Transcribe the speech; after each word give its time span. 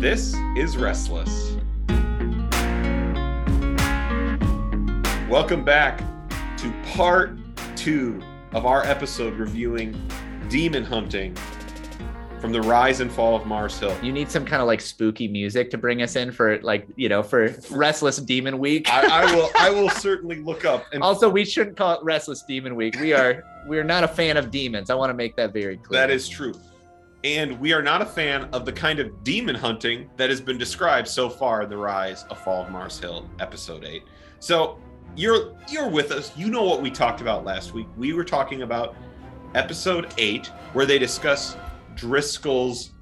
This 0.00 0.32
is 0.56 0.76
Restless. 0.76 1.56
Welcome 5.28 5.64
back 5.64 5.98
to 6.58 6.72
part 6.92 7.36
two 7.74 8.22
of 8.52 8.64
our 8.64 8.84
episode 8.84 9.34
reviewing 9.34 10.00
demon 10.48 10.84
hunting 10.84 11.34
from 12.40 12.52
the 12.52 12.62
rise 12.62 13.00
and 13.00 13.10
fall 13.10 13.34
of 13.34 13.44
Mars 13.44 13.76
Hill. 13.80 13.92
You 14.00 14.12
need 14.12 14.30
some 14.30 14.44
kind 14.44 14.62
of 14.62 14.68
like 14.68 14.80
spooky 14.80 15.26
music 15.26 15.68
to 15.72 15.78
bring 15.78 16.00
us 16.02 16.14
in 16.14 16.30
for 16.30 16.60
like, 16.60 16.86
you 16.94 17.08
know, 17.08 17.24
for 17.24 17.56
Restless 17.68 18.18
Demon 18.18 18.60
Week. 18.60 18.88
I, 18.88 19.24
I 19.24 19.34
will 19.34 19.50
I 19.58 19.70
will 19.70 19.90
certainly 19.90 20.36
look 20.36 20.64
up 20.64 20.86
and 20.92 21.02
also, 21.02 21.28
we 21.28 21.44
shouldn't 21.44 21.76
call 21.76 21.98
it 21.98 22.04
Restless 22.04 22.44
Demon 22.46 22.76
Week. 22.76 22.96
We 23.00 23.14
are 23.14 23.42
we 23.66 23.80
are 23.80 23.84
not 23.84 24.04
a 24.04 24.08
fan 24.08 24.36
of 24.36 24.52
demons. 24.52 24.90
I 24.90 24.94
want 24.94 25.10
to 25.10 25.14
make 25.14 25.34
that 25.34 25.52
very 25.52 25.76
clear. 25.76 26.00
that 26.00 26.12
is 26.12 26.28
true. 26.28 26.54
And 27.24 27.58
we 27.58 27.72
are 27.72 27.82
not 27.82 28.00
a 28.00 28.06
fan 28.06 28.44
of 28.52 28.64
the 28.64 28.72
kind 28.72 29.00
of 29.00 29.24
demon 29.24 29.56
hunting 29.56 30.08
that 30.16 30.30
has 30.30 30.40
been 30.40 30.56
described 30.56 31.08
so 31.08 31.28
far 31.28 31.62
in 31.62 31.70
the 31.70 31.76
rise 31.76 32.24
of 32.30 32.38
Fall 32.38 32.64
of 32.64 32.70
Mars 32.70 32.98
Hill, 32.98 33.28
episode 33.40 33.84
eight. 33.84 34.04
So 34.38 34.78
you're 35.16 35.56
you're 35.68 35.88
with 35.88 36.12
us. 36.12 36.36
You 36.36 36.48
know 36.48 36.62
what 36.62 36.80
we 36.80 36.90
talked 36.90 37.20
about 37.20 37.44
last 37.44 37.74
week. 37.74 37.88
We 37.96 38.12
were 38.12 38.24
talking 38.24 38.62
about 38.62 38.94
episode 39.56 40.14
eight, 40.16 40.46
where 40.74 40.86
they 40.86 40.98
discuss 40.98 41.56
Driscoll's 41.96 42.92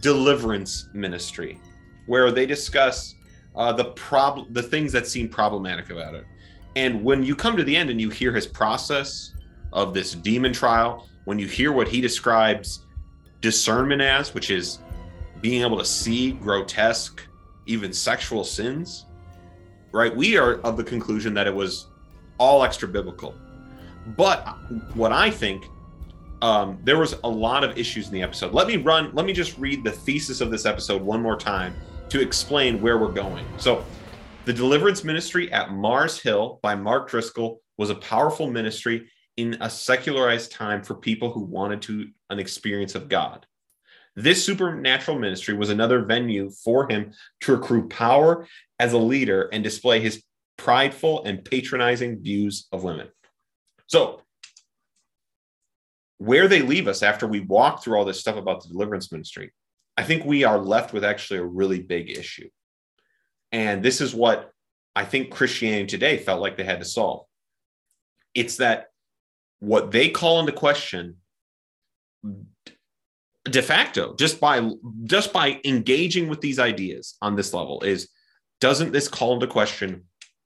deliverance 0.00 0.88
ministry, 0.92 1.60
where 2.06 2.30
they 2.30 2.46
discuss 2.46 3.16
uh, 3.56 3.72
the 3.72 3.86
problem, 3.86 4.52
the 4.52 4.62
things 4.62 4.92
that 4.92 5.08
seem 5.08 5.28
problematic 5.28 5.90
about 5.90 6.14
it. 6.14 6.24
And 6.76 7.02
when 7.02 7.24
you 7.24 7.34
come 7.34 7.56
to 7.56 7.64
the 7.64 7.76
end 7.76 7.90
and 7.90 8.00
you 8.00 8.10
hear 8.10 8.32
his 8.32 8.46
process 8.46 9.32
of 9.72 9.94
this 9.94 10.14
demon 10.14 10.52
trial, 10.52 11.08
when 11.24 11.40
you 11.40 11.48
hear 11.48 11.72
what 11.72 11.88
he 11.88 12.00
describes 12.00 12.83
discernment 13.44 14.00
as, 14.00 14.32
which 14.32 14.50
is 14.50 14.78
being 15.42 15.60
able 15.60 15.76
to 15.76 15.84
see 15.84 16.32
grotesque, 16.32 17.20
even 17.66 17.92
sexual 17.92 18.42
sins, 18.42 19.04
right? 19.92 20.16
We 20.16 20.38
are 20.38 20.54
of 20.62 20.78
the 20.78 20.82
conclusion 20.82 21.34
that 21.34 21.46
it 21.46 21.54
was 21.54 21.88
all 22.38 22.64
extra 22.64 22.88
biblical. 22.88 23.34
But 24.16 24.46
what 24.94 25.12
I 25.12 25.30
think, 25.30 25.66
um, 26.40 26.78
there 26.84 26.98
was 26.98 27.16
a 27.22 27.28
lot 27.28 27.64
of 27.64 27.76
issues 27.76 28.06
in 28.06 28.14
the 28.14 28.22
episode. 28.22 28.54
Let 28.54 28.66
me 28.66 28.78
run, 28.78 29.10
let 29.12 29.26
me 29.26 29.34
just 29.34 29.58
read 29.58 29.84
the 29.84 29.92
thesis 29.92 30.40
of 30.40 30.50
this 30.50 30.64
episode 30.64 31.02
one 31.02 31.20
more 31.20 31.36
time 31.36 31.74
to 32.08 32.22
explain 32.22 32.80
where 32.80 32.96
we're 32.96 33.12
going. 33.12 33.44
So, 33.58 33.84
the 34.46 34.54
Deliverance 34.54 35.04
Ministry 35.04 35.52
at 35.52 35.72
Mars 35.72 36.18
Hill 36.18 36.60
by 36.62 36.74
Mark 36.74 37.10
Driscoll 37.10 37.60
was 37.76 37.90
a 37.90 37.94
powerful 37.96 38.50
ministry 38.50 39.06
in 39.36 39.56
a 39.60 39.68
secularized 39.68 40.52
time 40.52 40.82
for 40.82 40.94
people 40.94 41.30
who 41.30 41.40
wanted 41.40 41.82
to 41.82 42.08
an 42.30 42.38
experience 42.38 42.94
of 42.94 43.08
God. 43.08 43.46
This 44.16 44.44
supernatural 44.44 45.18
ministry 45.18 45.54
was 45.54 45.70
another 45.70 46.04
venue 46.04 46.50
for 46.50 46.88
him 46.88 47.12
to 47.40 47.54
accrue 47.54 47.88
power 47.88 48.46
as 48.78 48.92
a 48.92 48.98
leader 48.98 49.48
and 49.52 49.64
display 49.64 50.00
his 50.00 50.22
prideful 50.56 51.24
and 51.24 51.44
patronizing 51.44 52.22
views 52.22 52.68
of 52.70 52.84
women. 52.84 53.08
So, 53.86 54.20
where 56.18 56.46
they 56.46 56.62
leave 56.62 56.86
us 56.86 57.02
after 57.02 57.26
we 57.26 57.40
walk 57.40 57.82
through 57.82 57.98
all 57.98 58.04
this 58.04 58.20
stuff 58.20 58.36
about 58.36 58.62
the 58.62 58.68
deliverance 58.68 59.10
ministry, 59.10 59.52
I 59.96 60.04
think 60.04 60.24
we 60.24 60.44
are 60.44 60.58
left 60.58 60.92
with 60.92 61.04
actually 61.04 61.40
a 61.40 61.44
really 61.44 61.80
big 61.80 62.10
issue. 62.10 62.48
And 63.50 63.82
this 63.82 64.00
is 64.00 64.14
what 64.14 64.52
I 64.96 65.04
think 65.04 65.30
Christianity 65.30 65.86
Today 65.86 66.18
felt 66.18 66.40
like 66.40 66.56
they 66.56 66.64
had 66.64 66.78
to 66.78 66.84
solve. 66.84 67.26
It's 68.32 68.56
that 68.56 68.88
what 69.64 69.90
they 69.90 70.08
call 70.08 70.40
into 70.40 70.52
question 70.52 71.16
de 73.44 73.62
facto 73.62 74.14
just 74.16 74.40
by 74.40 74.70
just 75.04 75.32
by 75.32 75.60
engaging 75.64 76.28
with 76.28 76.40
these 76.40 76.58
ideas 76.58 77.16
on 77.20 77.36
this 77.36 77.52
level 77.52 77.82
is 77.82 78.08
doesn't 78.60 78.92
this 78.92 79.08
call 79.08 79.34
into 79.34 79.46
question 79.46 80.04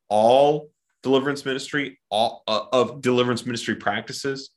all 0.08 0.70
deliverance 1.03 1.44
ministry 1.44 1.98
all 2.10 2.43
uh, 2.48 2.65
of 2.72 3.00
deliverance 3.00 3.47
ministry 3.47 3.76
practices 3.76 4.50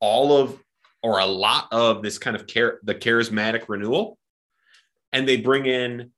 all 0.00 0.36
of 0.36 0.58
or 1.02 1.18
a 1.20 1.26
lot 1.26 1.68
of 1.72 2.02
this 2.02 2.18
kind 2.18 2.36
of 2.36 2.46
care 2.46 2.80
the 2.82 2.94
charismatic 2.94 3.68
renewal? 3.68 4.18
And 5.12 5.26
they 5.26 5.36
bring 5.36 5.66
in 5.66 6.10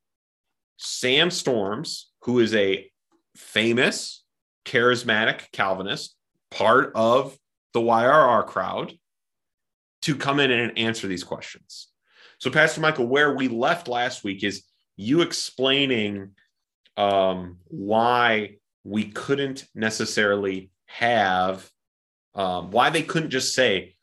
sam 0.79 1.31
storms 1.31 2.11
who 2.23 2.41
is 2.41 2.55
a 2.55 2.91
famous 3.37 4.25
charismatic 4.65 5.53
calvinist 5.53 6.17
part 6.51 6.93
of 6.95 7.37
the 7.73 7.81
yrr 7.81 8.43
crowd 8.45 8.93
to 10.03 10.17
come 10.17 10.41
in 10.41 10.51
and 10.51 10.79
answer 10.79 11.07
these 11.07 11.25
questions. 11.25 11.89
So, 12.39 12.51
Pastor 12.51 12.81
Michael, 12.81 13.07
where 13.07 13.35
we 13.35 13.49
left 13.49 13.87
last 13.87 14.25
week 14.25 14.43
is 14.43 14.65
you 14.97 15.21
explaining 15.21 16.31
um, 16.97 17.59
why 17.67 18.57
we 18.85 19.05
couldn't 19.05 19.67
necessarily 19.75 20.71
have, 20.87 21.71
um, 22.35 22.71
why 22.71 22.91
they 22.91 23.03
couldn't 23.03 23.31
just 23.31 23.55
say, 23.55 23.97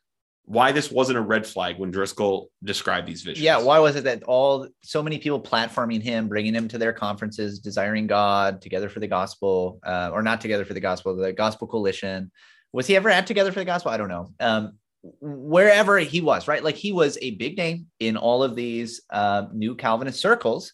why 0.44 0.72
this 0.72 0.90
wasn't 0.90 1.18
a 1.18 1.20
red 1.20 1.46
flag 1.46 1.78
when 1.78 1.90
Driscoll 1.90 2.50
described 2.64 3.06
these 3.06 3.22
visions. 3.22 3.44
Yeah, 3.44 3.58
why 3.58 3.78
was 3.80 3.96
it 3.96 4.04
that 4.04 4.22
all 4.22 4.66
so 4.82 5.02
many 5.02 5.18
people 5.18 5.40
platforming 5.40 6.00
him, 6.00 6.26
bringing 6.26 6.54
him 6.54 6.68
to 6.68 6.78
their 6.78 6.92
conferences, 6.92 7.58
desiring 7.58 8.06
God, 8.06 8.62
together 8.62 8.88
for 8.88 9.00
the 9.00 9.06
gospel, 9.06 9.78
uh, 9.84 10.10
or 10.10 10.22
not 10.22 10.40
together 10.40 10.64
for 10.64 10.72
the 10.72 10.80
gospel, 10.80 11.14
the 11.14 11.34
gospel 11.34 11.66
coalition? 11.66 12.30
Was 12.72 12.86
he 12.86 12.96
ever 12.96 13.08
at 13.08 13.26
together 13.26 13.52
for 13.52 13.60
the 13.60 13.64
gospel? 13.64 13.90
I 13.90 13.96
don't 13.96 14.08
know. 14.08 14.32
Um, 14.40 14.78
wherever 15.20 15.98
he 15.98 16.20
was, 16.20 16.48
right? 16.48 16.62
Like 16.62 16.74
he 16.74 16.92
was 16.92 17.18
a 17.22 17.32
big 17.32 17.56
name 17.56 17.86
in 17.98 18.16
all 18.16 18.42
of 18.42 18.56
these 18.56 19.02
uh, 19.10 19.46
new 19.52 19.74
Calvinist 19.74 20.20
circles. 20.20 20.72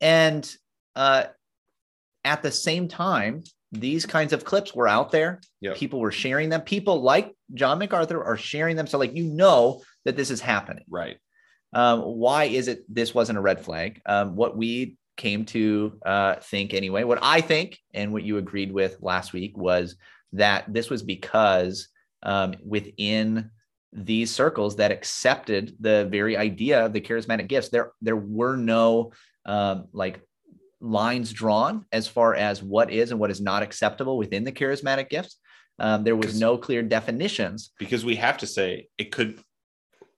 And 0.00 0.48
uh, 0.94 1.24
at 2.24 2.42
the 2.42 2.52
same 2.52 2.88
time, 2.88 3.42
these 3.72 4.06
kinds 4.06 4.32
of 4.32 4.44
clips 4.44 4.74
were 4.74 4.88
out 4.88 5.10
there. 5.10 5.40
Yep. 5.60 5.76
People 5.76 6.00
were 6.00 6.12
sharing 6.12 6.48
them. 6.48 6.60
People 6.60 7.02
like 7.02 7.34
John 7.54 7.78
MacArthur 7.78 8.22
are 8.22 8.36
sharing 8.36 8.76
them. 8.76 8.86
So, 8.86 8.98
like, 8.98 9.14
you 9.14 9.24
know 9.24 9.82
that 10.04 10.16
this 10.16 10.30
is 10.30 10.40
happening. 10.40 10.84
Right. 10.88 11.16
Um, 11.72 12.00
why 12.00 12.44
is 12.44 12.68
it 12.68 12.84
this 12.88 13.14
wasn't 13.14 13.38
a 13.38 13.42
red 13.42 13.60
flag? 13.60 14.00
Um, 14.06 14.36
what 14.36 14.56
we 14.56 14.96
came 15.16 15.44
to 15.46 15.98
uh, 16.04 16.36
think 16.36 16.74
anyway, 16.74 17.04
what 17.04 17.18
I 17.22 17.40
think, 17.40 17.78
and 17.92 18.12
what 18.12 18.22
you 18.22 18.38
agreed 18.38 18.72
with 18.72 18.98
last 19.00 19.32
week 19.32 19.56
was 19.56 19.96
that 20.32 20.72
this 20.72 20.90
was 20.90 21.02
because 21.02 21.88
um, 22.22 22.54
within 22.64 23.50
these 23.92 24.30
circles 24.30 24.76
that 24.76 24.92
accepted 24.92 25.74
the 25.80 26.06
very 26.10 26.36
idea 26.36 26.84
of 26.84 26.92
the 26.92 27.00
charismatic 27.00 27.48
gifts. 27.48 27.70
There, 27.70 27.92
there 28.02 28.16
were 28.16 28.56
no 28.56 29.12
um, 29.46 29.86
like 29.92 30.20
lines 30.80 31.32
drawn 31.32 31.86
as 31.92 32.06
far 32.06 32.34
as 32.34 32.62
what 32.62 32.90
is 32.90 33.10
and 33.10 33.18
what 33.18 33.30
is 33.30 33.40
not 33.40 33.62
acceptable 33.62 34.18
within 34.18 34.44
the 34.44 34.52
charismatic 34.52 35.08
gifts. 35.08 35.38
Um, 35.78 36.04
there 36.04 36.16
was 36.16 36.38
no 36.38 36.56
clear 36.56 36.82
definitions 36.82 37.72
because 37.78 38.04
we 38.04 38.16
have 38.16 38.38
to 38.38 38.46
say 38.46 38.88
it 38.98 39.12
could, 39.12 39.38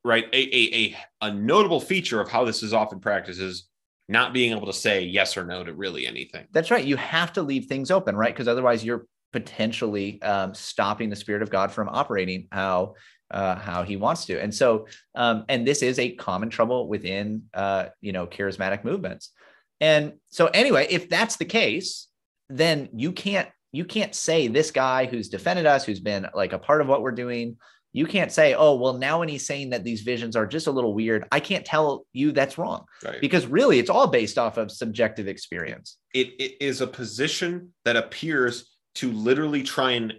right? 0.05 0.25
A, 0.33 0.37
a, 0.37 0.75
a, 0.75 0.97
a 1.29 1.33
notable 1.33 1.81
feature 1.81 2.21
of 2.21 2.29
how 2.29 2.45
this 2.45 2.63
is 2.63 2.73
often 2.73 3.01
practiced 3.01 3.41
is 3.41 3.69
not 4.09 4.33
being 4.33 4.53
able 4.53 4.67
to 4.67 4.73
say 4.73 5.03
yes 5.03 5.37
or 5.37 5.45
no 5.45 5.65
to 5.65 5.73
really 5.73 6.07
anything. 6.07 6.47
That's 6.53 6.71
right. 6.71 6.85
You 6.85 6.97
have 6.97 7.33
to 7.35 7.43
leave 7.43 7.67
things 7.67 7.91
open, 7.91 8.17
right? 8.17 8.33
Because 8.33 8.49
otherwise, 8.49 8.85
you're 8.85 9.07
potentially 9.33 10.21
um, 10.23 10.55
stopping 10.55 11.11
the 11.11 11.17
spirit 11.17 11.43
of 11.43 11.51
God 11.51 11.73
from 11.73 11.89
operating 11.89 12.49
how 12.51 12.95
uh, 13.31 13.57
how 13.57 13.83
he 13.83 13.97
wants 13.97 14.25
to. 14.27 14.41
And 14.41 14.55
so, 14.55 14.87
um, 15.15 15.45
and 15.49 15.67
this 15.67 15.83
is 15.83 15.99
a 15.99 16.15
common 16.15 16.49
trouble 16.49 16.89
within 16.89 17.43
uh, 17.55 17.87
you 18.01 18.13
know 18.13 18.27
charismatic 18.27 18.85
movements. 18.85 19.33
And 19.81 20.15
so, 20.29 20.47
anyway, 20.47 20.87
if 20.91 21.09
that's 21.09 21.37
the 21.37 21.45
case, 21.45 22.09
then 22.49 22.89
you 22.95 23.13
can't 23.13 23.49
you 23.73 23.85
can't 23.85 24.15
say 24.15 24.49
this 24.49 24.71
guy 24.71 25.07
who's 25.07 25.29
defended 25.29 25.67
us, 25.67 25.85
who's 25.85 26.01
been 26.01 26.27
like 26.35 26.53
a 26.53 26.59
part 26.59 26.81
of 26.81 26.89
what 26.89 27.03
we're 27.03 27.13
doing. 27.13 27.57
You 27.93 28.07
can't 28.07 28.31
say, 28.31 28.55
oh, 28.55 28.75
well, 28.77 28.95
now 28.95 29.21
when 29.21 29.29
he's 29.29 29.47
saying 29.47 29.71
that 29.71 29.83
these 29.83 30.03
visions 30.03 30.37
are 30.37 30.47
just 30.47 30.67
a 30.67 30.71
little 30.71 30.95
weird, 30.95 31.27
I 31.33 31.41
can't 31.41 31.65
tell 31.65 32.07
you 32.13 32.33
that's 32.33 32.59
wrong. 32.59 32.85
Right. 33.03 33.21
Because 33.21 33.47
really, 33.47 33.79
it's 33.79 33.91
all 33.91 34.07
based 34.07 34.39
off 34.39 34.57
of 34.59 34.71
subjective 34.71 35.27
experience. 35.27 35.97
It, 36.15 36.29
it 36.39 36.57
is 36.61 36.81
a 36.81 36.87
position 36.87 37.73
that 37.85 37.97
appears 37.97 38.78
to 38.99 39.13
literally 39.13 39.63
try 39.63 39.93
and 39.93 40.15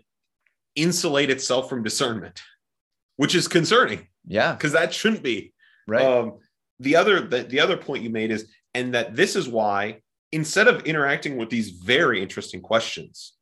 insulate 0.75 1.29
itself 1.29 1.69
from 1.69 1.83
discernment, 1.83 2.41
which 3.17 3.35
is 3.35 3.47
concerning 3.47 4.07
Yeah. 4.25 4.53
because 4.53 4.71
that 4.73 4.93
shouldn't 4.93 5.23
be. 5.23 5.53
Right. 5.87 6.05
Um, 6.05 6.39
the 6.79 6.95
other 6.95 7.19
the, 7.21 7.43
the 7.43 7.59
other 7.59 7.77
point 7.77 8.03
you 8.03 8.09
made 8.09 8.31
is, 8.31 8.49
and 8.73 8.93
that 8.93 9.15
this 9.15 9.35
is 9.35 9.47
why 9.47 10.01
instead 10.31 10.67
of 10.67 10.83
interacting 10.85 11.37
with 11.37 11.49
these 11.49 11.69
very 11.71 12.21
interesting 12.21 12.61
questions 12.61 13.33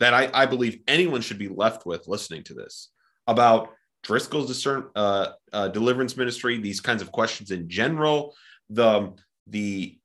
that 0.00 0.12
I, 0.12 0.28
I 0.34 0.46
believe 0.46 0.80
anyone 0.88 1.20
should 1.20 1.38
be 1.38 1.48
left 1.48 1.86
with 1.86 2.08
listening 2.08 2.42
to 2.44 2.54
this 2.54 2.90
about 3.28 3.70
Driscoll's 4.02 4.48
discern 4.48 4.88
uh, 4.96 5.28
uh, 5.52 5.68
deliverance 5.68 6.16
ministry, 6.16 6.58
these 6.58 6.80
kinds 6.80 7.00
of 7.02 7.12
questions 7.12 7.50
in 7.52 7.68
general, 7.68 8.34
the 8.68 9.12
the 9.46 9.98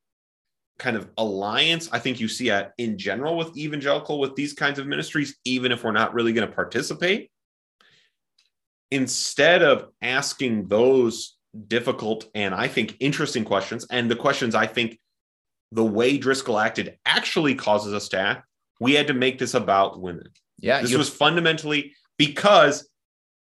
kind 0.80 0.96
of 0.96 1.10
alliance 1.18 1.90
I 1.92 2.00
think 2.00 2.20
you 2.20 2.28
see 2.28 2.52
at 2.52 2.74
in 2.78 2.98
general 2.98 3.36
with 3.36 3.58
evangelical 3.58 4.20
with 4.20 4.36
these 4.36 4.54
kinds 4.54 4.80
of 4.80 4.88
ministries, 4.88 5.36
even 5.44 5.72
if 5.72 5.84
we're 5.84 5.92
not 5.92 6.14
really 6.14 6.34
going 6.34 6.48
to 6.48 6.54
participate. 6.54 7.32
Instead 8.92 9.64
of 9.64 9.88
asking 10.02 10.68
those 10.68 11.36
difficult 11.68 12.30
and 12.36 12.54
I 12.54 12.68
think 12.68 12.96
interesting 13.00 13.44
questions, 13.44 13.86
and 13.90 14.10
the 14.10 14.16
questions 14.16 14.56
I 14.56 14.68
think 14.68 15.00
the 15.72 15.84
way 15.84 16.18
Driscoll 16.18 16.60
acted 16.60 16.98
actually 17.06 17.56
causes 17.56 17.94
us 17.94 18.08
to 18.10 18.20
act, 18.20 18.48
we 18.80 18.94
had 18.94 19.08
to 19.08 19.14
make 19.14 19.40
this 19.40 19.54
about 19.54 20.00
women. 20.00 20.30
Yeah, 20.60 20.82
This 20.82 20.96
was 20.96 21.10
fundamentally 21.10 21.94
because 22.18 22.90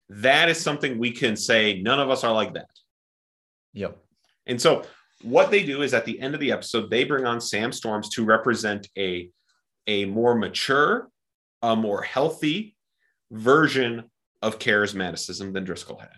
that 0.09 0.50
is 0.50 0.59
something 0.59 0.97
we 0.97 1.12
can 1.12 1.36
say 1.36 1.81
none 1.81 2.00
of 2.00 2.09
us 2.09 2.24
are 2.24 2.33
like 2.33 2.53
that. 2.53 2.69
yep. 3.74 3.97
And 4.45 4.62
so 4.62 4.83
what 5.23 5.51
they 5.51 5.63
do 5.63 5.81
is 5.81 5.93
at 5.93 6.05
the 6.05 6.19
end 6.19 6.33
of 6.33 6.39
the 6.39 6.51
episode, 6.51 6.89
they 6.89 7.03
bring 7.03 7.25
on 7.25 7.41
Sam 7.41 7.71
Storms 7.71 8.09
to 8.09 8.23
represent 8.25 8.87
a, 8.97 9.29
a 9.87 10.05
more 10.05 10.35
mature, 10.35 11.09
a 11.61 11.75
more 11.75 12.01
healthy 12.01 12.75
version 13.31 14.03
of 14.41 14.59
charismaticism 14.59 15.53
than 15.53 15.63
Driscoll 15.63 15.97
had. 15.97 16.09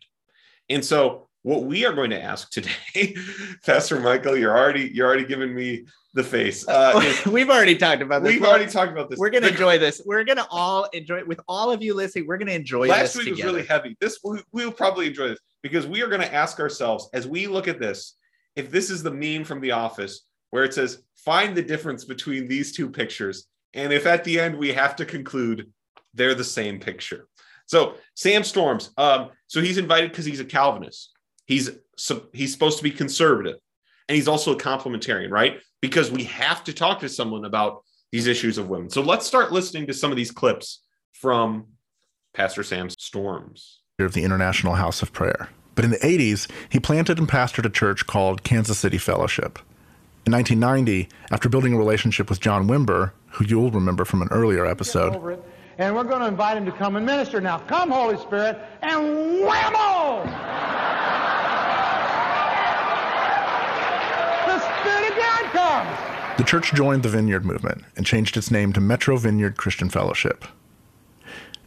And 0.69 0.83
so 0.83 1.27
what 1.43 1.63
we 1.63 1.85
are 1.85 1.93
going 1.93 2.09
to 2.09 2.21
ask 2.21 2.49
today, 2.49 3.15
Pastor 3.65 3.99
Michael, 3.99 4.35
you're 4.35 4.57
already 4.57 4.89
you're 4.93 5.05
already 5.07 5.25
giving 5.25 5.53
me 5.53 5.85
the 6.15 6.23
face. 6.23 6.67
Uh, 6.67 6.99
is- 7.03 7.25
We've 7.27 7.49
already 7.49 7.75
talked 7.75 8.01
about 8.01 8.23
this. 8.23 8.33
we've 8.33 8.41
Well, 8.41 8.49
already 8.49 8.71
talked 8.71 8.91
about 8.91 9.11
this. 9.11 9.19
We're 9.19 9.29
gonna 9.29 9.47
enjoy 9.47 9.77
this. 9.77 10.01
We're 10.03 10.23
gonna 10.23 10.47
all 10.49 10.85
enjoy 10.85 11.17
it 11.17 11.27
with 11.27 11.39
all 11.47 11.71
of 11.71 11.83
you 11.83 11.93
listening. 11.93 12.25
We're 12.27 12.37
gonna 12.39 12.53
enjoy 12.53 12.87
last 12.87 13.15
week 13.15 13.29
was 13.29 13.43
really 13.43 13.65
heavy. 13.65 13.95
This 14.01 14.17
we, 14.23 14.41
we'll 14.51 14.71
probably 14.71 15.07
enjoy 15.07 15.27
this 15.29 15.39
because 15.61 15.85
we 15.85 16.01
are 16.03 16.07
going 16.07 16.21
to 16.21 16.31
ask 16.31 16.59
ourselves 16.59 17.09
as 17.13 17.27
we 17.27 17.47
look 17.47 17.67
at 17.67 17.79
this 17.79 18.15
if 18.55 18.71
this 18.71 18.89
is 18.89 19.03
the 19.03 19.11
meme 19.11 19.43
from 19.43 19.61
The 19.61 19.71
Office 19.71 20.21
where 20.51 20.63
it 20.63 20.73
says 20.73 21.03
find 21.17 21.55
the 21.55 21.61
difference 21.61 22.05
between 22.05 22.47
these 22.47 22.71
two 22.71 22.89
pictures, 22.89 23.47
and 23.73 23.91
if 23.91 24.05
at 24.05 24.23
the 24.23 24.39
end 24.39 24.57
we 24.57 24.71
have 24.71 24.95
to 24.95 25.05
conclude 25.05 25.71
they're 26.13 26.35
the 26.35 26.43
same 26.43 26.79
picture. 26.79 27.27
So 27.65 27.95
Sam 28.15 28.43
Storms, 28.43 28.91
um, 28.97 29.31
so 29.47 29.59
he's 29.59 29.77
invited 29.77 30.11
because 30.11 30.25
he's 30.25 30.39
a 30.39 30.45
Calvinist. 30.45 31.11
He's 31.45 31.71
so 31.97 32.27
he's 32.33 32.53
supposed 32.53 32.77
to 32.77 32.83
be 32.83 32.91
conservative, 32.91 33.57
and 34.07 34.15
he's 34.15 34.27
also 34.27 34.53
a 34.53 34.57
complementarian, 34.57 35.29
right? 35.29 35.59
Because 35.81 36.09
we 36.11 36.23
have 36.23 36.63
to 36.63 36.73
talk 36.73 36.99
to 37.01 37.09
someone 37.09 37.45
about 37.45 37.83
these 38.11 38.27
issues 38.27 38.57
of 38.57 38.69
women. 38.69 38.89
So 38.89 39.01
let's 39.01 39.27
start 39.27 39.51
listening 39.51 39.87
to 39.87 39.93
some 39.93 40.11
of 40.11 40.17
these 40.17 40.31
clips 40.31 40.83
from 41.11 41.67
Pastor 42.33 42.63
Sam 42.63 42.89
Storms. 42.89 43.81
of 43.99 44.13
the 44.13 44.23
International 44.23 44.75
House 44.75 45.01
of 45.01 45.11
Prayer. 45.11 45.49
But 45.75 45.85
in 45.85 45.91
the 45.91 45.97
80s, 45.97 46.49
he 46.69 46.79
planted 46.79 47.19
and 47.19 47.27
pastored 47.27 47.65
a 47.65 47.69
church 47.69 48.07
called 48.07 48.43
Kansas 48.43 48.79
City 48.79 48.97
Fellowship. 48.97 49.59
In 50.25 50.31
1990, 50.33 51.07
after 51.31 51.49
building 51.49 51.73
a 51.73 51.77
relationship 51.77 52.29
with 52.29 52.39
John 52.39 52.67
Wimber, 52.67 53.11
who 53.31 53.45
you'll 53.45 53.69
remember 53.69 54.05
from 54.05 54.21
an 54.21 54.29
earlier 54.31 54.65
episode, 54.65 55.13
and 55.77 55.93
we're 55.93 56.05
going 56.05 56.21
to 56.21 56.27
invite 56.27 56.57
him 56.57 56.65
to 56.65 56.71
come 56.71 56.95
and 56.95 57.05
minister. 57.05 57.41
Now, 57.41 57.59
come, 57.59 57.91
Holy 57.91 58.17
Spirit, 58.17 58.57
and 58.81 59.01
whammo! 59.43 60.23
the 64.47 64.59
Spirit 64.59 65.11
of 65.11 65.17
God 65.17 65.43
comes. 65.51 66.37
the 66.37 66.43
church 66.45 66.73
joined 66.73 67.03
the 67.03 67.09
Vineyard 67.09 67.45
movement 67.45 67.83
and 67.97 68.05
changed 68.05 68.37
its 68.37 68.49
name 68.49 68.71
to 68.73 68.81
Metro 68.81 69.17
Vineyard 69.17 69.57
Christian 69.57 69.89
Fellowship. 69.89 70.45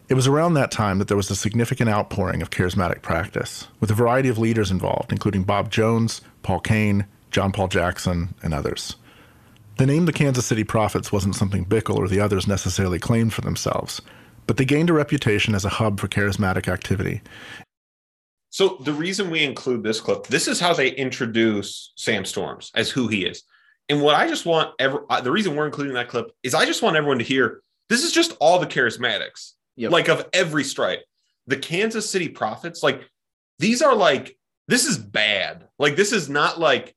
It 0.08 0.14
was 0.14 0.26
around 0.26 0.54
that 0.54 0.70
time 0.70 0.98
that 0.98 1.08
there 1.08 1.18
was 1.18 1.30
a 1.30 1.36
significant 1.36 1.90
outpouring 1.90 2.40
of 2.40 2.48
charismatic 2.48 3.02
practice, 3.02 3.68
with 3.78 3.90
a 3.90 3.94
variety 3.94 4.30
of 4.30 4.38
leaders 4.38 4.70
involved, 4.70 5.12
including 5.12 5.44
Bob 5.44 5.70
Jones, 5.70 6.22
Paul 6.42 6.60
Cain, 6.60 7.04
John 7.30 7.52
Paul 7.52 7.68
Jackson, 7.68 8.34
and 8.42 8.54
others. 8.54 8.96
The 9.76 9.84
name 9.84 10.06
the 10.06 10.14
Kansas 10.14 10.46
City 10.46 10.64
Prophets 10.64 11.12
wasn't 11.12 11.36
something 11.36 11.66
Bickle 11.66 11.96
or 11.96 12.08
the 12.08 12.20
others 12.20 12.48
necessarily 12.48 12.98
claimed 12.98 13.34
for 13.34 13.42
themselves, 13.42 14.00
but 14.46 14.56
they 14.56 14.64
gained 14.64 14.88
a 14.88 14.94
reputation 14.94 15.54
as 15.54 15.66
a 15.66 15.68
hub 15.68 16.00
for 16.00 16.08
charismatic 16.08 16.68
activity. 16.68 17.20
So 18.48 18.78
the 18.80 18.94
reason 18.94 19.30
we 19.30 19.44
include 19.44 19.82
this 19.82 20.00
clip, 20.00 20.26
this 20.28 20.48
is 20.48 20.58
how 20.58 20.72
they 20.72 20.88
introduce 20.88 21.92
Sam 21.96 22.24
Storms 22.24 22.70
as 22.74 22.88
who 22.88 23.08
he 23.08 23.26
is. 23.26 23.42
And 23.90 24.00
what 24.00 24.14
I 24.14 24.26
just 24.26 24.46
want 24.46 24.74
ever 24.78 25.04
uh, 25.10 25.20
the 25.20 25.30
reason 25.30 25.54
we're 25.54 25.66
including 25.66 25.94
that 25.94 26.08
clip 26.08 26.32
is 26.42 26.54
I 26.54 26.64
just 26.64 26.82
want 26.82 26.96
everyone 26.96 27.18
to 27.18 27.24
hear 27.24 27.62
this 27.90 28.04
is 28.04 28.12
just 28.12 28.36
all 28.40 28.58
the 28.58 28.66
charismatics, 28.66 29.52
Yep. 29.78 29.92
like 29.92 30.08
of 30.08 30.28
every 30.32 30.64
stripe. 30.64 31.04
The 31.46 31.56
Kansas 31.56 32.10
City 32.10 32.28
prophets, 32.28 32.82
like 32.82 33.08
these 33.58 33.80
are 33.80 33.94
like 33.94 34.36
this 34.66 34.84
is 34.84 34.98
bad. 34.98 35.66
Like 35.78 35.96
this 35.96 36.12
is 36.12 36.28
not 36.28 36.60
like 36.60 36.94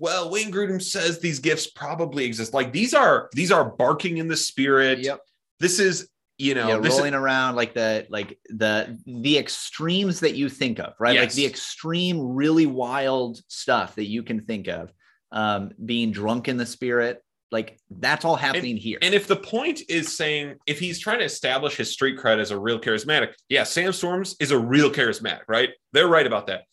well, 0.00 0.30
Wayne 0.30 0.52
Grudem 0.52 0.80
says 0.80 1.18
these 1.18 1.40
gifts 1.40 1.66
probably 1.66 2.24
exist. 2.24 2.54
Like 2.54 2.72
these 2.72 2.94
are 2.94 3.28
these 3.32 3.50
are 3.50 3.64
barking 3.64 4.18
in 4.18 4.28
the 4.28 4.36
spirit. 4.36 5.00
Yep. 5.00 5.20
This 5.60 5.80
is 5.80 6.08
you 6.38 6.54
know 6.54 6.68
yeah, 6.68 6.78
this 6.78 6.94
is- 6.94 6.98
rolling 7.00 7.14
around 7.14 7.56
like 7.56 7.74
the 7.74 8.06
like 8.08 8.38
the 8.48 8.98
the 9.06 9.36
extremes 9.38 10.20
that 10.20 10.34
you 10.34 10.48
think 10.48 10.78
of, 10.78 10.94
right? 11.00 11.14
Yes. 11.14 11.24
Like 11.24 11.32
the 11.32 11.46
extreme, 11.46 12.20
really 12.20 12.66
wild 12.66 13.42
stuff 13.48 13.96
that 13.96 14.06
you 14.06 14.22
can 14.22 14.42
think 14.42 14.68
of. 14.68 14.92
Um, 15.30 15.72
being 15.84 16.10
drunk 16.10 16.48
in 16.48 16.56
the 16.56 16.64
spirit, 16.64 17.22
like 17.50 17.78
that's 17.90 18.24
all 18.24 18.36
happening 18.36 18.76
here. 18.76 18.98
And 19.00 19.14
if 19.14 19.26
the 19.26 19.36
point 19.36 19.82
is 19.88 20.16
saying, 20.16 20.56
if 20.66 20.78
he's 20.78 20.98
trying 20.98 21.18
to 21.20 21.24
establish 21.24 21.76
his 21.76 21.92
street 21.92 22.18
cred 22.18 22.38
as 22.38 22.50
a 22.50 22.58
real 22.58 22.78
charismatic, 22.78 23.32
yeah, 23.48 23.64
Sam 23.64 23.92
Storms 23.92 24.36
is 24.40 24.50
a 24.50 24.58
real 24.58 24.90
charismatic, 24.90 25.42
right? 25.48 25.70
They're 25.92 26.08
right 26.08 26.26
about 26.26 26.46
that. 26.48 26.64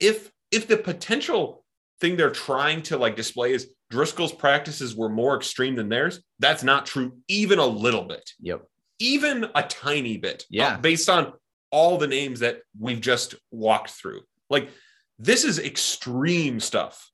If 0.00 0.30
if 0.50 0.68
the 0.68 0.76
potential 0.76 1.64
thing 2.00 2.16
they're 2.16 2.30
trying 2.30 2.82
to 2.82 2.96
like 2.96 3.16
display 3.16 3.52
is 3.52 3.70
Driscoll's 3.90 4.32
practices 4.32 4.96
were 4.96 5.08
more 5.08 5.36
extreme 5.36 5.74
than 5.74 5.88
theirs, 5.88 6.22
that's 6.38 6.64
not 6.64 6.86
true, 6.86 7.18
even 7.28 7.58
a 7.58 7.66
little 7.66 8.04
bit, 8.04 8.30
yep. 8.40 8.62
even 8.98 9.46
a 9.54 9.62
tiny 9.62 10.16
bit. 10.16 10.44
Yeah. 10.50 10.74
uh, 10.74 10.78
based 10.78 11.08
on 11.08 11.32
all 11.70 11.98
the 11.98 12.06
names 12.06 12.40
that 12.40 12.60
we've 12.78 13.00
just 13.00 13.34
walked 13.50 13.90
through. 13.90 14.22
Like 14.48 14.70
this 15.18 15.44
is 15.44 15.58
extreme 15.58 16.60
stuff. 16.60 17.10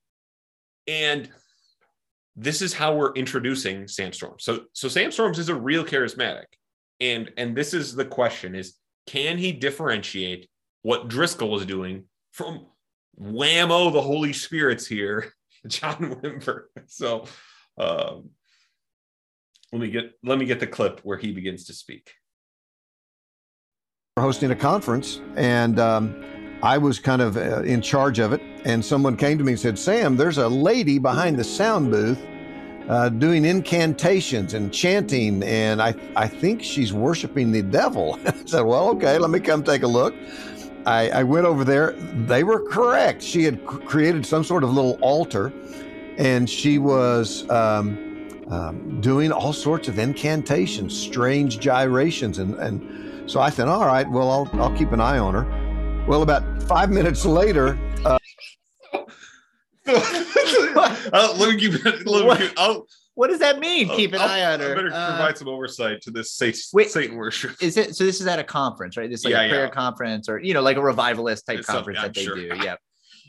And 0.87 1.29
this 2.37 2.62
is 2.62 2.73
how 2.73 2.94
we're 2.94 3.12
introducing 3.14 3.87
Sam 3.88 4.12
Storms. 4.12 4.44
So 4.44 4.64
so 4.73 4.88
Sam 4.88 5.12
Storms 5.12 5.38
is 5.38 5.49
a 5.49 5.55
real 5.55 5.84
charismatic. 5.84 6.46
And 7.00 7.31
and 7.37 7.56
this 7.56 7.75
is 7.75 7.94
the 7.94 8.05
question 8.05 8.55
is 8.55 8.75
can 9.06 9.38
he 9.38 9.52
differentiate 9.52 10.49
what 10.82 11.08
Driscoll 11.08 11.50
was 11.50 11.67
doing 11.67 12.05
from 12.32 12.67
whammo 13.20 13.93
the 13.93 14.00
Holy 14.00 14.32
Spirit's 14.32 14.87
here, 14.87 15.32
John 15.67 15.96
Wimber. 15.96 16.64
So 16.87 17.26
um 17.79 18.31
let 19.73 19.81
me 19.81 19.90
get 19.90 20.12
let 20.23 20.38
me 20.38 20.44
get 20.44 20.61
the 20.61 20.67
clip 20.67 21.00
where 21.02 21.19
he 21.19 21.32
begins 21.32 21.64
to 21.67 21.75
speak. 21.75 22.12
We're 24.17 24.25
hosting 24.25 24.50
a 24.50 24.56
conference, 24.56 25.23
and 25.37 25.81
um, 25.81 26.23
I 26.62 26.79
was 26.79 27.00
kind 27.00 27.20
of 27.20 27.37
uh, 27.37 27.62
in 27.62 27.82
charge 27.82 28.19
of 28.19 28.32
it. 28.32 28.41
And 28.64 28.85
someone 28.85 29.17
came 29.17 29.38
to 29.38 29.44
me 29.44 29.53
and 29.53 29.61
said, 29.61 29.79
"Sam, 29.79 30.17
there's 30.17 30.38
a 30.38 30.48
lady 30.48 30.98
behind 30.98 31.37
the 31.37 31.44
sound 31.44 31.91
booth 31.91 32.25
uh, 32.89 33.08
doing 33.08 33.44
incantations 33.44 34.55
and 34.55 34.72
chanting, 34.72 35.43
and 35.43 35.82
I 35.82 35.94
I 36.15 36.29
think 36.29 36.63
she's 36.63 36.93
worshiping 36.93 37.51
the 37.51 37.63
devil." 37.63 38.19
I 38.27 38.34
said, 38.46 38.63
"Well, 38.63 38.89
okay, 38.91 39.19
let 39.19 39.31
me 39.31 39.41
come 39.41 39.65
take 39.65 39.82
a 39.82 39.89
look." 39.89 40.15
I, 40.84 41.10
I 41.10 41.22
went 41.22 41.46
over 41.46 41.65
there. 41.65 41.93
They 41.93 42.43
were 42.43 42.69
correct. 42.69 43.22
She 43.22 43.44
had 43.44 43.65
created 43.67 44.27
some 44.27 44.43
sort 44.43 44.65
of 44.65 44.72
little 44.72 44.98
altar, 45.01 45.53
and 46.19 46.48
she 46.48 46.79
was. 46.79 47.48
Um, 47.51 48.08
um, 48.48 49.01
doing 49.01 49.32
all 49.32 49.53
sorts 49.53 49.89
of 49.89 49.98
incantations, 49.98 50.94
strange 50.94 51.58
gyrations, 51.58 52.39
and, 52.39 52.55
and 52.56 53.31
so 53.31 53.41
I 53.41 53.48
said, 53.48 53.67
"All 53.67 53.87
right, 53.87 54.06
well, 54.10 54.31
I'll 54.31 54.51
I'll 54.60 54.77
keep 54.77 54.93
an 54.93 55.01
eye 55.01 55.17
on 55.17 55.32
her." 55.32 55.62
Well, 56.06 56.23
about 56.23 56.43
five 56.65 56.91
minutes 56.91 57.25
later, 57.25 57.79
uh, 58.05 58.19
let 59.87 61.39
me 61.49 61.56
keep 61.59 61.75
it. 61.75 61.85
Let 62.06 62.06
me 62.06 62.25
What? 62.27 62.39
keep, 62.39 62.51
I'll, 62.59 62.87
What 63.15 63.29
does 63.29 63.39
that 63.39 63.61
mean? 63.61 63.89
Keep 63.89 64.15
an 64.15 64.21
I'll- 64.21 64.29
eye 64.29 64.44
on 64.53 64.61
her. 64.61 64.73
I 64.73 64.75
better 64.75 64.91
Uh, 64.93 65.09
provide 65.17 65.39
some 65.39 65.49
oversight 65.49 66.01
to 66.03 66.11
this 66.11 66.32
Satan, 66.32 66.61
Wait. 66.73 66.91
Satan 66.91 67.17
worship. 67.17 67.53
is 67.63 67.77
it 67.77 67.94
so? 67.94 68.05
This 68.05 68.21
is 68.21 68.27
at 68.27 68.39
a 68.41 68.44
conference, 68.44 68.97
right? 68.97 69.09
This 69.09 69.21
is 69.21 69.25
like 69.27 69.32
Yeah, 69.32 69.43
a 69.43 69.49
prayer 69.49 69.65
yeah. 69.65 69.71
conference, 69.71 70.29
or 70.29 70.39
you 70.41 70.55
know, 70.55 70.61
like 70.61 70.77
a 70.77 70.82
revivalist 70.82 71.47
type 71.47 71.61
It's 71.61 71.69
conference 71.69 71.99
I'm 72.01 72.06
that 72.06 72.15
they 72.15 72.25
sure. 72.25 72.35
do. 72.35 72.51
Yeah, 72.63 72.77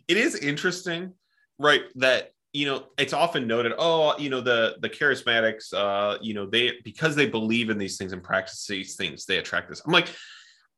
It 0.07 0.17
is 0.17 0.35
interesting, 0.35 1.13
right? 1.59 1.83
That 1.95 2.31
you 2.53 2.65
know, 2.65 2.85
it's 2.97 3.13
often 3.13 3.47
noted. 3.47 3.73
Oh, 3.77 4.17
you 4.17 4.29
know, 4.31 4.41
the 4.41 4.75
the 4.81 4.89
charismatics, 4.89 5.73
uh, 5.73 6.17
you 6.21 6.33
know, 6.33 6.47
they 6.47 6.73
because 6.83 7.15
they 7.15 7.27
believe 7.27 7.69
in 7.69 7.77
these 7.77 7.97
things 7.97 8.13
and 8.13 8.23
practice 8.23 8.65
these 8.67 8.95
things, 8.95 9.25
they 9.25 9.37
attract 9.37 9.69
this. 9.69 9.81
I'm 9.85 9.91
like, 9.91 10.07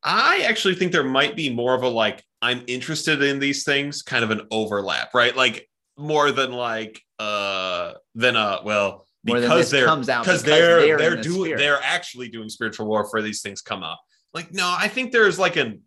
I 0.06 0.46
actually 0.48 0.76
think 0.76 0.92
there 0.92 1.04
might 1.04 1.34
be 1.34 1.52
more 1.52 1.74
of 1.74 1.82
a 1.82 1.88
like, 1.88 2.24
I'm 2.40 2.62
interested 2.68 3.22
in 3.22 3.40
these 3.40 3.64
things, 3.64 4.02
kind 4.02 4.22
of 4.22 4.30
an 4.30 4.42
overlap, 4.52 5.12
right? 5.12 5.36
Like 5.36 5.68
more 5.98 6.30
than 6.30 6.52
like 6.52 7.00
uh 7.18 7.94
than 8.14 8.36
uh 8.36 8.58
well 8.64 9.06
because 9.24 9.70
they're 9.70 9.86
comes 9.86 10.08
out 10.08 10.24
because 10.24 10.42
because 10.42 10.58
they're 10.58 10.80
they're 10.80 10.98
they're, 10.98 11.22
doing 11.22 11.44
spirit. 11.46 11.58
they're 11.58 11.80
actually 11.82 12.28
doing 12.28 12.48
spiritual 12.48 12.86
warfare 12.86 13.22
these 13.22 13.40
things 13.40 13.62
come 13.62 13.82
up 13.82 13.98
like 14.34 14.52
no 14.52 14.74
i 14.78 14.88
think 14.88 15.10
there's 15.10 15.38
like 15.38 15.56
an 15.56 15.80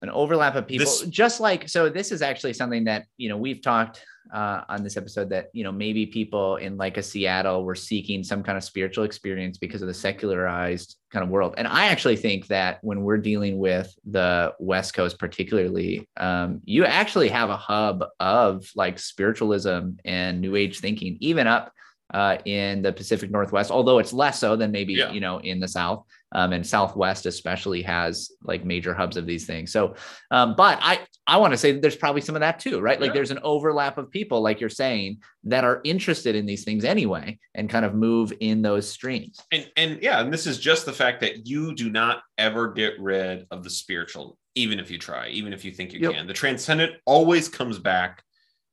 an 0.00 0.08
overlap 0.10 0.54
of 0.54 0.66
people 0.66 0.86
This- 0.86 1.02
just 1.02 1.40
like 1.40 1.68
so 1.68 1.90
this 1.90 2.10
is 2.10 2.22
actually 2.22 2.54
something 2.54 2.84
that 2.84 3.04
you 3.18 3.28
know 3.28 3.36
we've 3.36 3.60
talked 3.60 4.02
uh, 4.32 4.62
on 4.68 4.82
this 4.82 4.96
episode 4.96 5.28
that 5.30 5.50
you 5.52 5.62
know 5.64 5.72
maybe 5.72 6.06
people 6.06 6.56
in 6.56 6.76
like 6.76 6.96
a 6.96 7.02
seattle 7.02 7.64
were 7.64 7.74
seeking 7.74 8.24
some 8.24 8.42
kind 8.42 8.56
of 8.56 8.64
spiritual 8.64 9.04
experience 9.04 9.58
because 9.58 9.82
of 9.82 9.88
the 9.88 9.94
secularized 9.94 10.96
kind 11.12 11.22
of 11.22 11.28
world 11.28 11.54
and 11.58 11.68
i 11.68 11.86
actually 11.86 12.16
think 12.16 12.46
that 12.46 12.78
when 12.82 13.02
we're 13.02 13.18
dealing 13.18 13.58
with 13.58 13.94
the 14.10 14.52
west 14.58 14.94
coast 14.94 15.18
particularly 15.18 16.08
um, 16.16 16.60
you 16.64 16.84
actually 16.84 17.28
have 17.28 17.50
a 17.50 17.56
hub 17.56 18.04
of 18.20 18.66
like 18.74 18.98
spiritualism 18.98 19.90
and 20.04 20.40
new 20.40 20.56
age 20.56 20.80
thinking 20.80 21.16
even 21.20 21.46
up 21.46 21.72
uh, 22.12 22.36
in 22.44 22.82
the 22.82 22.92
pacific 22.92 23.30
northwest 23.30 23.70
although 23.70 23.98
it's 23.98 24.12
less 24.12 24.38
so 24.38 24.56
than 24.56 24.70
maybe 24.70 24.94
Yeah. 24.94 25.12
you 25.12 25.20
know 25.20 25.38
in 25.38 25.60
the 25.60 25.68
south 25.68 26.04
um, 26.34 26.52
and 26.52 26.66
Southwest 26.66 27.26
especially 27.26 27.80
has 27.82 28.30
like 28.42 28.64
major 28.64 28.92
hubs 28.92 29.16
of 29.16 29.26
these 29.26 29.46
things. 29.46 29.72
So, 29.72 29.94
um, 30.30 30.54
but 30.56 30.78
I 30.82 31.00
I 31.26 31.38
want 31.38 31.52
to 31.52 31.56
say 31.56 31.72
that 31.72 31.80
there's 31.80 31.96
probably 31.96 32.20
some 32.20 32.34
of 32.36 32.40
that 32.40 32.58
too, 32.58 32.80
right? 32.80 33.00
Like 33.00 33.08
Yeah. 33.08 33.14
there's 33.14 33.30
an 33.30 33.38
overlap 33.42 33.96
of 33.96 34.10
people, 34.10 34.42
like 34.42 34.60
you're 34.60 34.68
saying, 34.68 35.22
that 35.44 35.64
are 35.64 35.80
interested 35.84 36.34
in 36.34 36.44
these 36.44 36.64
things 36.64 36.84
anyway, 36.84 37.38
and 37.54 37.70
kind 37.70 37.84
of 37.86 37.94
move 37.94 38.32
in 38.40 38.60
those 38.62 38.88
streams. 38.88 39.40
and 39.52 39.70
and 39.76 40.02
yeah, 40.02 40.20
and 40.20 40.32
this 40.32 40.46
is 40.46 40.58
just 40.58 40.84
the 40.84 40.92
fact 40.92 41.20
that 41.20 41.46
you 41.46 41.74
do 41.74 41.88
not 41.88 42.22
ever 42.36 42.72
get 42.72 43.00
rid 43.00 43.46
of 43.50 43.64
the 43.64 43.70
spiritual, 43.70 44.36
even 44.54 44.78
if 44.78 44.90
you 44.90 44.98
try, 44.98 45.28
even 45.28 45.52
if 45.52 45.64
you 45.64 45.70
think 45.72 45.92
you 45.92 46.00
Yep. 46.00 46.12
can. 46.12 46.26
The 46.26 46.32
transcendent 46.34 46.92
always 47.06 47.48
comes 47.48 47.78
back, 47.78 48.22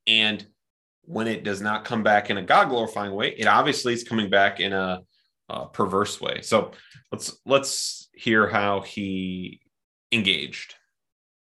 and 0.08 0.46
when 1.04 1.28
it 1.28 1.44
does 1.44 1.62
not 1.62 1.84
come 1.86 2.04
back 2.04 2.30
in 2.30 2.38
a 2.38 2.42
God 2.44 2.70
glorifying 2.70 3.14
way, 3.14 3.30
it 3.38 3.48
obviously 3.48 3.94
is 3.94 4.04
coming 4.04 4.30
back 4.30 4.60
in 4.60 4.72
a, 4.72 5.00
uh 5.52 5.66
perverse 5.66 6.20
way. 6.22 6.42
So 6.42 6.72
let's 7.12 7.38
let's 7.46 8.10
hear 8.14 8.48
how 8.48 8.82
he 8.82 9.60
engaged. 10.12 10.76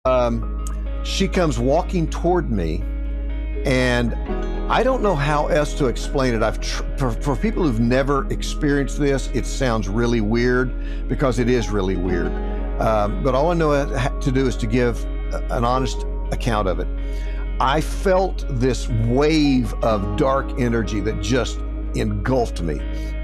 um, 0.06 0.64
she 1.04 1.28
comes 1.28 1.58
walking 1.60 2.10
toward 2.10 2.50
me 2.52 2.84
and 3.66 4.14
i 4.72 4.82
don't 4.84 5.02
know 5.02 5.16
how 5.16 5.48
else 5.48 5.74
to 5.74 5.88
explain 5.88 6.34
it 6.34 6.42
i've 6.42 6.60
tr- 6.62 6.84
for, 6.98 7.12
for 7.12 7.36
people 7.36 7.64
who've 7.64 7.80
never 7.82 8.26
experienced 8.32 8.98
this 9.00 9.30
it 9.34 9.46
sounds 9.46 9.90
really 9.90 10.22
weird 10.22 10.70
because 11.10 11.40
it 11.40 11.50
is 11.50 11.70
really 11.70 11.98
weird 11.98 12.32
um, 12.82 13.22
but 13.24 13.36
all 13.36 13.52
i 13.52 13.54
know 13.54 13.72
to 14.22 14.32
do 14.32 14.48
is 14.48 14.56
to 14.56 14.68
give 14.68 15.04
an 15.52 15.66
honest 15.66 16.06
account 16.32 16.68
of 16.68 16.80
it 16.80 16.88
i 17.60 17.82
felt 17.82 18.46
this 18.50 18.88
wave 19.08 19.74
of 19.84 20.16
dark 20.18 20.48
energy 20.60 21.00
that 21.02 21.20
just 21.22 21.60
engulfed 21.96 22.62
me 22.62 22.80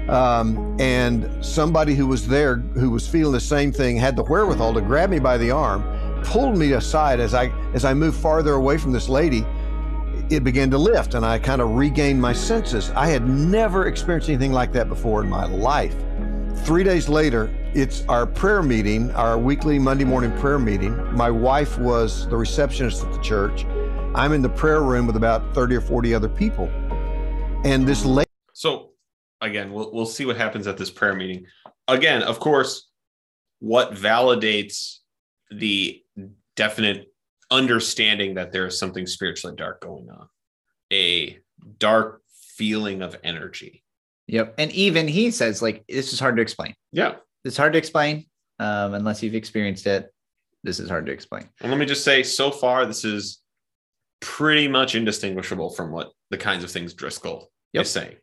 um, 0.08 0.76
and 0.80 1.44
somebody 1.44 1.94
who 1.94 2.06
was 2.06 2.26
there 2.26 2.56
who 2.56 2.90
was 2.90 3.08
feeling 3.08 3.32
the 3.32 3.40
same 3.40 3.72
thing 3.72 3.96
had 3.96 4.16
the 4.16 4.22
wherewithal 4.22 4.74
to 4.74 4.80
grab 4.80 5.10
me 5.10 5.18
by 5.18 5.36
the 5.36 5.50
arm 5.50 5.82
pulled 6.24 6.56
me 6.56 6.72
aside 6.72 7.20
as 7.20 7.34
I 7.34 7.48
as 7.74 7.84
I 7.84 7.94
moved 7.94 8.18
farther 8.18 8.54
away 8.54 8.78
from 8.78 8.92
this 8.92 9.08
lady. 9.08 9.46
It 10.28 10.42
began 10.42 10.70
to 10.72 10.78
lift, 10.78 11.14
and 11.14 11.24
I 11.24 11.38
kind 11.38 11.60
of 11.60 11.76
regained 11.76 12.20
my 12.20 12.32
senses. 12.32 12.90
I 12.90 13.06
had 13.06 13.28
never 13.28 13.86
experienced 13.86 14.28
anything 14.28 14.52
like 14.52 14.72
that 14.72 14.88
before 14.88 15.22
in 15.22 15.30
my 15.30 15.46
life. 15.46 15.94
Three 16.64 16.82
days 16.82 17.08
later, 17.08 17.48
it's 17.74 18.04
our 18.08 18.26
prayer 18.26 18.62
meeting, 18.62 19.12
our 19.12 19.38
weekly 19.38 19.78
Monday 19.78 20.04
morning 20.04 20.36
prayer 20.38 20.58
meeting. 20.58 20.96
My 21.14 21.30
wife 21.30 21.78
was 21.78 22.26
the 22.28 22.36
receptionist 22.36 23.04
at 23.04 23.12
the 23.12 23.20
church. 23.20 23.64
I'm 24.16 24.32
in 24.32 24.42
the 24.42 24.48
prayer 24.48 24.82
room 24.82 25.06
with 25.06 25.14
about 25.14 25.54
30 25.54 25.76
or 25.76 25.80
40 25.80 26.14
other 26.14 26.28
people. 26.28 26.68
And 27.64 27.86
this 27.86 28.04
lady 28.04 28.30
So 28.52 28.90
again, 29.40 29.72
we'll 29.72 29.92
we'll 29.92 30.06
see 30.06 30.26
what 30.26 30.36
happens 30.36 30.66
at 30.66 30.76
this 30.76 30.90
prayer 30.90 31.14
meeting. 31.14 31.46
Again, 31.88 32.22
of 32.22 32.40
course, 32.40 32.88
what 33.60 33.92
validates 33.92 34.98
the 35.50 36.02
definite 36.56 37.12
understanding 37.50 38.34
that 38.34 38.52
there 38.52 38.66
is 38.66 38.78
something 38.78 39.06
spiritually 39.06 39.56
dark 39.56 39.80
going 39.80 40.08
on. 40.10 40.28
A 40.92 41.38
dark 41.78 42.22
feeling 42.56 43.02
of 43.02 43.16
energy. 43.22 43.82
Yep. 44.28 44.54
And 44.58 44.72
even 44.72 45.06
he 45.06 45.30
says, 45.30 45.62
like, 45.62 45.84
this 45.88 46.12
is 46.12 46.18
hard 46.18 46.36
to 46.36 46.42
explain. 46.42 46.74
Yeah. 46.92 47.16
It's 47.44 47.56
hard 47.56 47.72
to 47.74 47.78
explain 47.78 48.26
um, 48.58 48.94
unless 48.94 49.22
you've 49.22 49.34
experienced 49.34 49.86
it. 49.86 50.12
This 50.64 50.80
is 50.80 50.88
hard 50.88 51.06
to 51.06 51.12
explain. 51.12 51.48
And 51.60 51.70
let 51.70 51.78
me 51.78 51.86
just 51.86 52.02
say, 52.02 52.24
so 52.24 52.50
far, 52.50 52.86
this 52.86 53.04
is 53.04 53.40
pretty 54.20 54.66
much 54.66 54.96
indistinguishable 54.96 55.70
from 55.70 55.92
what 55.92 56.10
the 56.30 56.38
kinds 56.38 56.64
of 56.64 56.70
things 56.70 56.94
Driscoll 56.94 57.52
Yep. 57.72 57.82
is 57.82 57.90
saying. 57.90 58.16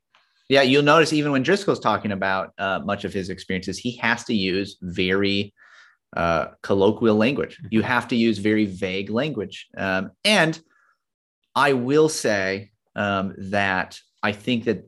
Yeah, 0.54 0.62
you'll 0.62 0.84
notice 0.84 1.12
even 1.14 1.32
when 1.32 1.42
Driscoll's 1.42 1.80
talking 1.80 2.12
about 2.12 2.54
uh, 2.60 2.78
much 2.86 3.06
of 3.06 3.12
his 3.14 3.32
experiences, 3.32 3.80
he 3.80 3.98
has 3.98 4.24
to 4.26 4.36
use 4.36 4.78
very 4.84 5.52
uh, 6.16 6.50
colloquial 6.62 7.16
language. 7.16 7.60
You 7.72 7.82
have 7.82 8.08
to 8.10 8.16
use 8.16 8.38
very 8.38 8.66
vague 8.68 9.10
language. 9.10 9.68
Um, 9.76 10.12
and 10.24 10.62
I 11.56 11.74
will 11.74 12.08
say 12.08 12.70
um, 12.96 13.34
that 13.50 14.00
I 14.22 14.32
think 14.32 14.66
that 14.66 14.88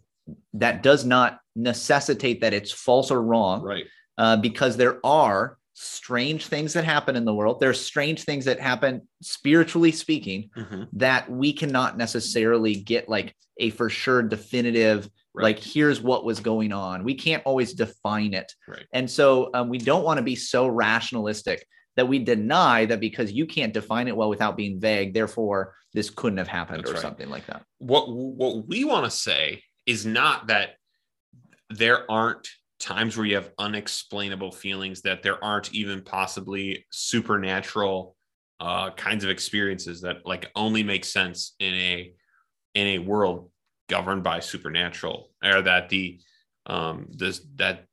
that 0.54 0.84
does 0.84 1.04
not 1.04 1.40
necessitate 1.56 2.42
that 2.42 2.54
it's 2.54 2.72
false 2.72 3.10
or 3.10 3.24
wrong 3.24 3.64
Right. 3.64 3.86
uh, 4.20 4.38
because 4.38 4.78
there 4.78 5.00
are 5.04 5.58
strange 5.74 6.46
things 6.46 6.74
that 6.74 6.84
happen 6.84 7.16
in 7.16 7.26
the 7.26 7.34
world. 7.34 7.60
There's 7.60 7.82
strange 7.82 8.24
things 8.24 8.46
that 8.46 8.60
happen 8.60 9.08
spiritually 9.24 9.92
speaking 9.92 10.52
Mhm. 10.56 10.90
that 10.94 11.28
we 11.28 11.54
cannot 11.54 11.98
necessarily 11.98 12.76
get 12.76 13.10
like 13.10 13.36
a 13.60 13.72
for 13.72 13.90
sure 13.90 14.22
definitive 14.22 15.10
Right. 15.36 15.44
like 15.44 15.60
here's 15.60 16.00
what 16.02 16.24
was 16.24 16.40
going 16.40 16.72
on 16.72 17.04
we 17.04 17.14
can't 17.14 17.44
always 17.46 17.74
define 17.74 18.34
it 18.34 18.52
Right. 18.68 18.86
and 18.94 19.10
so 19.10 19.50
um, 19.54 19.70
we 19.70 19.78
don't 19.78 20.04
want 20.06 20.18
to 20.18 20.24
be 20.24 20.36
so 20.36 20.68
rationalistic 20.68 21.66
that 21.98 22.08
we 22.08 22.20
deny 22.20 22.86
that 22.86 23.00
because 23.00 23.32
you 23.32 23.46
can't 23.46 23.74
define 23.74 24.08
it 24.08 24.16
well 24.16 24.30
without 24.30 24.56
being 24.56 24.80
vague 24.80 25.14
therefore 25.14 25.76
this 25.94 26.10
couldn't 26.10 26.38
have 26.38 26.48
happened 26.48 26.80
That's 26.80 26.92
or 26.92 26.94
right. 26.96 27.02
something 27.02 27.30
like 27.30 27.46
that 27.48 27.64
what 27.80 28.06
what 28.10 28.68
we 28.68 28.86
want 28.86 29.06
to 29.06 29.12
say 29.12 29.62
is 29.86 30.06
not 30.06 30.48
that 30.48 30.76
there 31.70 32.10
aren't 32.10 32.48
times 32.80 33.18
where 33.18 33.26
you 33.26 33.36
have 33.36 33.52
unexplainable 33.58 34.52
feelings 34.52 35.02
that 35.02 35.24
there 35.24 35.44
aren't 35.44 35.74
even 35.74 36.02
possibly 36.02 36.86
supernatural 36.92 38.16
uh 38.62 38.92
kinds 38.92 39.24
of 39.26 39.30
experiences 39.30 40.02
that 40.02 40.18
like 40.26 40.50
only 40.56 40.84
make 40.84 41.04
sense 41.04 41.56
in 41.60 41.74
a 41.74 42.14
in 42.74 42.88
a 42.88 43.00
world 43.00 43.50
governed 43.88 44.24
by 44.24 44.40
supernatural 44.40 45.32
or 45.44 45.62
that 45.62 45.90
the 45.90 46.20
um 46.66 47.08
this 47.12 47.40
that 47.56 47.86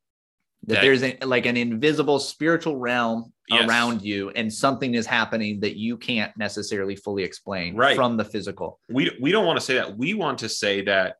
that 0.64 0.74
That- 0.74 0.80
there's 0.82 1.02
a, 1.02 1.18
like 1.24 1.46
an 1.46 1.56
invisible 1.56 2.18
spiritual 2.18 2.76
realm 2.76 3.32
Yes. 3.48 3.68
around 3.68 4.02
you 4.02 4.30
and 4.30 4.50
something 4.50 4.94
is 4.94 5.04
happening 5.04 5.60
that 5.60 5.76
you 5.76 5.98
can't 5.98 6.34
necessarily 6.38 6.94
fully 6.96 7.24
explain 7.24 7.74
Right. 7.74 7.96
from 7.96 8.16
the 8.16 8.24
physical 8.24 8.78
we 8.88 9.10
we 9.20 9.32
don't 9.32 9.44
want 9.44 9.58
to 9.58 9.64
say 9.64 9.74
that 9.74 9.98
we 9.98 10.14
want 10.14 10.38
to 10.38 10.48
say 10.48 10.82
that 10.82 11.16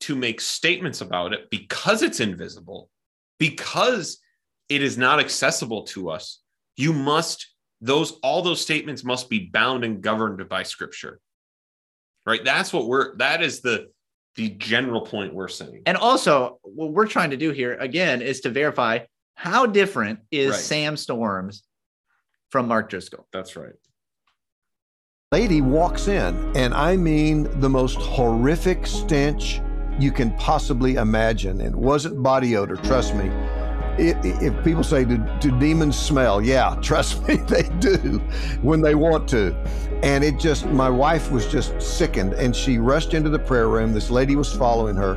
to 0.00 0.16
make 0.16 0.40
statements 0.40 1.00
about 1.02 1.32
it 1.34 1.50
because 1.50 2.02
it's 2.02 2.20
invisible 2.20 2.88
because 3.38 4.18
it 4.68 4.80
is 4.82 4.96
not 4.96 5.18
accessible 5.18 5.82
to 5.86 6.08
us 6.08 6.40
you 6.76 6.92
must 6.92 7.46
those 7.82 8.12
all 8.22 8.40
those 8.42 8.60
statements 8.60 9.02
must 9.04 9.28
be 9.28 9.50
bound 9.52 9.84
and 9.84 10.00
governed 10.00 10.48
by 10.48 10.62
scripture 10.62 11.20
right 12.30 12.44
that's 12.44 12.72
what 12.72 12.86
we're 12.86 13.16
that 13.16 13.42
is 13.42 13.60
the 13.60 13.88
the 14.36 14.50
general 14.50 15.00
point 15.00 15.34
we're 15.34 15.48
saying 15.48 15.82
And 15.86 15.96
also, 15.96 16.60
what 16.62 16.92
we're 16.92 17.06
trying 17.06 17.30
to 17.30 17.36
do 17.36 17.50
here 17.50 17.74
again 17.74 18.22
is 18.22 18.40
to 18.42 18.48
verify 18.48 19.00
how 19.34 19.66
different 19.66 20.20
is 20.30 20.52
Right. 20.52 20.60
Sam 20.60 20.96
Storms 20.96 21.64
from 22.50 22.68
Mark 22.68 22.88
Driscoll. 22.88 23.26
that's 23.32 23.56
right 23.56 23.74
lady 25.32 25.60
walks 25.60 26.08
in, 26.08 26.34
and 26.56 26.74
I 26.74 26.96
mean 26.96 27.48
the 27.60 27.68
most 27.68 27.96
horrific 27.96 28.86
stench 28.86 29.60
you 29.98 30.10
can 30.10 30.32
possibly 30.36 30.94
imagine. 30.94 31.60
And 31.60 31.74
it 31.74 31.78
wasn't 31.78 32.20
body 32.22 32.56
odor, 32.56 32.76
trust 32.76 33.14
me. 33.14 33.30
If 34.00 34.64
people 34.64 34.82
say, 34.82 35.04
do, 35.04 35.18
do 35.40 35.56
demons 35.58 35.98
smell? 35.98 36.40
Yeah, 36.40 36.76
trust 36.82 37.26
me, 37.28 37.36
they 37.36 37.64
do 37.78 38.18
when 38.62 38.80
they 38.80 38.94
want 38.94 39.28
to. 39.28 39.54
And 40.02 40.24
it 40.24 40.38
just, 40.38 40.66
my 40.66 40.88
wife 40.88 41.30
was 41.30 41.46
just 41.46 41.80
sickened, 41.80 42.32
and 42.32 42.56
she 42.56 42.78
rushed 42.78 43.12
into 43.12 43.28
the 43.28 43.38
prayer 43.38 43.68
room. 43.68 43.92
This 43.92 44.10
lady 44.10 44.36
was 44.36 44.52
following 44.54 44.96
her. 44.96 45.14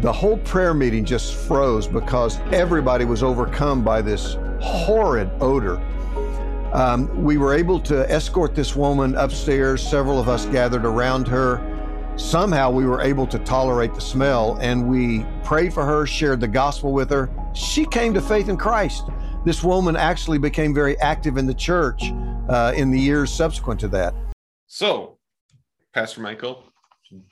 The 0.00 0.12
whole 0.12 0.38
prayer 0.38 0.74
meeting 0.74 1.04
just 1.04 1.34
froze 1.34 1.88
because 1.88 2.38
everybody 2.52 3.04
was 3.04 3.22
overcome 3.22 3.82
by 3.82 4.02
this 4.02 4.36
horrid 4.60 5.30
odor. 5.40 5.80
Um, 6.72 7.24
we 7.24 7.38
were 7.38 7.54
able 7.54 7.80
to 7.80 8.08
escort 8.10 8.54
this 8.54 8.76
woman 8.76 9.16
upstairs. 9.16 9.82
Several 9.82 10.20
of 10.20 10.28
us 10.28 10.46
gathered 10.46 10.84
around 10.84 11.26
her. 11.28 11.62
Somehow 12.16 12.70
we 12.70 12.86
were 12.86 13.00
able 13.00 13.26
to 13.26 13.38
tolerate 13.40 13.94
the 13.94 14.00
smell 14.00 14.58
and 14.60 14.86
we 14.86 15.24
prayed 15.42 15.72
for 15.72 15.84
her, 15.84 16.06
shared 16.06 16.40
the 16.40 16.48
gospel 16.48 16.92
with 16.92 17.10
her. 17.10 17.30
She 17.56 17.86
came 17.86 18.12
to 18.12 18.20
faith 18.20 18.48
in 18.48 18.58
Christ. 18.58 19.08
This 19.44 19.64
woman 19.64 19.96
actually 19.96 20.38
became 20.38 20.74
very 20.74 20.98
active 20.98 21.38
in 21.38 21.46
the 21.46 21.54
church 21.54 22.12
uh, 22.50 22.74
in 22.76 22.90
the 22.90 23.00
years 23.00 23.32
subsequent 23.32 23.80
to 23.80 23.88
that. 23.88 24.14
so 24.66 25.18
pastor 25.94 26.20
michael 26.20 26.64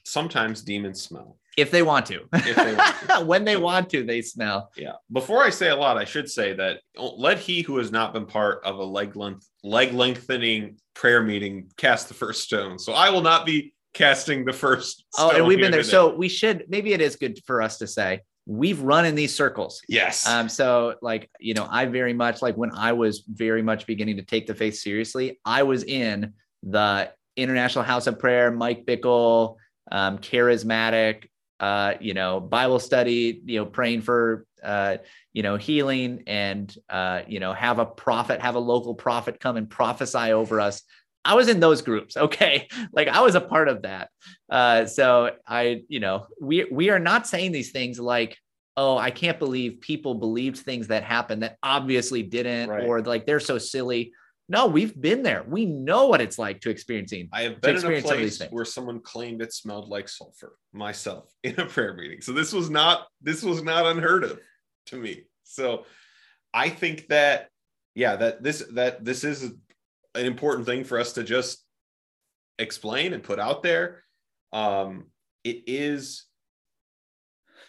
sometimes 0.05 0.63
demons 0.63 1.03
smell 1.03 1.37
if 1.57 1.71
they 1.71 1.83
want 1.83 2.07
to. 2.07 2.23
If 2.33 2.57
they 2.57 2.75
want 2.75 2.97
to. 3.09 3.25
when 3.25 3.45
they 3.45 3.57
want 3.57 3.89
to, 3.91 4.03
they 4.03 4.23
smell. 4.23 4.71
Yeah. 4.77 4.95
Before 5.13 5.45
I 5.45 5.51
say 5.51 5.69
a 5.69 5.77
lot, 5.77 5.97
I 5.97 6.05
should 6.05 6.29
say 6.29 6.53
that 6.55 6.81
oh, 6.97 7.15
let 7.15 7.39
he 7.39 7.63
who 7.63 7.77
has 7.79 7.93
not 7.93 8.13
been 8.13 8.27
part 8.27 8.65
of 8.65 8.79
a 8.79 8.85
leg 8.85 9.15
length 9.15 9.49
leg 9.63 9.93
lengthening 9.93 10.79
prayer 10.95 11.23
meeting 11.23 11.71
cast 11.77 12.09
the 12.09 12.15
first 12.15 12.43
stone. 12.43 12.79
So 12.79 12.93
I 12.93 13.11
will 13.11 13.21
not 13.21 13.47
be 13.47 13.73
casting 13.93 14.45
the 14.45 14.53
first. 14.53 15.05
Oh, 15.17 15.31
and 15.31 15.47
we've 15.47 15.59
been 15.59 15.71
there. 15.71 15.83
today. 15.83 15.91
So 15.91 16.17
we 16.17 16.29
should 16.29 16.65
maybe 16.69 16.93
it 16.93 17.01
is 17.01 17.15
good 17.15 17.39
for 17.47 17.63
us 17.63 17.79
to 17.79 17.87
say 17.87 18.23
we've 18.47 18.81
run 18.81 19.07
in 19.07 19.15
these 19.15 19.35
circles. 19.35 19.81
yes, 19.89 20.27
Um, 20.27 20.49
so 20.49 20.97
like, 21.01 21.31
you 21.41 21.55
know, 21.55 21.67
I 21.71 21.87
very 21.87 22.13
much 22.13 22.43
like 22.43 22.57
when 22.57 22.73
I 22.75 22.93
was 22.93 23.25
very 23.27 23.63
much 23.63 23.87
beginning 23.87 24.17
to 24.17 24.23
take 24.23 24.47
the 24.47 24.55
faith 24.55 24.77
seriously, 24.77 25.41
I 25.45 25.63
was 25.63 25.83
in 25.85 26.35
the 26.63 27.11
International 27.37 27.85
House 27.85 28.07
of 28.07 28.19
Prayer, 28.19 28.51
Mike 28.51 28.85
Bickle, 28.85 29.57
um, 29.91 30.19
charismatic, 30.19 31.29
uh, 31.61 31.95
you 32.01 32.15
know, 32.15 32.41
Bible 32.41 32.79
study, 32.79 33.41
you 33.45 33.61
know, 33.61 33.67
praying 33.67 34.03
for, 34.03 34.47
uh, 34.63 34.99
you 35.33 35.43
know, 35.43 35.57
healing 35.57 36.25
and, 36.27 36.75
uh, 36.91 37.23
you 37.27 37.41
know, 37.41 37.53
have 37.53 37.79
a 37.79 37.87
prophet, 37.87 38.41
have 38.41 38.55
a 38.55 38.61
local 38.61 38.95
prophet 38.95 39.41
come 39.41 39.57
and 39.57 39.71
prophesy 39.71 40.33
over 40.33 40.61
us. 40.61 40.83
I 41.25 41.35
was 41.35 41.49
in 41.49 41.61
those 41.61 41.83
groups. 41.83 42.17
Okay. 42.17 42.69
Like 42.93 43.09
I 43.09 43.23
was 43.23 43.35
a 43.35 43.41
part 43.41 43.69
of 43.69 43.83
that. 43.83 44.11
Uh, 44.49 44.87
so 44.87 45.31
I, 45.47 45.83
you 45.89 45.99
know, 45.99 46.27
we, 46.41 46.65
we 46.71 46.91
are 46.91 46.99
not 47.01 47.27
saying 47.27 47.51
these 47.51 47.73
things 47.73 47.99
like, 47.99 48.39
oh, 48.77 48.97
I 48.97 49.11
can't 49.11 49.39
believe 49.39 49.81
people 49.81 50.15
believed 50.15 50.59
things 50.59 50.89
that 50.89 51.03
happened 51.03 51.43
that 51.43 51.57
obviously 51.63 52.23
didn't, 52.23 52.69
Right. 52.69 52.85
or 52.85 53.03
like 53.03 53.27
they're 53.27 53.41
so 53.41 53.59
silly. 53.59 54.13
No, 54.49 54.67
we've 54.67 55.01
been 55.01 55.23
there. 55.23 55.43
We 55.47 55.65
know 55.65 56.07
what 56.07 56.21
it's 56.21 56.39
like 56.39 56.61
to 56.61 56.71
experiencing. 56.71 57.31
I 57.33 57.43
have 57.43 57.61
been 57.61 57.77
in 57.77 57.85
a 57.85 58.03
place 58.03 58.41
where 58.51 58.65
someone 58.65 59.01
claimed 59.01 59.41
it 59.43 59.53
smelled 59.53 59.89
like 59.89 60.09
sulfur 60.09 60.57
myself 60.73 61.33
in 61.43 61.59
a 61.59 61.67
prayer 61.67 61.95
meeting. 61.95 62.21
So 62.21 62.33
this 62.33 62.53
was 62.53 62.71
not 62.71 63.07
this 63.23 63.43
was 63.43 63.63
not 63.63 63.87
unheard 63.87 64.23
of 64.25 64.39
to 64.87 64.97
me. 64.97 65.25
So 65.45 65.87
I 66.53 66.69
think 66.69 67.09
that 67.09 67.49
yeah, 67.95 68.17
that 68.17 68.43
this 68.43 68.65
that 68.73 69.05
this 69.05 69.25
is 69.25 69.53
an 70.15 70.27
important 70.27 70.67
thing 70.67 70.85
for 70.85 70.99
us 70.99 71.13
to 71.15 71.25
just 71.25 71.65
explain 72.59 73.13
and 73.13 73.23
put 73.23 73.39
out 73.39 73.63
there. 73.63 74.03
Um 74.53 75.07
it 75.43 75.65
is 75.67 76.25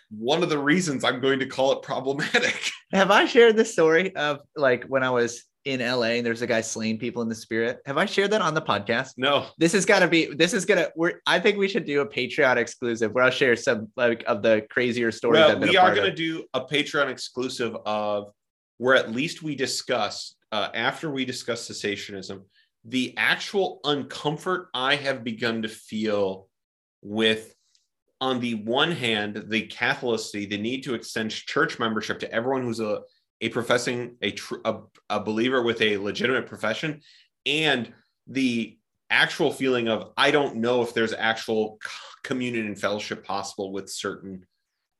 one 0.09 0.43
of 0.43 0.49
the 0.49 0.57
reasons 0.57 1.03
I'm 1.03 1.19
going 1.19 1.39
to 1.39 1.45
call 1.47 1.73
it 1.73 1.81
problematic. 1.81 2.71
Have 2.93 3.11
I 3.11 3.25
shared 3.25 3.57
this 3.57 3.73
story 3.73 4.15
of 4.15 4.39
like 4.55 4.85
when 4.85 5.03
I 5.03 5.09
was 5.09 5.43
in 5.65 5.79
LA 5.79 6.13
and 6.17 6.25
there's 6.25 6.43
a 6.43 6.47
guy 6.47 6.61
slaying 6.61 6.99
people 6.99 7.23
in 7.23 7.27
the 7.27 7.35
spirit? 7.35 7.79
Have 7.87 7.97
I 7.97 8.05
shared 8.05 8.31
that 8.31 8.41
on 8.41 8.53
the 8.53 8.61
podcast? 8.61 9.13
No, 9.17 9.47
This 9.57 9.73
is 9.73 9.83
gotta 9.85 10.07
be. 10.07 10.27
This 10.33 10.53
is 10.53 10.63
gonna. 10.63 10.89
We're. 10.95 11.19
I 11.25 11.39
think 11.39 11.57
we 11.57 11.67
should 11.67 11.85
do 11.85 12.01
a 12.01 12.07
Patreon 12.07 12.57
exclusive 12.57 13.11
where 13.13 13.23
I'll 13.23 13.31
share 13.31 13.55
some 13.55 13.91
like 13.97 14.23
of 14.27 14.43
the 14.43 14.65
crazier 14.69 15.11
stories. 15.11 15.39
well, 15.39 15.59
we 15.59 15.75
are 15.75 15.93
going 15.95 16.05
to 16.05 16.11
of. 16.11 16.15
do 16.15 16.45
a 16.53 16.61
Patreon 16.61 17.09
exclusive 17.09 17.75
of 17.85 18.31
where 18.77 18.95
at 18.95 19.11
least 19.11 19.41
we 19.41 19.55
discuss 19.55 20.35
uh, 20.55 20.69
after 20.73 21.09
we 21.09 21.25
discuss 21.25 21.67
cessationism 21.67 22.41
the 22.85 23.13
actual 23.17 23.79
uncomfort 23.83 24.67
I 24.73 24.95
have 24.95 25.23
begun 25.23 25.63
to 25.63 25.67
feel 25.67 26.47
with, 27.01 27.55
on 28.21 28.39
the 28.39 28.55
one 28.55 28.91
hand, 28.91 29.45
the 29.47 29.67
Catholicity, 29.67 30.47
the 30.47 30.57
need 30.57 30.83
to 30.83 30.93
extend 30.93 31.31
church 31.31 31.79
membership 31.79 32.19
to 32.19 32.31
everyone 32.31 32.63
who's 32.63 32.79
a 32.79 33.01
a 33.41 33.49
professing 33.49 34.15
a, 34.21 34.31
tr- 34.31 34.63
a 34.63 34.77
a 35.09 35.19
believer 35.19 35.61
with 35.61 35.81
a 35.81 35.97
legitimate 35.97 36.47
profession, 36.47 37.01
and 37.45 37.91
the 38.27 38.77
actual 39.09 39.51
feeling 39.51 39.87
of 39.89 40.13
I 40.15 40.31
don't 40.31 40.57
know 40.57 40.81
if 40.83 40.93
there's 40.93 41.13
actual 41.13 41.79
communion 42.23 42.67
and 42.67 42.79
fellowship 42.79 43.25
possible 43.25 43.73
with 43.73 43.89
certain 43.89 44.45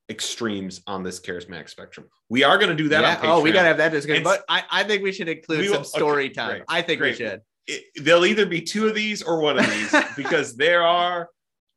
extremes 0.10 0.82
on 0.88 1.04
this 1.04 1.20
charismatic 1.20 1.70
spectrum. 1.70 2.08
We 2.30 2.44
are 2.44 2.58
going 2.58 2.70
to 2.70 2.76
do 2.76 2.90
that. 2.90 3.02
Yeah, 3.24 3.32
oh, 3.32 3.42
we 3.42 3.52
gotta 3.52 3.68
have 3.68 3.78
that 3.78 3.90
discussion. 3.92 4.18
And- 4.18 4.24
But 4.24 4.44
I, 4.48 4.64
I 4.70 4.84
think 4.84 5.02
we 5.04 5.12
should 5.12 5.28
include 5.28 5.60
We 5.60 5.66
some 5.68 5.74
will- 5.78 5.80
okay, 5.82 5.88
story 5.90 6.30
time. 6.30 6.50
great, 6.50 6.64
I 6.70 6.82
think 6.82 7.00
great. 7.00 7.12
we 7.20 7.26
should. 7.26 7.42
It- 7.68 7.84
they'll 8.04 8.26
either 8.26 8.46
be 8.46 8.62
two 8.62 8.88
of 8.88 8.94
these 8.96 9.24
or 9.24 9.40
one 9.42 9.58
of 9.58 9.66
these 9.68 9.96
because 10.18 10.56
there 10.56 10.84
are 10.84 11.30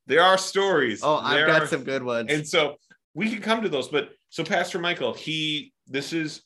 there 0.06 0.22
are 0.22 0.38
stories. 0.38 1.00
Oh, 1.02 1.16
I've 1.16 1.34
There 1.36 1.46
got 1.46 1.62
are- 1.62 1.66
some 1.66 1.84
good 1.84 2.02
ones. 2.02 2.30
and 2.32 2.46
so 2.46 2.76
we 3.14 3.30
can 3.30 3.40
come 3.40 3.62
to 3.62 3.68
those. 3.68 3.88
But 3.88 4.10
so 4.28 4.44
Pastor 4.44 4.78
Michael, 4.78 5.14
he 5.14 5.72
this 5.86 6.12
is 6.12 6.42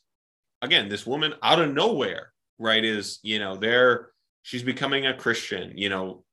again 0.61 0.87
this 0.87 1.05
woman 1.05 1.33
out 1.43 1.59
of 1.61 1.73
nowhere, 1.73 2.31
right? 2.59 2.83
Is 2.83 3.19
you 3.23 3.39
know 3.39 3.57
there 3.57 4.09
she's 4.43 4.63
becoming 4.63 5.05
a 5.05 5.13
Christian. 5.13 5.77
You 5.77 5.89
know 5.89 6.23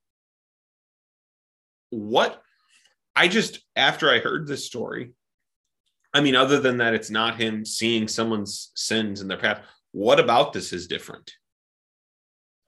what? 1.90 2.40
I 3.16 3.26
just 3.28 3.60
after 3.74 4.08
I 4.10 4.20
heard 4.20 4.46
this 4.46 4.64
story, 4.64 5.12
I 6.12 6.20
mean, 6.20 6.34
other 6.34 6.58
than 6.60 6.78
that, 6.78 6.94
it's 6.94 7.10
not 7.10 7.40
him 7.40 7.64
seeing 7.64 8.08
someone's 8.08 8.72
sins 8.74 9.20
in 9.20 9.28
their 9.28 9.38
path. 9.38 9.62
What 9.92 10.18
about 10.20 10.52
this 10.52 10.72
is 10.72 10.86
different? 10.86 11.32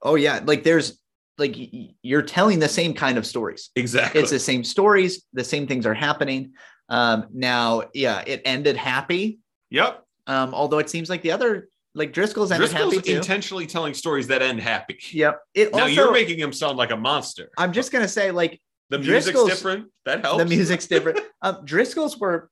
oh 0.05 0.15
yeah, 0.15 0.41
like 0.45 0.63
there's 0.63 0.99
like 1.37 1.55
you're 2.01 2.21
telling 2.21 2.59
the 2.59 2.67
same 2.69 2.93
kind 2.93 3.17
of 3.17 3.25
stories. 3.25 3.69
Exactly. 3.75 4.21
It's 4.21 4.29
the 4.29 4.39
same 4.39 4.63
stories. 4.63 5.23
The 5.33 5.43
same 5.43 5.65
things 5.65 5.85
are 5.85 5.93
happening. 5.93 6.53
Um, 6.89 7.27
now, 7.33 7.83
yeah, 7.93 8.21
it 8.27 8.41
ended 8.45 8.77
happy. 8.77 9.39
yep. 9.69 10.03
Um, 10.27 10.53
although 10.53 10.79
it 10.79 10.89
seems 10.89 11.09
like 11.09 11.21
the 11.21 11.31
other 11.31 11.67
like 11.95 12.13
Driscoll's 12.13 12.51
ended 12.51 12.69
Driscoll's 12.69 12.95
happy 12.95 13.07
too. 13.11 13.17
intentionally 13.17 13.65
telling 13.67 13.93
stories 13.93 14.27
that 14.27 14.41
end 14.41 14.59
happy. 14.59 14.99
Yep. 15.11 15.39
It 15.53 15.73
Now 15.73 15.81
also, 15.83 15.93
you're 15.93 16.11
making 16.11 16.39
him 16.39 16.53
sound 16.53 16.77
like 16.77 16.91
a 16.91 16.97
monster. 16.97 17.49
I'm 17.57 17.73
just 17.73 17.91
gonna 17.91 18.07
say 18.07 18.31
like 18.31 18.61
The 18.89 18.99
music's 18.99 19.25
Driscoll's- 19.25 19.49
different. 19.49 19.87
That 20.05 20.21
helps. 20.21 20.43
the 20.43 20.49
music's 20.49 20.87
different. 20.87 21.19
um, 21.41 21.59
Driscoll's 21.65 22.17
were 22.17 22.49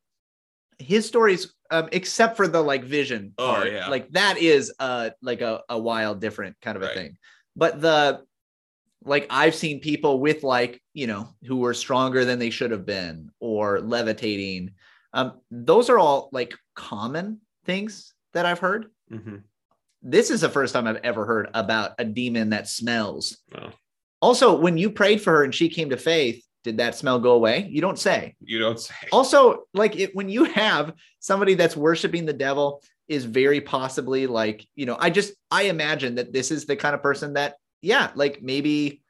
his 0.82 1.06
stories, 1.06 1.54
um, 1.70 1.90
except 1.92 2.36
for 2.38 2.48
the 2.48 2.62
like 2.62 2.84
vision. 2.84 3.34
Oh, 3.38 3.54
part, 3.54 3.72
yeah. 3.72 3.88
like 3.88 4.10
that 4.12 4.38
is 4.38 4.74
uh 4.80 5.12
like 5.22 5.42
a, 5.42 5.62
a 5.70 5.78
wild, 5.78 6.20
different 6.22 6.56
kind 6.62 6.76
of 6.76 6.84
a 6.84 6.94
thing. 6.94 7.18
But 7.56 7.82
the 7.82 8.24
like 9.04 9.28
I've 9.30 9.56
seen 9.56 9.80
people 9.80 10.20
with 10.20 10.44
like 10.44 10.82
you 10.94 11.08
know 11.08 11.30
who 11.46 11.58
were 11.58 11.74
stronger 11.74 12.26
than 12.26 12.40
they 12.40 12.50
should 12.50 12.72
have 12.72 12.86
been 12.86 13.32
or 13.40 13.80
levitating. 13.82 14.72
Um, 15.14 15.42
those 15.50 15.90
are 15.90 16.00
all 16.00 16.30
like 16.32 16.54
common 16.76 17.42
things 17.66 18.14
that 18.34 18.46
I've 18.46 18.60
heard. 18.60 18.88
Mhm. 19.12 19.44
This 20.02 20.32
is 20.32 20.42
the 20.42 20.50
first 20.50 20.74
time 20.74 20.88
I've 20.88 21.02
ever 21.04 21.26
heard 21.26 21.50
about 21.54 21.92
a 22.00 22.06
demon 22.06 22.50
that 22.52 22.68
smells. 22.68 23.38
Well, 23.54 23.74
Also, 24.22 24.56
when 24.58 24.78
you 24.78 24.90
prayed 24.90 25.22
for 25.22 25.32
her 25.34 25.44
and 25.44 25.54
she 25.54 25.68
came 25.70 25.90
to 25.90 25.98
faith, 25.98 26.44
did 26.64 26.78
that 26.78 26.96
smell 26.96 27.20
go 27.20 27.32
away? 27.32 27.68
You 27.70 27.82
don't 27.82 27.98
say. 28.00 28.36
you 28.42 28.60
don't 28.60 28.80
say. 28.80 28.94
Also, 29.12 29.64
like 29.74 29.96
it, 29.96 30.16
when 30.16 30.30
you 30.30 30.44
have 30.46 30.94
somebody 31.20 31.56
that's 31.56 31.76
worshiping 31.76 32.26
the 32.26 32.34
devil 32.34 32.84
is 33.08 33.26
very 33.26 33.60
possibly 33.62 34.28
like, 34.28 34.68
you 34.76 34.86
know, 34.86 34.96
I 35.00 35.10
just 35.10 35.34
I 35.50 35.64
imagine 35.64 36.16
that 36.16 36.32
this 36.34 36.52
is 36.52 36.66
the 36.66 36.76
kind 36.76 36.96
of 36.96 37.02
person 37.02 37.34
that, 37.34 37.56
yeah, 37.82 38.12
like 38.16 38.42
maybe 38.42 39.02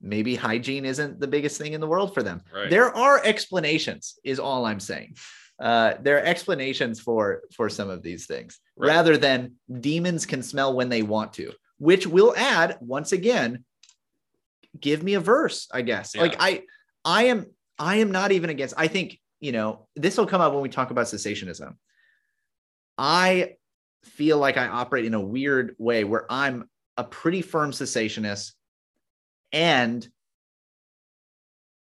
maybe 0.00 0.34
hygiene 0.34 0.86
isn't 0.86 1.20
the 1.20 1.26
biggest 1.28 1.58
thing 1.58 1.74
in 1.74 1.80
the 1.80 1.86
world 1.86 2.14
for 2.14 2.22
them. 2.22 2.40
Right. 2.54 2.70
There 2.70 2.94
are 2.96 3.20
explanations, 3.22 4.18
is 4.24 4.38
all 4.38 4.64
I'm 4.64 4.80
saying. 4.80 5.16
Uh, 5.60 5.94
there 6.00 6.16
are 6.16 6.24
explanations 6.24 7.00
for 7.00 7.42
for 7.54 7.68
some 7.68 7.90
of 7.90 8.02
these 8.02 8.26
things 8.26 8.58
Right. 8.78 8.88
rather 8.88 9.18
than 9.18 9.56
demons 9.80 10.24
can 10.24 10.42
smell 10.42 10.74
when 10.74 10.88
they 10.88 11.02
want 11.02 11.34
to, 11.34 11.52
which 11.78 12.06
will 12.06 12.34
add 12.36 12.78
once 12.80 13.12
again. 13.12 13.64
Give 14.78 15.02
me 15.02 15.14
a 15.14 15.20
verse, 15.20 15.68
I 15.72 15.82
guess. 15.82 16.14
Yeah. 16.14 16.22
Like 16.22 16.36
I, 16.38 16.62
I 17.04 17.24
am, 17.24 17.46
I 17.78 17.96
am 17.96 18.12
not 18.12 18.32
even 18.32 18.50
against. 18.50 18.74
I 18.76 18.88
think 18.88 19.18
you 19.40 19.52
know 19.52 19.86
this 19.96 20.16
will 20.16 20.26
come 20.26 20.40
up 20.40 20.52
when 20.52 20.62
we 20.62 20.68
talk 20.68 20.90
about 20.90 21.06
cessationism. 21.06 21.74
I 22.98 23.54
feel 24.04 24.38
like 24.38 24.56
I 24.56 24.68
operate 24.68 25.04
in 25.04 25.14
a 25.14 25.20
weird 25.20 25.74
way 25.78 26.04
where 26.04 26.30
I'm 26.30 26.68
a 26.96 27.04
pretty 27.04 27.42
firm 27.42 27.70
cessationist, 27.70 28.52
and 29.52 30.06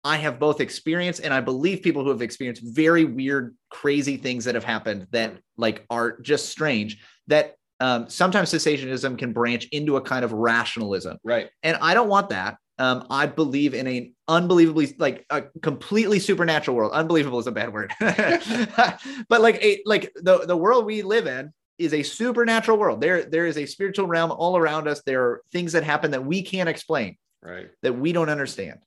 I 0.03 0.17
have 0.17 0.39
both 0.39 0.61
experience 0.61 1.19
and 1.19 1.33
I 1.33 1.41
believe 1.41 1.83
people 1.83 2.03
who 2.03 2.09
have 2.09 2.21
experienced 2.21 2.63
very 2.63 3.05
weird, 3.05 3.55
crazy 3.69 4.17
things 4.17 4.45
that 4.45 4.55
have 4.55 4.63
happened 4.63 5.07
that 5.11 5.37
like 5.57 5.85
are 5.89 6.19
just 6.21 6.49
strange. 6.49 7.03
That 7.27 7.55
um, 7.79 8.09
sometimes 8.09 8.51
cessationism 8.51 9.17
can 9.17 9.33
branch 9.33 9.67
into 9.71 9.97
a 9.97 10.01
kind 10.01 10.23
of 10.23 10.31
rationalism, 10.31 11.17
right. 11.23 11.49
and 11.63 11.77
I 11.81 11.93
don't 11.93 12.09
want 12.09 12.29
that. 12.29 12.57
Um, 12.81 13.05
I 13.11 13.27
believe 13.27 13.75
in 13.75 13.85
an 13.85 14.15
unbelievably, 14.27 14.95
like 14.97 15.23
a 15.29 15.43
completely 15.61 16.17
supernatural 16.17 16.75
world. 16.75 16.93
Unbelievable 16.93 17.37
is 17.37 17.45
a 17.45 17.51
bad 17.51 17.71
word, 17.71 17.93
but 17.99 19.39
like 19.39 19.63
a 19.63 19.83
like 19.85 20.11
the 20.15 20.47
the 20.47 20.57
world 20.57 20.85
we 20.85 21.03
live 21.03 21.27
in 21.27 21.53
is 21.77 21.93
a 21.93 22.01
supernatural 22.01 22.79
world. 22.79 22.99
There 22.99 23.21
there 23.21 23.45
is 23.45 23.59
a 23.59 23.67
spiritual 23.67 24.07
realm 24.07 24.31
all 24.31 24.57
around 24.57 24.87
us. 24.87 25.03
There 25.05 25.21
are 25.21 25.41
things 25.51 25.73
that 25.73 25.83
happen 25.83 26.09
that 26.09 26.25
we 26.25 26.41
can't 26.41 26.67
explain 26.67 27.17
Right. 27.43 27.69
that 27.83 27.93
we 27.93 28.13
don't 28.13 28.29
understand. 28.29 28.79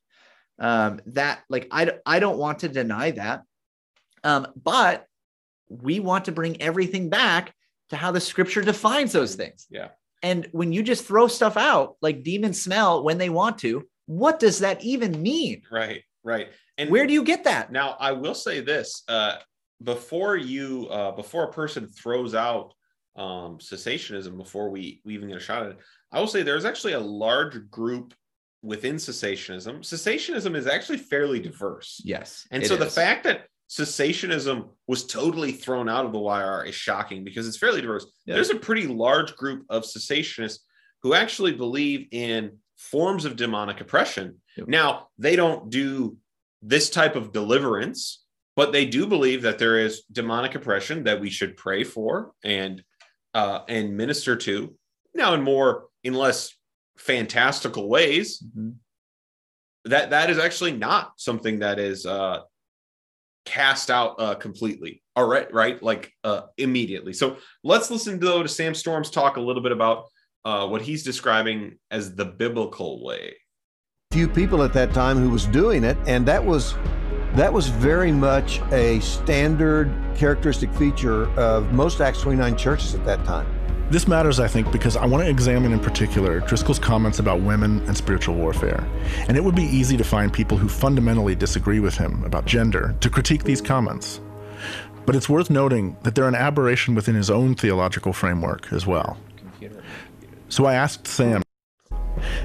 Um, 0.58 1.00
that 1.06 1.44
like 1.48 1.68
I 1.70 1.92
I 2.04 2.18
don't 2.18 2.38
want 2.38 2.58
to 2.60 2.68
deny 2.68 3.12
that, 3.12 3.42
um, 4.24 4.48
but 4.60 5.06
we 5.68 6.00
want 6.00 6.24
to 6.24 6.32
bring 6.32 6.60
everything 6.60 7.10
back 7.10 7.54
to 7.90 7.96
how 7.96 8.10
the 8.10 8.20
scripture 8.20 8.62
defines 8.62 9.12
those 9.12 9.36
things. 9.36 9.68
Yeah. 9.70 9.90
And 10.24 10.48
when 10.52 10.72
you 10.72 10.82
just 10.82 11.04
throw 11.04 11.28
stuff 11.28 11.58
out 11.58 11.96
like 12.00 12.22
demons 12.22 12.60
smell 12.60 13.04
when 13.04 13.18
they 13.18 13.28
want 13.28 13.58
to, 13.58 13.86
what 14.06 14.40
does 14.40 14.60
that 14.60 14.82
even 14.82 15.20
mean? 15.22 15.62
Right. 15.70 16.02
right. 16.24 16.48
And 16.78 16.88
Where 16.88 17.06
do 17.06 17.12
you 17.12 17.22
get 17.24 17.44
that? 17.44 17.70
Now, 17.70 17.96
I 18.00 18.12
will 18.12 18.34
say 18.34 18.60
this: 18.60 19.02
uh, 19.06 19.36
before 19.82 20.36
you, 20.36 20.88
uh, 20.88 21.12
before 21.12 21.44
a 21.44 21.52
person 21.52 21.86
throws 21.86 22.34
out 22.34 22.72
um, 23.16 23.58
cessationism, 23.58 24.38
before 24.38 24.70
we, 24.70 25.02
we 25.04 25.12
even 25.14 25.28
get 25.28 25.36
a 25.36 25.40
shot 25.40 25.62
at 25.64 25.72
it, 25.72 25.78
I 26.10 26.20
will 26.20 26.26
say 26.26 26.42
there's 26.42 26.64
actually 26.64 26.94
a 26.94 27.00
large 27.00 27.70
group 27.70 28.14
within 28.62 28.96
cessationism. 28.96 29.80
Cessationism 29.80 30.56
is 30.56 30.66
actually 30.66 30.98
fairly 30.98 31.38
diverse, 31.38 32.00
Yes. 32.02 32.48
and 32.50 32.66
so 32.66 32.76
the 32.76 32.86
fact 32.86 33.24
that 33.24 33.46
cessationism 33.68 34.68
was 34.86 35.06
totally 35.06 35.52
thrown 35.52 35.88
out 35.88 36.04
of 36.04 36.12
the 36.12 36.18
YRR 36.18 36.68
is 36.68 36.74
shocking 36.74 37.24
because 37.24 37.48
it's 37.48 37.56
fairly 37.56 37.80
diverse. 37.80 38.06
Yeah. 38.26 38.34
There's 38.34 38.50
a 38.50 38.56
pretty 38.56 38.86
large 38.86 39.34
group 39.36 39.64
of 39.68 39.84
cessationists 39.84 40.58
who 41.02 41.14
actually 41.14 41.52
believe 41.52 42.08
in 42.12 42.58
forms 42.76 43.24
of 43.24 43.36
demonic 43.36 43.80
oppression. 43.80 44.40
Yep. 44.56 44.68
Now, 44.68 45.08
they 45.18 45.36
don't 45.36 45.70
do 45.70 46.16
this 46.62 46.90
type 46.90 47.16
of 47.16 47.32
deliverance, 47.32 48.24
but 48.56 48.72
they 48.72 48.86
do 48.86 49.06
believe 49.06 49.42
that 49.42 49.58
there 49.58 49.78
is 49.78 50.02
demonic 50.12 50.54
oppression 50.54 51.04
that 51.04 51.20
we 51.20 51.30
should 51.30 51.56
pray 51.56 51.84
for 51.84 52.32
and 52.44 52.82
uh, 53.34 53.62
and 53.68 53.96
minister 53.96 54.36
to. 54.36 54.74
Now, 55.12 55.34
in 55.34 55.42
more 55.42 55.86
in 56.04 56.14
less 56.14 56.54
fantastical 56.96 57.88
ways, 57.88 58.40
Mhm. 58.56 58.76
that 59.86 60.10
that 60.10 60.30
is 60.30 60.38
actually 60.38 60.72
not 60.72 61.14
something 61.16 61.58
that 61.58 61.78
is 61.80 62.06
uh, 62.06 62.42
cast 63.44 63.90
out 63.90 64.14
uh, 64.18 64.34
completely. 64.34 65.02
All 65.16 65.26
right, 65.26 65.52
right, 65.52 65.82
like 65.82 66.12
uh, 66.24 66.42
immediately. 66.58 67.12
So 67.12 67.36
let's 67.62 67.90
listen 67.90 68.18
though 68.18 68.42
to 68.42 68.48
Sam 68.48 68.74
Storms 68.74 69.10
talk 69.10 69.36
a 69.36 69.40
little 69.40 69.62
bit 69.62 69.72
about 69.72 70.06
uh, 70.44 70.66
what 70.66 70.82
he's 70.82 71.02
describing 71.02 71.78
as 71.90 72.14
the 72.14 72.24
biblical 72.24 73.04
way. 73.04 73.34
few 74.12 74.28
people 74.28 74.62
at 74.62 74.72
that 74.72 74.92
time 74.92 75.16
who 75.16 75.30
was 75.30 75.46
doing 75.46 75.84
it, 75.84 75.96
and 76.06 76.26
that 76.26 76.44
was 76.44 76.74
that 77.34 77.52
was 77.52 77.68
very 77.68 78.12
much 78.12 78.60
a 78.70 79.00
standard 79.00 79.92
characteristic 80.14 80.72
feature 80.74 81.28
of 81.38 81.72
most 81.72 82.00
Acts 82.00 82.20
29 82.20 82.56
churches 82.56 82.94
at 82.94 83.04
that 83.04 83.24
time. 83.24 83.46
This 83.90 84.08
matters, 84.08 84.40
I 84.40 84.48
think, 84.48 84.72
because 84.72 84.96
I 84.96 85.04
want 85.04 85.24
to 85.24 85.30
examine 85.30 85.72
in 85.72 85.78
particular 85.78 86.40
Driscoll's 86.40 86.78
comments 86.78 87.18
about 87.18 87.42
women 87.42 87.80
and 87.86 87.96
spiritual 87.96 88.34
warfare. 88.34 88.84
And 89.28 89.36
it 89.36 89.44
would 89.44 89.54
be 89.54 89.64
easy 89.64 89.96
to 89.98 90.04
find 90.04 90.32
people 90.32 90.56
who 90.56 90.68
fundamentally 90.68 91.34
disagree 91.34 91.80
with 91.80 91.96
him 91.96 92.24
about 92.24 92.46
gender 92.46 92.94
to 93.00 93.10
critique 93.10 93.44
these 93.44 93.60
comments. 93.60 94.20
But 95.04 95.14
it's 95.14 95.28
worth 95.28 95.50
noting 95.50 95.96
that 96.02 96.14
they're 96.14 96.28
an 96.28 96.34
aberration 96.34 96.94
within 96.94 97.14
his 97.14 97.30
own 97.30 97.54
theological 97.54 98.14
framework 98.14 98.72
as 98.72 98.86
well. 98.86 99.18
So 100.48 100.64
I 100.64 100.74
asked 100.74 101.06
Sam, 101.06 101.42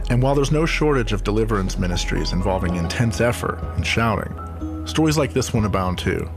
and 0.09 0.21
while 0.21 0.35
there's 0.35 0.51
no 0.51 0.65
shortage 0.65 1.13
of 1.13 1.23
deliverance 1.23 1.77
ministries 1.77 2.33
involving 2.33 2.75
intense 2.75 3.21
effort 3.21 3.59
and 3.75 3.87
shouting, 3.87 4.85
stories 4.85 5.17
like 5.17 5.33
this 5.33 5.53
one 5.53 5.65
abound 5.65 5.99
too. 5.99 6.29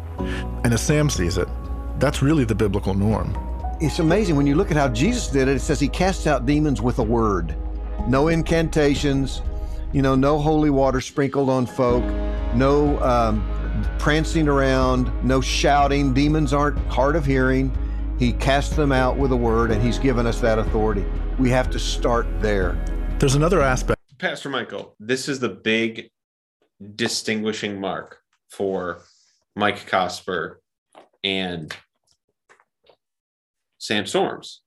And 0.62 0.72
as 0.72 0.80
Sam 0.80 1.10
sees 1.10 1.38
it, 1.38 1.48
that's 1.98 2.22
really 2.22 2.44
the 2.44 2.54
biblical 2.54 2.94
norm. 2.94 3.36
It's 3.84 3.98
amazing 3.98 4.36
when 4.36 4.46
you 4.46 4.54
look 4.54 4.70
at 4.70 4.76
how 4.76 4.86
Jesus 4.86 5.26
did 5.26 5.48
it. 5.48 5.56
It 5.56 5.60
says 5.60 5.80
he 5.80 5.88
casts 5.88 6.28
out 6.28 6.46
demons 6.46 6.80
with 6.80 7.00
a 7.00 7.02
word, 7.02 7.56
no 8.06 8.28
incantations, 8.28 9.42
you 9.92 10.02
know, 10.02 10.14
no 10.14 10.38
holy 10.38 10.70
water 10.70 11.00
sprinkled 11.00 11.50
on 11.50 11.66
folk, 11.66 12.04
no 12.54 12.96
um, 13.00 13.44
prancing 13.98 14.46
around, 14.46 15.10
no 15.24 15.40
shouting. 15.40 16.14
Demons 16.14 16.52
aren't 16.52 16.78
hard 16.86 17.16
of 17.16 17.26
hearing. 17.26 17.76
He 18.20 18.34
casts 18.34 18.76
them 18.76 18.92
out 18.92 19.16
with 19.16 19.32
a 19.32 19.36
word, 19.36 19.72
and 19.72 19.82
he's 19.82 19.98
given 19.98 20.28
us 20.28 20.40
that 20.42 20.60
authority. 20.60 21.04
We 21.40 21.50
have 21.50 21.68
to 21.70 21.80
start 21.80 22.28
there. 22.40 22.80
There's 23.18 23.34
another 23.34 23.62
aspect. 23.62 24.00
Pastor 24.16 24.48
Michael, 24.48 24.94
this 25.00 25.28
is 25.28 25.40
the 25.40 25.48
big 25.48 26.08
distinguishing 26.94 27.80
mark 27.80 28.20
for 28.48 29.02
Mike 29.56 29.90
Cosper 29.90 30.58
and 31.24 31.76
Sam 33.82 34.06
Storms. 34.06 34.62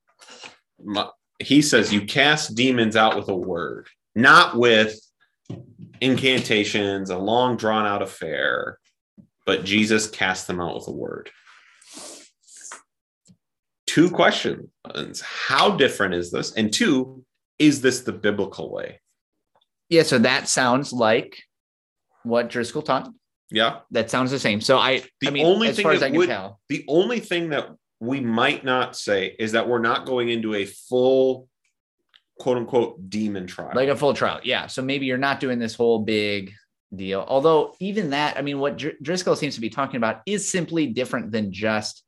He 1.39 1.62
says 1.62 1.93
you 1.93 2.01
cast 2.01 2.54
demons 2.54 2.97
out 2.97 3.15
with 3.15 3.30
a 3.30 3.36
word, 3.36 3.88
not 4.13 4.58
with 4.58 4.99
incantations, 6.01 7.10
a 7.10 7.17
long 7.17 7.56
drawn 7.56 7.86
out 7.86 8.01
affair, 8.01 8.78
but 9.45 9.63
Jesus 9.63 10.10
cast 10.10 10.47
them 10.47 10.60
out 10.60 10.75
with 10.75 10.88
a 10.89 10.91
word. 10.91 11.30
Two 13.88 14.12
questions. 14.12 14.69
How 15.21 15.78
different 15.78 16.15
is 16.15 16.30
this? 16.30 16.54
And 16.54 16.73
two, 16.73 17.23
is 17.58 17.80
this 17.80 18.01
the 18.01 18.12
biblical 18.12 18.69
way? 18.69 18.99
Yeah. 19.88 20.04
So 20.04 20.19
that 20.19 20.49
sounds 20.49 20.91
like 20.91 21.41
what 22.23 22.49
Driscoll 22.49 22.82
taught. 22.82 23.10
Yeah. 23.49 23.80
That 23.91 24.12
sounds 24.12 24.32
the 24.32 24.39
same. 24.39 24.60
So 24.60 24.78
I, 24.78 25.04
The 25.21 25.28
I 25.28 25.30
mean, 25.30 25.45
only 25.45 25.69
as 25.69 25.78
thing 25.78 25.84
far 25.84 25.93
as 25.93 26.04
I 26.04 26.12
can 26.12 26.28
tell, 26.28 26.60
The 26.67 26.84
only 26.89 27.21
thing 27.21 27.49
that 27.49 27.69
we 28.06 28.20
might 28.20 28.63
not 28.63 28.96
say 28.96 29.36
is 29.39 29.54
that 29.54 29.68
we're 29.68 29.80
not 29.80 30.06
going 30.06 30.30
into 30.30 30.56
a 30.56 30.65
full 30.65 31.48
quote 32.39 32.58
unquote 32.58 33.10
demon 33.10 33.48
trial. 33.48 33.72
like 33.74 33.89
a 33.89 33.96
full 33.96 34.13
trial. 34.13 34.39
Yeah. 34.44 34.68
So 34.68 34.82
maybe 34.82 35.06
you're 35.06 35.18
not 35.18 35.39
doing 35.39 35.60
this 35.60 35.76
whole 35.76 36.00
big 36.00 36.54
deal. 36.96 37.26
Although 37.28 37.76
even 37.80 38.12
that, 38.12 38.38
I 38.38 38.41
mean, 38.41 38.60
what 38.60 38.78
Dr- 38.78 38.96
Driscoll 39.02 39.36
seems 39.36 39.56
to 39.56 39.62
be 39.62 39.70
talking 39.70 39.98
about 39.98 40.22
is 40.26 40.50
simply 40.50 40.88
different 40.88 41.32
than 41.32 41.52
just. 41.52 42.04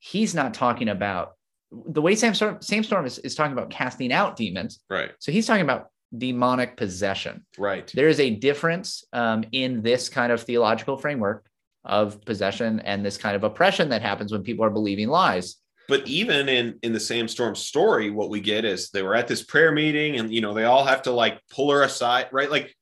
He's 0.00 0.34
not 0.34 0.54
talking 0.54 0.88
about 0.88 1.32
the 1.72 2.00
way 2.00 2.14
Sam 2.14 2.34
Storm, 2.34 2.58
Sam 2.60 2.84
Storm 2.84 3.04
is, 3.04 3.18
is 3.18 3.34
talking 3.34 3.52
about 3.52 3.70
casting 3.70 4.12
out 4.12 4.36
demons. 4.36 4.80
right. 4.88 5.10
So 5.18 5.32
he's 5.32 5.46
talking 5.46 5.62
about 5.62 5.88
demonic 6.16 6.76
possession. 6.76 7.44
Right. 7.58 7.90
There 7.94 8.08
is 8.08 8.20
a 8.20 8.30
difference 8.30 9.04
um, 9.12 9.44
in 9.52 9.82
this 9.82 10.08
kind 10.08 10.32
of 10.32 10.42
theological 10.42 10.96
framework 10.96 11.47
of 11.88 12.24
possession 12.24 12.80
and 12.80 13.04
this 13.04 13.16
kind 13.16 13.34
of 13.34 13.44
oppression 13.44 13.88
that 13.88 14.02
happens 14.02 14.32
when 14.32 14.42
people 14.42 14.64
are 14.64 14.70
believing 14.70 15.08
lies. 15.08 15.56
But 15.88 16.06
even 16.06 16.48
in 16.48 16.78
in 16.82 16.92
the 16.92 17.00
Sam 17.00 17.26
Storm 17.28 17.54
story, 17.54 18.10
what 18.10 18.28
we 18.28 18.40
get 18.40 18.64
is 18.64 18.90
they 18.90 19.02
were 19.02 19.14
at 19.14 19.26
this 19.26 19.42
prayer 19.42 19.72
meeting 19.72 20.18
and 20.18 20.32
you 20.32 20.40
know 20.42 20.52
they 20.52 20.64
all 20.64 20.84
have 20.84 21.02
to 21.02 21.10
like 21.12 21.40
pull 21.50 21.70
her 21.70 21.82
aside, 21.82 22.28
right? 22.30 22.50
Like 22.50 22.74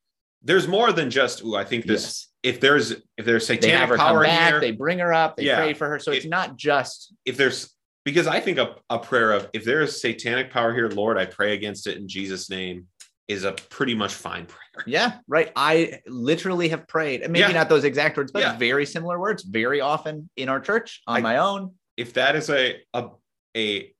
there's 0.42 0.66
more 0.68 0.92
than 0.92 1.10
just, 1.10 1.42
ooh, 1.44 1.56
I 1.56 1.64
think 1.64 1.86
this 1.86 2.02
Yes. 2.02 2.28
if 2.54 2.60
there's 2.60 2.90
if 3.16 3.24
there's 3.24 3.46
They 3.46 3.56
satanic 3.56 3.78
have 3.80 3.88
her 3.90 3.96
come 3.96 4.06
power 4.08 4.22
back, 4.22 4.50
here, 4.50 4.60
they 4.60 4.72
bring 4.72 4.98
her 4.98 5.12
up, 5.12 5.36
they 5.36 5.44
Yeah. 5.44 5.56
pray 5.56 5.74
for 5.74 5.88
her. 5.88 5.98
So 6.00 6.10
it's 6.12 6.26
not 6.26 6.56
just 6.56 7.14
if 7.24 7.36
there's 7.36 7.72
because 8.04 8.26
I 8.26 8.40
think 8.40 8.58
a, 8.58 8.76
a 8.90 8.98
prayer 8.98 9.32
of 9.32 9.48
if 9.52 9.64
there 9.64 9.82
is 9.82 10.00
satanic 10.00 10.50
power 10.50 10.74
here, 10.74 10.88
Lord, 10.88 11.16
I 11.16 11.26
pray 11.26 11.54
against 11.54 11.86
it 11.86 11.96
in 11.96 12.08
Jesus' 12.08 12.50
name 12.50 12.86
is 13.28 13.44
a 13.44 13.52
pretty 13.52 13.94
much 13.94 14.14
fine 14.14 14.46
prayer. 14.46 14.62
Yeah, 14.86 15.18
right. 15.26 15.50
I 15.56 16.00
literally 16.06 16.68
have 16.68 16.86
prayed, 16.86 17.22
and 17.22 17.32
maybe 17.32 17.48
Yeah. 17.52 17.58
not 17.58 17.68
those 17.68 17.84
exact 17.84 18.16
words, 18.16 18.30
but 18.30 18.42
Yeah. 18.42 18.56
very 18.58 18.84
similar 18.86 19.18
words, 19.18 19.42
very 19.42 19.80
often 19.80 20.28
in 20.36 20.48
our 20.48 20.60
church 20.60 21.00
on 21.06 21.16
I- 21.16 21.20
my 21.20 21.36
own. 21.38 21.74
if 21.96 22.12
that 22.14 22.36
is 22.36 22.50
a 22.50 22.76
a 22.92 23.08
a 23.56 23.92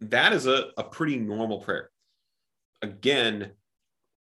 that 0.00 0.32
is 0.32 0.46
a, 0.46 0.70
a 0.78 0.82
pretty 0.84 1.16
normal 1.18 1.60
prayer 1.60 1.90
again 2.82 3.50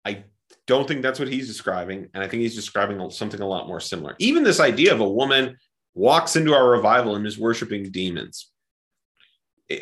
i 0.04 0.24
don't 0.66 0.86
think 0.86 1.02
that's 1.02 1.18
what 1.18 1.28
he's 1.28 1.46
describing 1.48 2.08
and 2.14 2.22
i 2.22 2.28
think 2.28 2.40
he's 2.42 2.54
describing 2.54 2.98
something 3.10 3.40
a 3.40 3.46
lot 3.46 3.66
more 3.68 3.80
similar 3.80 4.14
even 4.18 4.42
this 4.44 4.60
idea 4.60 4.92
of 4.92 5.00
a 5.00 5.08
woman 5.08 5.56
walks 5.94 6.36
into 6.36 6.54
our 6.54 6.68
revival 6.70 7.16
and 7.16 7.26
is 7.26 7.36
worshiping 7.38 7.90
demons 7.90 8.50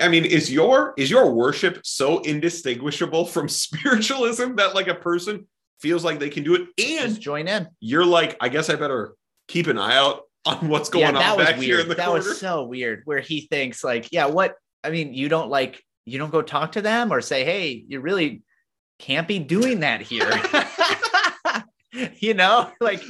i 0.01 0.09
mean 0.09 0.25
is 0.25 0.51
your 0.51 0.95
is 0.97 1.11
your 1.11 1.33
worship 1.33 1.81
so 1.85 2.21
indistinguishable 2.21 3.27
from 3.27 3.49
spiritualism 3.49 4.55
that 4.57 4.75
like 4.75 4.89
a 4.89 4.95
person 4.95 5.47
feels 5.81 6.05
like 6.05 6.19
they 6.19 6.31
can 6.31 6.43
do 6.43 6.55
it 6.55 6.69
Just 6.77 7.05
and 7.05 7.21
join 7.21 7.49
in. 7.49 7.69
you're 7.81 8.05
like 8.05 8.37
i 8.41 8.49
guess 8.49 8.69
i 8.69 8.75
better 8.75 9.15
keep 9.49 9.67
an 9.67 9.79
eye 9.79 9.97
out 9.97 10.23
on 10.49 10.69
what's 10.69 10.89
going 10.89 11.15
yeah, 11.15 11.33
on 11.33 11.39
back 11.39 11.57
here 11.57 11.81
in 11.81 11.89
the 11.89 11.95
that 11.95 12.07
corner 12.07 12.25
was 12.25 12.39
so 12.39 12.65
weird. 12.65 13.03
Where 13.05 13.21
he 13.21 13.43
thinks 13.43 13.83
like, 13.85 14.09
yeah, 14.13 14.27
what? 14.27 14.55
I 14.85 14.91
mean, 14.91 15.13
you 15.13 15.29
don't 15.29 15.51
like, 15.51 15.83
you 16.05 16.19
don't 16.19 16.31
go 16.31 16.43
talk 16.43 16.73
to 16.73 16.83
them 16.83 17.13
or 17.13 17.21
say, 17.21 17.45
hey, 17.45 17.85
you 17.87 18.01
really 18.01 18.43
can't 18.99 19.29
be 19.29 19.39
doing 19.39 19.81
that 19.81 20.01
here. 20.01 20.31
you 22.21 22.35
know, 22.35 22.71
like, 22.81 23.03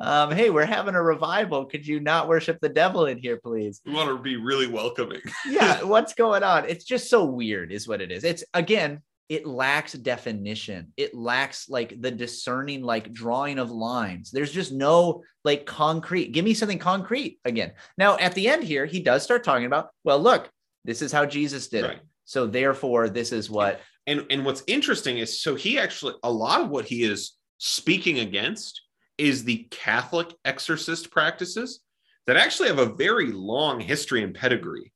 um, 0.00 0.32
hey, 0.32 0.50
we're 0.50 0.64
having 0.64 0.94
a 0.94 1.02
revival. 1.02 1.66
Could 1.66 1.86
you 1.86 2.00
not 2.00 2.28
worship 2.28 2.58
the 2.60 2.68
devil 2.68 3.06
in 3.06 3.18
here, 3.18 3.38
please? 3.42 3.80
we 3.84 3.92
want 3.92 4.08
to 4.08 4.22
be 4.22 4.36
really 4.36 4.66
welcoming 4.66 5.20
yeah, 5.48 5.82
what's 5.82 6.14
going 6.14 6.42
on? 6.42 6.68
It's 6.68 6.84
just 6.84 7.10
so 7.10 7.24
weird, 7.24 7.72
is 7.72 7.86
what 7.88 8.00
it 8.00 8.10
is. 8.10 8.24
It's 8.24 8.44
again, 8.54 9.02
it 9.28 9.46
lacks 9.46 9.92
definition. 9.92 10.92
It 10.96 11.14
lacks 11.14 11.68
like 11.68 12.00
the 12.00 12.10
discerning, 12.10 12.82
like 12.82 13.12
drawing 13.12 13.58
of 13.58 13.70
lines. 13.70 14.30
There's 14.30 14.52
just 14.52 14.72
no 14.72 15.22
like 15.44 15.66
concrete. 15.66 16.32
Give 16.32 16.44
me 16.44 16.54
something 16.54 16.78
concrete 16.78 17.40
again. 17.44 17.72
Now, 17.98 18.16
at 18.18 18.34
the 18.34 18.48
end 18.48 18.62
here, 18.64 18.86
he 18.86 19.00
does 19.00 19.22
start 19.22 19.42
talking 19.42 19.66
about, 19.66 19.88
well, 20.04 20.20
look, 20.20 20.48
this 20.84 21.02
is 21.02 21.10
how 21.12 21.26
Jesus 21.26 21.68
did 21.68 21.84
Right. 21.84 21.96
it. 21.96 22.02
So 22.24 22.46
therefore, 22.46 23.08
this 23.08 23.32
is 23.32 23.50
what 23.50 23.80
and 24.06 24.26
and 24.30 24.44
what's 24.44 24.62
interesting 24.66 25.18
is 25.18 25.40
so 25.40 25.54
he 25.54 25.78
actually 25.78 26.14
a 26.22 26.30
lot 26.30 26.60
of 26.60 26.70
what 26.70 26.84
he 26.84 27.02
is 27.02 27.32
speaking 27.58 28.18
against 28.18 28.82
is 29.18 29.44
the 29.44 29.66
catholic 29.70 30.32
exorcist 30.44 31.10
practices 31.10 31.80
that 32.26 32.36
actually 32.36 32.68
have 32.68 32.78
a 32.78 32.94
very 32.94 33.32
long 33.32 33.80
history 33.80 34.22
and 34.22 34.34
pedigree 34.34 34.92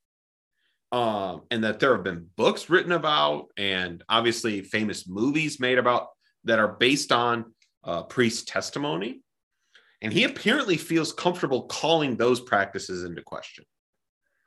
um 0.92 1.42
and 1.50 1.64
that 1.64 1.80
there 1.80 1.94
have 1.94 2.04
been 2.04 2.26
books 2.36 2.68
written 2.68 2.92
about 2.92 3.46
and 3.56 4.02
obviously 4.08 4.62
famous 4.62 5.08
movies 5.08 5.60
made 5.60 5.78
about 5.78 6.08
that 6.44 6.58
are 6.58 6.76
based 6.78 7.12
on 7.12 7.44
uh, 7.84 8.02
priest 8.04 8.48
testimony. 8.48 9.20
And 10.02 10.12
he 10.12 10.24
apparently 10.24 10.76
feels 10.76 11.12
comfortable 11.12 11.64
calling 11.64 12.16
those 12.16 12.40
practices 12.40 13.04
into 13.04 13.22
question, 13.22 13.64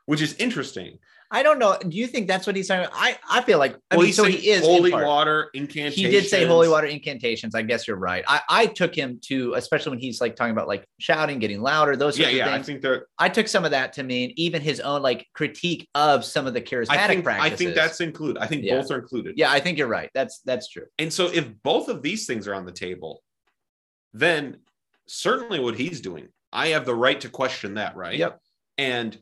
which 0.05 0.21
is 0.21 0.33
interesting. 0.35 0.99
I 1.31 1.41
don't 1.41 1.57
know. 1.57 1.75
Do 1.79 1.97
you 1.97 2.05
think 2.05 2.27
that's 2.27 2.45
what 2.45 2.55
he's 2.55 2.67
talking 2.67 2.85
about? 2.85 2.95
I, 2.95 3.17
I 3.27 3.41
feel 3.41 3.57
like 3.57 3.75
I 3.89 3.95
well, 3.95 4.05
mean, 4.05 4.13
so 4.13 4.23
saying 4.23 4.37
he 4.37 4.49
is 4.49 4.63
holy 4.63 4.91
part. 4.91 5.03
water 5.07 5.49
incantations. 5.55 5.95
He 5.95 6.07
did 6.07 6.25
say 6.27 6.45
holy 6.45 6.69
water 6.69 6.85
incantations. 6.85 7.55
I 7.55 7.63
guess 7.63 7.87
you're 7.87 7.97
right. 7.97 8.23
I, 8.27 8.41
I 8.49 8.65
took 8.67 8.93
him 8.93 9.19
to, 9.23 9.55
especially 9.55 9.91
when 9.91 9.99
he's 9.99 10.21
like 10.21 10.35
talking 10.35 10.51
about 10.51 10.67
like 10.67 10.85
shouting, 10.99 11.39
getting 11.39 11.61
louder, 11.61 11.95
those 11.95 12.19
Yeah, 12.19 12.29
yeah. 12.29 12.47
of 12.49 12.53
I 12.53 12.61
think 12.61 12.81
they're. 12.81 13.07
I, 13.17 13.29
took 13.29 13.47
some 13.47 13.65
of 13.65 13.71
that 13.71 13.93
to 13.93 14.03
mean 14.03 14.33
even 14.35 14.61
his 14.61 14.79
own 14.79 15.01
like 15.01 15.25
critique 15.33 15.89
of 15.95 16.23
some 16.23 16.45
of 16.45 16.53
the 16.53 16.61
charismatic 16.61 16.89
I 16.89 17.07
think. 17.07 17.27
I 17.27 17.49
think 17.49 17.73
that's 17.73 17.99
included. 17.99 18.39
I 18.39 18.45
think 18.45 18.63
Yeah. 18.63 18.79
both 18.79 18.91
are 18.91 18.99
included. 18.99 19.33
yeah. 19.35 19.51
I 19.51 19.59
think 19.59 19.79
you're 19.79 19.87
right. 19.87 20.11
That's 20.13 20.39
that's 20.45 20.69
true. 20.69 20.85
And 20.99 21.11
so, 21.11 21.31
if 21.33 21.49
both 21.63 21.87
of 21.89 22.03
these 22.03 22.27
things 22.27 22.47
are 22.47 22.53
on 22.53 22.65
the 22.65 22.71
table, 22.71 23.23
then 24.13 24.57
certainly 25.07 25.59
what 25.59 25.75
he's 25.75 25.99
doing, 25.99 26.27
I 26.51 26.67
have 26.67 26.85
the 26.85 26.93
right 26.93 27.19
to 27.21 27.29
question 27.29 27.73
that, 27.75 27.95
right? 27.95 28.19
Yep. 28.19 28.39
And 28.77 29.17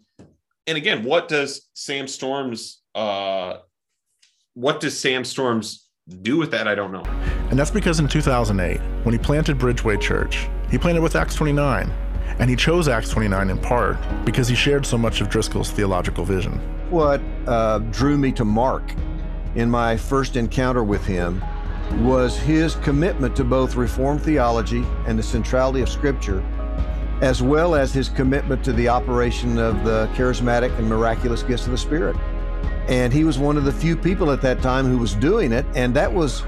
and 0.72 0.78
again, 0.78 1.04
what 1.04 1.28
does 1.28 1.70
Sam 1.74 2.08
Storms 2.08 2.82
uh 2.96 3.58
what 4.54 4.80
does 4.80 4.98
Sam 4.98 5.26
Storms 5.26 5.90
do 6.22 6.38
with 6.38 6.52
that? 6.52 6.66
I 6.66 6.76
don't 6.76 6.94
know. 6.94 7.04
And 7.50 7.60
that's 7.60 7.72
because 7.72 8.00
in 8.00 8.08
2008, 8.08 8.80
when 9.04 9.14
he 9.14 9.20
planted 9.20 9.58
Bridgeway 9.58 10.00
Church, 10.00 10.48
he 10.70 10.78
planted 10.78 11.02
with 11.02 11.16
Acts 11.18 11.36
29. 11.36 11.90
And 12.40 12.50
he 12.50 12.56
chose 12.56 12.88
Acts 12.88 13.10
29 13.10 13.50
in 13.50 13.58
part 13.58 13.98
because 14.24 14.48
he 14.48 14.56
shared 14.56 14.86
so 14.86 14.98
much 14.98 15.20
of 15.20 15.30
Driscoll's 15.30 15.72
theological 15.72 16.24
vision. 16.24 16.54
What 16.90 17.22
uh, 17.48 17.80
drew 17.92 18.18
me 18.18 18.32
to 18.34 18.46
Mark 18.46 18.94
in 19.56 19.70
my 19.70 19.98
first 19.98 20.38
encounter 20.38 20.84
with 20.84 21.06
him 21.06 21.44
was 22.00 22.38
his 22.38 22.76
commitment 22.76 23.36
to 23.36 23.44
both 23.44 23.76
Reformed 23.76 24.22
theology 24.22 24.86
and 25.06 25.20
the 25.20 25.24
centrality 25.24 25.82
of 25.82 25.90
Scripture, 25.90 26.42
as 27.22 27.42
well 27.42 27.76
as 27.76 27.94
his 27.94 28.10
commitment 28.10 28.64
to 28.64 28.74
the 28.74 28.90
operation 28.90 29.58
of 29.60 29.84
the 29.84 30.08
charismatic 30.16 30.76
and 30.78 30.88
miraculous 30.88 31.44
gifts 31.44 31.66
of 31.66 31.72
the 31.72 31.78
Spirit. 31.78 32.16
And 32.88 33.14
he 33.14 33.24
was 33.24 33.38
one 33.38 33.58
of 33.58 33.64
the 33.64 33.72
few 33.72 33.96
people 33.96 34.32
at 34.32 34.42
that 34.42 34.62
time 34.62 34.86
who 34.86 34.98
was 34.98 35.14
doing 35.16 35.52
it, 35.52 35.66
and 35.76 35.94
that 35.96 36.12
was 36.12 36.44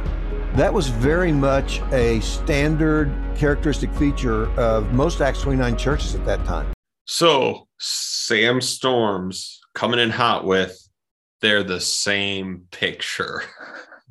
that 0.55 0.71
was 0.71 0.87
very 0.87 1.31
much 1.31 1.81
a 1.91 2.19
standard 2.19 3.11
characteristic 3.35 3.91
feature 3.93 4.51
of 4.59 4.93
most 4.93 5.19
Acts 5.19 5.41
29 5.41 5.77
churches 5.77 6.13
at 6.13 6.25
that 6.25 6.43
time. 6.45 6.71
So 7.05 7.67
Sam 7.79 8.61
Storms 8.61 9.59
coming 9.73 9.99
in 9.99 10.09
hot 10.09 10.45
with 10.45 10.77
they're 11.41 11.63
the 11.63 11.81
same 11.81 12.65
picture. 12.71 13.43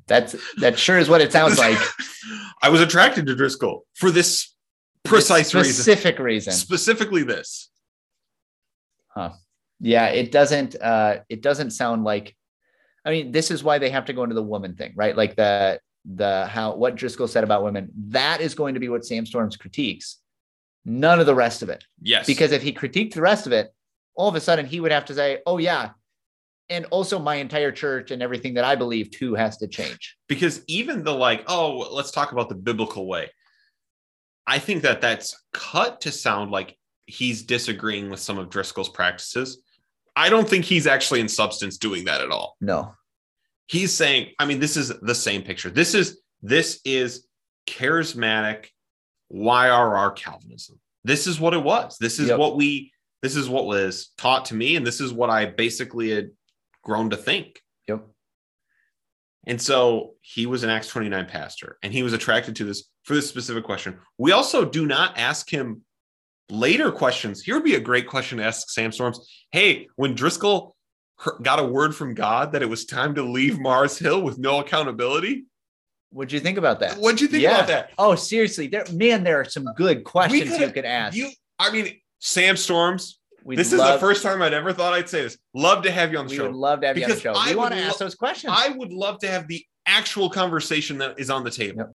That's 0.07 0.37
that 0.59 0.79
sure 0.79 0.99
is 0.99 1.09
what 1.09 1.21
it 1.21 1.33
sounds 1.33 1.59
like. 1.59 1.79
I 2.63 2.69
was 2.69 2.81
attracted 2.81 3.27
to 3.27 3.35
Driscoll 3.35 3.85
for 3.95 4.11
this 4.11 4.52
precise 5.05 5.55
reason. 5.55 5.73
specific 5.73 6.19
reason. 6.19 6.53
Specifically 6.53 7.23
this. 7.23 7.69
Huh. 9.09 9.31
Yeah, 9.81 10.07
it 10.07 10.33
doesn't 10.33 10.77
uh 10.81 11.19
it 11.29 11.43
doesn't 11.43 11.71
sound 11.71 12.05
like 12.05 12.37
I 13.05 13.11
mean, 13.11 13.33
this 13.33 13.51
is 13.51 13.65
why 13.65 13.79
they 13.79 13.91
have 13.91 14.05
to 14.07 14.13
go 14.13 14.23
into 14.23 14.35
the 14.35 14.43
woman 14.43 14.75
thing, 14.75 14.93
right? 14.95 15.17
Like 15.17 15.37
the 15.37 15.81
the 16.05 16.47
how 16.47 16.75
what 16.75 16.95
Driscoll 16.95 17.29
said 17.29 17.45
about 17.45 17.65
women, 17.65 17.91
that 18.09 18.41
is 18.41 18.55
going 18.55 18.75
to 18.75 18.81
be 18.81 18.89
what 18.89 19.05
Sam 19.05 19.27
Storms 19.27 19.57
critiques. 19.57 20.19
None 20.85 21.21
of 21.21 21.27
the 21.27 21.35
rest 21.35 21.63
of 21.63 21.69
it. 21.69 21.85
Yes. 22.01 22.27
Because 22.27 22.53
if 22.53 22.63
he 22.63 22.73
critiqued 22.73 23.15
the 23.15 23.21
rest 23.21 23.47
of 23.47 23.53
it, 23.53 23.73
all 24.15 24.29
of 24.29 24.35
a 24.35 24.41
sudden 24.41 24.67
he 24.67 24.81
would 24.81 24.93
have 24.93 25.05
to 25.07 25.15
say, 25.15 25.39
"Oh 25.47 25.59
yeah, 25.59 25.91
and 26.69 26.87
also 26.87 27.19
my 27.19 27.37
entire 27.37 27.73
church 27.73 28.11
and 28.11 28.23
everything 28.23 28.55
that 28.55 28.65
I 28.65 28.77
believe 28.77 29.11
too 29.11 29.35
has 29.35 29.57
to 29.59 29.69
change." 29.69 30.17
because 30.29 30.63
even 30.67 31.05
the 31.05 31.13
like 31.13 31.45
oh 31.49 31.89
let's 31.93 32.11
talk 32.11 32.33
about 32.33 32.49
the 32.49 32.55
biblical 32.55 33.07
way 33.07 33.31
i 34.47 34.59
think 34.59 34.83
that 34.83 35.01
that's 35.01 35.37
cut 35.53 36.01
to 36.01 36.11
sound 36.13 36.51
like 36.51 36.77
he's 37.07 37.43
disagreeing 37.43 38.11
with 38.11 38.21
some 38.21 38.39
of 38.39 38.49
driscoll's 38.51 38.89
practices 38.89 39.63
i 40.17 40.29
don't 40.29 40.49
think 40.49 40.65
he's 40.65 40.87
actually 40.87 41.21
in 41.21 41.29
substance 41.29 41.77
doing 41.79 42.05
that 42.05 42.21
at 42.21 42.31
all 42.31 42.57
No. 42.61 42.95
he's 43.67 43.93
saying 43.93 44.31
i 44.39 44.45
mean 44.47 44.61
this 44.61 44.77
is 44.77 44.89
the 45.01 45.15
same 45.15 45.43
picture 45.43 45.71
this 45.71 45.95
is 45.95 46.21
this 46.43 46.81
is 46.85 47.27
charismatic 47.67 48.67
yrr 49.31 50.11
calvinism 50.13 50.79
this 51.05 51.27
is 51.27 51.41
what 51.41 51.55
it 51.55 51.63
was 51.63 51.97
this 51.99 52.19
is 52.19 52.29
Yep. 52.29 52.39
what 52.39 52.57
we 52.57 52.93
this 53.23 53.37
is 53.37 53.49
what 53.49 53.67
was 53.67 54.11
taught 54.19 54.47
to 54.47 54.55
me 54.55 54.77
and 54.77 54.87
this 54.87 55.01
is 55.01 55.13
what 55.13 55.31
i 55.31 55.47
basically 55.47 56.11
had 56.11 56.31
grown 56.83 57.11
to 57.11 57.17
think 57.17 57.61
Yep. 57.89 58.03
and 59.47 59.61
so 59.63 60.15
he 60.21 60.47
was 60.47 60.63
an 60.65 60.71
Acts 60.71 60.89
29 60.89 61.27
pastor 61.27 61.79
and 61.83 61.93
he 61.93 62.03
was 62.03 62.13
attracted 62.13 62.57
to 62.57 62.65
this 62.65 62.85
for 63.05 63.15
this 63.15 63.29
specific 63.29 63.65
question. 63.65 63.99
We 64.19 64.33
also 64.33 64.65
do 64.65 64.87
not 64.87 65.19
ask 65.19 65.51
him 65.51 65.83
later 66.51 66.91
questions. 66.93 67.43
Here 67.43 67.55
would 67.55 67.65
be 67.65 67.75
a 67.75 67.81
great 67.81 68.07
question 68.07 68.39
to 68.39 68.45
ask 68.45 68.71
Sam 68.71 68.93
Storms. 68.93 69.21
Hey, 69.51 69.89
when 69.97 70.15
Driscoll 70.15 70.77
got 71.43 71.59
a 71.61 71.65
word 71.65 71.95
from 71.95 72.15
God 72.15 72.53
that 72.53 72.63
it 72.63 72.69
was 72.69 72.85
time 72.85 73.15
to 73.15 73.23
leave 73.23 73.59
Mars 73.59 73.99
Hill 73.99 74.23
with 74.23 74.39
no 74.39 74.61
accountability, 74.61 75.45
What'd 76.11 76.31
you 76.31 76.41
think 76.41 76.59
about 76.59 76.79
that? 76.81 76.99
what'd 76.99 77.23
you 77.23 77.27
think 77.29 77.43
Yeah. 77.43 77.55
about 77.57 77.69
that? 77.69 77.91
Oh, 77.97 78.15
seriously, 78.15 78.67
there, 78.67 78.85
man, 78.93 79.25
there 79.25 79.41
are 79.41 79.47
some 79.47 79.65
good 79.77 80.05
questions 80.05 80.59
you 80.59 80.71
could 80.71 80.85
ask. 80.85 81.17
You, 81.17 81.31
I 81.59 81.71
mean, 81.73 81.99
Sam 82.19 82.57
Storms, 82.59 83.19
We'd 83.45 83.59
this 83.59 83.73
love, 83.73 83.89
is 83.89 83.95
the 83.95 83.99
first 84.01 84.23
time 84.23 84.43
I'd 84.43 84.53
ever 84.53 84.75
thought 84.75 84.93
I'd 84.93 85.09
say 85.09 85.23
this. 85.23 85.39
Love 85.55 85.83
to 85.85 85.91
have 85.91 86.13
you 86.13 86.19
on 86.19 86.27
the 86.27 86.33
We 86.33 86.37
show. 86.37 86.47
would 86.49 86.55
love 86.55 86.83
to 86.83 86.87
have 86.89 86.99
you 86.99 87.05
on 87.05 87.09
the 87.11 87.17
Because 87.17 87.23
show. 87.23 87.33
I 87.35 87.51
We 87.51 87.57
want 87.57 87.73
to 87.73 87.81
would 87.81 87.87
ask 87.87 87.99
those 87.99 88.15
questions. 88.15 88.53
I 88.55 88.69
would 88.69 88.93
love 88.93 89.21
to 89.21 89.29
have 89.29 89.49
the 89.49 89.65
actual 89.87 90.29
conversation 90.29 90.99
that 90.99 91.19
is 91.19 91.31
on 91.31 91.45
the 91.45 91.51
table. 91.51 91.79
Yep. 91.79 91.93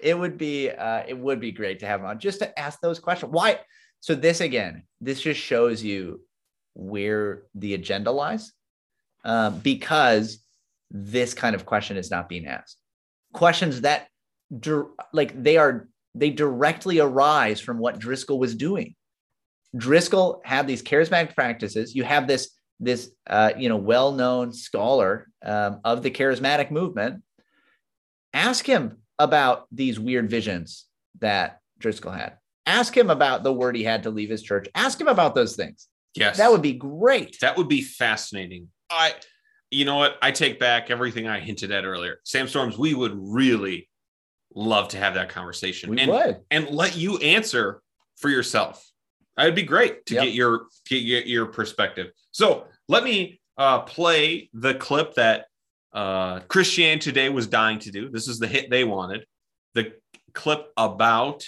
It 0.00 0.18
would 0.18 0.38
be 0.38 0.70
uh, 0.70 1.02
it 1.06 1.18
would 1.18 1.40
be 1.40 1.52
great 1.52 1.80
to 1.80 1.86
have 1.86 2.00
him 2.00 2.06
on 2.06 2.18
just 2.18 2.38
to 2.40 2.58
ask 2.58 2.80
those 2.80 2.98
questions. 2.98 3.32
Why? 3.32 3.58
So 4.00 4.14
this 4.14 4.40
again, 4.40 4.84
this 5.00 5.20
just 5.20 5.40
shows 5.40 5.82
you 5.82 6.20
where 6.74 7.42
the 7.54 7.74
agenda 7.74 8.10
lies, 8.10 8.52
um, 9.24 9.58
because 9.58 10.42
this 10.90 11.34
kind 11.34 11.54
of 11.54 11.66
question 11.66 11.96
is 11.96 12.10
not 12.10 12.28
being 12.28 12.46
asked. 12.46 12.76
Questions 13.32 13.82
that, 13.82 14.08
like 15.12 15.40
they 15.40 15.56
are, 15.56 15.88
they 16.14 16.30
directly 16.30 16.98
arise 16.98 17.60
from 17.60 17.78
what 17.78 17.98
Driscoll 17.98 18.38
was 18.38 18.54
doing. 18.54 18.94
Driscoll 19.76 20.40
had 20.44 20.66
these 20.66 20.82
charismatic 20.82 21.34
practices. 21.34 21.94
You 21.94 22.04
have 22.04 22.26
this 22.26 22.50
this 22.80 23.10
uh, 23.26 23.52
you 23.56 23.68
know 23.68 23.76
well-known 23.76 24.52
scholar 24.52 25.28
um, 25.44 25.80
of 25.84 26.02
the 26.02 26.10
charismatic 26.10 26.70
movement. 26.70 27.22
Ask 28.32 28.64
him 28.64 28.99
about 29.20 29.66
these 29.70 30.00
weird 30.00 30.28
visions 30.30 30.86
that 31.20 31.60
Driscoll 31.78 32.12
had. 32.12 32.38
Ask 32.66 32.96
him 32.96 33.10
about 33.10 33.42
the 33.42 33.52
word 33.52 33.76
he 33.76 33.84
had 33.84 34.02
to 34.04 34.10
leave 34.10 34.30
his 34.30 34.42
church. 34.42 34.66
Ask 34.74 35.00
him 35.00 35.08
about 35.08 35.34
those 35.34 35.54
things. 35.56 35.86
Yes. 36.14 36.38
That 36.38 36.50
would 36.50 36.62
be 36.62 36.72
great. 36.72 37.38
That 37.40 37.56
would 37.56 37.68
be 37.68 37.82
fascinating. 37.82 38.68
I, 38.90 39.14
you 39.70 39.84
know 39.84 39.96
what? 39.96 40.16
I 40.22 40.30
take 40.32 40.58
back 40.58 40.90
everything 40.90 41.28
I 41.28 41.38
hinted 41.40 41.70
at 41.70 41.84
earlier. 41.84 42.18
Sam 42.24 42.48
Storms, 42.48 42.76
we 42.78 42.94
would 42.94 43.12
really 43.14 43.88
love 44.54 44.88
to 44.88 44.96
have 44.96 45.14
that 45.14 45.28
conversation 45.28 45.90
We 45.90 46.00
and, 46.00 46.10
would. 46.10 46.36
and 46.50 46.68
let 46.70 46.96
you 46.96 47.18
answer 47.18 47.82
for 48.16 48.28
yourself. 48.30 48.84
It'd 49.38 49.54
be 49.54 49.62
great 49.62 50.04
to 50.06 50.14
Yep. 50.14 50.24
get 50.24 50.34
your 50.34 50.66
get 50.88 51.02
your, 51.02 51.20
your 51.22 51.46
perspective. 51.46 52.08
So 52.32 52.66
let 52.88 53.04
me 53.04 53.40
uh, 53.56 53.80
play 53.80 54.50
the 54.52 54.74
clip 54.74 55.14
that 55.14 55.46
uh, 55.92 56.40
Christian 56.40 56.98
Today 56.98 57.28
was 57.28 57.46
dying 57.46 57.78
to 57.80 57.90
do. 57.90 58.10
This 58.10 58.28
is 58.28 58.38
the 58.38 58.46
hit 58.46 58.70
they 58.70 58.84
wanted. 58.84 59.24
The 59.74 59.92
clip 60.32 60.66
about 60.76 61.44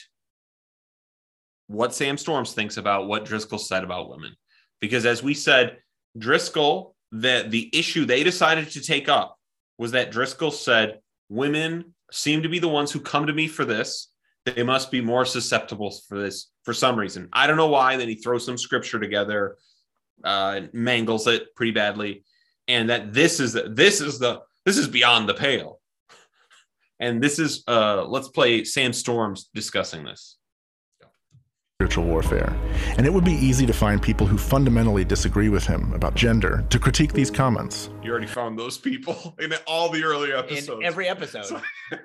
what 1.68 1.94
Sam 1.94 2.18
Storms 2.18 2.52
thinks 2.52 2.76
about 2.76 3.07
what 3.07 3.24
Driscoll 3.24 3.59
said 3.59 3.85
about 3.85 4.11
women. 4.11 4.35
Because 4.81 5.07
as 5.07 5.22
we 5.22 5.35
said, 5.35 5.78
Driscoll, 6.18 6.94
the, 7.12 7.46
the 7.48 7.70
issue 7.72 8.05
they 8.05 8.24
decided 8.24 8.70
to 8.70 8.81
take 8.81 9.09
up 9.09 9.38
was 9.78 9.92
that 9.92 10.11
Driscoll 10.11 10.50
said, 10.50 10.98
women 11.28 11.94
seem 12.11 12.42
to 12.42 12.48
be 12.48 12.59
the 12.59 12.68
ones 12.68 12.92
who 12.92 13.00
come 13.00 13.26
to 13.26 13.33
me 13.33 13.48
for 13.48 13.64
this. 13.64 14.09
They 14.44 14.62
must 14.62 14.90
be 14.90 15.00
more 15.00 15.24
susceptible 15.24 15.94
for 16.09 16.18
this 16.18 16.50
for 16.64 16.74
some 16.74 16.98
reason. 16.98 17.28
I 17.33 17.46
don't 17.46 17.57
know 17.57 17.68
why. 17.68 17.96
Then 17.96 18.09
he 18.09 18.16
throws 18.16 18.44
some 18.44 18.59
scripture 18.59 18.98
together, 18.98 19.57
uh, 20.24 20.62
mangles 20.72 21.26
it 21.26 21.55
pretty 21.55 21.72
badly, 21.72 22.24
and 22.68 22.88
that 22.90 23.12
this 23.12 23.40
is 23.40 23.53
the, 23.53 23.64
this 23.68 24.01
is 24.01 24.18
the 24.18 24.42
this 24.64 24.77
is 24.79 24.88
beyond 24.88 25.29
the 25.29 25.35
pale. 25.35 25.81
And 27.01 27.22
this 27.22 27.38
is 27.38 27.64
uh, 27.66 28.05
let's 28.07 28.29
play 28.29 28.64
Sam 28.64 28.92
Storms 28.92 29.51
discussing 29.55 30.05
this. 30.05 30.37
spiritual 31.77 32.05
warfare, 32.05 32.57
and 32.96 33.05
it 33.05 33.12
would 33.12 33.25
be 33.25 33.33
easy 33.33 33.66
to 33.66 33.72
find 33.72 34.01
people 34.01 34.25
who 34.25 34.38
fundamentally 34.38 35.05
disagree 35.05 35.48
with 35.48 35.66
him 35.66 35.92
about 35.94 36.14
gender 36.14 36.64
to 36.70 36.79
critique 36.79 37.12
these 37.12 37.29
comments. 37.31 37.90
You 38.05 38.12
already 38.12 38.29
found 38.29 38.57
those 38.57 38.79
people 38.79 39.35
in 39.40 39.53
all 39.66 39.88
the 39.88 40.05
early 40.05 40.31
In 40.31 40.37
episodes. 40.37 40.83
every 40.85 41.09
episode. 41.09 41.61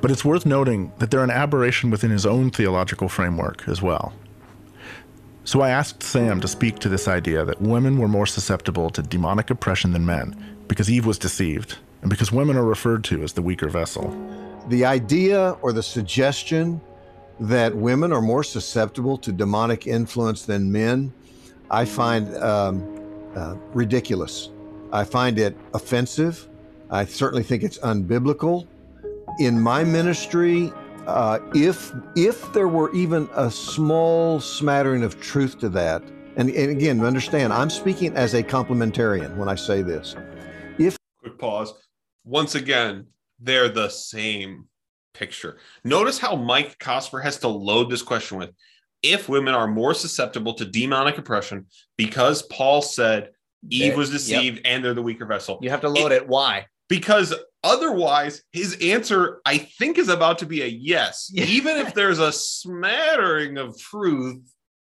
But 0.00 0.10
it's 0.10 0.24
worth 0.24 0.44
noting 0.44 0.92
that 0.98 1.10
they're 1.10 1.24
an 1.24 1.30
aberration 1.30 1.90
within 1.90 2.10
his 2.10 2.26
own 2.26 2.50
theological 2.50 3.08
framework 3.08 3.66
as 3.68 3.80
well. 3.80 4.12
So 5.46 5.60
I 5.60 5.68
asked 5.68 6.02
Sam 6.02 6.40
to 6.40 6.48
speak 6.48 6.78
to 6.78 6.88
this 6.88 7.06
idea 7.06 7.44
that 7.44 7.60
women 7.60 7.98
were 7.98 8.08
more 8.08 8.26
susceptible 8.26 8.88
to 8.88 9.02
demonic 9.02 9.50
oppression 9.50 9.92
than 9.92 10.06
men 10.06 10.34
because 10.68 10.90
Eve 10.90 11.04
was 11.04 11.18
deceived 11.18 11.76
and 12.00 12.08
because 12.08 12.32
women 12.32 12.56
are 12.56 12.64
referred 12.64 13.04
to 13.04 13.22
as 13.22 13.34
the 13.34 13.42
weaker 13.42 13.68
vessel. 13.68 14.16
The 14.68 14.86
idea 14.86 15.50
or 15.60 15.74
the 15.74 15.82
suggestion 15.82 16.80
that 17.40 17.76
women 17.76 18.10
are 18.10 18.22
more 18.22 18.42
susceptible 18.42 19.18
to 19.18 19.32
demonic 19.32 19.86
influence 19.86 20.46
than 20.46 20.72
men, 20.72 21.12
I 21.70 21.84
find 21.84 22.34
um, 22.38 23.02
uh, 23.36 23.56
ridiculous. 23.74 24.48
I 24.92 25.04
find 25.04 25.38
it 25.38 25.54
offensive. 25.74 26.48
I 26.90 27.04
certainly 27.04 27.42
think 27.42 27.62
it's 27.62 27.78
unbiblical. 27.78 28.66
In 29.38 29.60
my 29.60 29.84
ministry, 29.84 30.72
uh, 31.06 31.38
if 31.54 31.92
if 32.16 32.52
there 32.52 32.68
were 32.68 32.92
even 32.94 33.28
a 33.34 33.50
small 33.50 34.40
smattering 34.40 35.02
of 35.02 35.20
truth 35.20 35.58
to 35.60 35.68
that, 35.70 36.02
and, 36.36 36.50
and 36.50 36.70
again, 36.70 37.04
understand, 37.04 37.52
I'm 37.52 37.70
speaking 37.70 38.16
as 38.16 38.34
a 38.34 38.42
complementarian 38.42 39.36
when 39.36 39.48
I 39.48 39.54
say 39.54 39.82
this. 39.82 40.16
If 40.78 40.96
quick 41.20 41.38
pause. 41.38 41.74
Once 42.24 42.54
again, 42.54 43.06
they're 43.38 43.68
the 43.68 43.88
same 43.88 44.66
picture. 45.12 45.58
Notice 45.84 46.18
how 46.18 46.36
Mike 46.36 46.78
Cosper 46.78 47.22
has 47.22 47.38
to 47.38 47.48
load 47.48 47.90
this 47.90 48.02
question 48.02 48.38
with 48.38 48.50
if 49.02 49.28
women 49.28 49.54
are 49.54 49.68
more 49.68 49.92
susceptible 49.92 50.54
to 50.54 50.64
demonic 50.64 51.18
oppression 51.18 51.66
because 51.98 52.42
Paul 52.42 52.80
said 52.82 53.30
Eve 53.68 53.92
They- 53.92 53.96
was 53.96 54.10
yep. 54.10 54.40
deceived 54.40 54.60
and 54.64 54.84
they're 54.84 54.94
the 54.94 55.02
weaker 55.02 55.26
vessel. 55.26 55.58
You 55.62 55.70
have 55.70 55.82
to 55.82 55.88
load 55.88 56.12
it. 56.12 56.26
Why? 56.26 56.66
Because 56.88 57.34
otherwise, 57.62 58.42
his 58.52 58.76
answer, 58.82 59.40
I 59.46 59.58
think, 59.58 59.98
is 59.98 60.08
about 60.08 60.38
to 60.40 60.46
be 60.46 60.62
a 60.62 60.66
yes, 60.66 61.30
Yeah. 61.32 61.44
even 61.46 61.76
if 61.78 61.94
there's 61.94 62.18
a 62.18 62.32
smattering 62.32 63.56
of 63.58 63.78
truth 63.78 64.42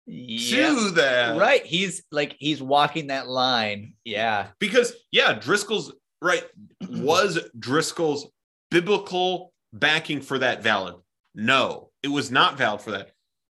Yeah. 0.05 0.69
to 0.75 0.91
that. 0.91 1.39
Right. 1.39 1.65
He's 1.65 2.03
like 2.11 2.35
he's 2.39 2.61
walking 2.61 3.07
that 3.07 3.27
line. 3.27 3.93
Yeah. 4.03 4.47
Because, 4.59 4.93
yeah, 5.11 5.33
Driscoll's 5.33 5.93
right. 6.21 6.43
Was 6.89 7.39
Driscoll's 7.57 8.27
biblical 8.71 9.51
backing 9.73 10.21
for 10.21 10.37
that 10.39 10.61
valid? 10.63 10.95
No, 11.35 11.89
it 12.03 12.07
was 12.07 12.31
not 12.31 12.57
valid 12.57 12.81
for 12.81 12.91
that. 12.91 13.11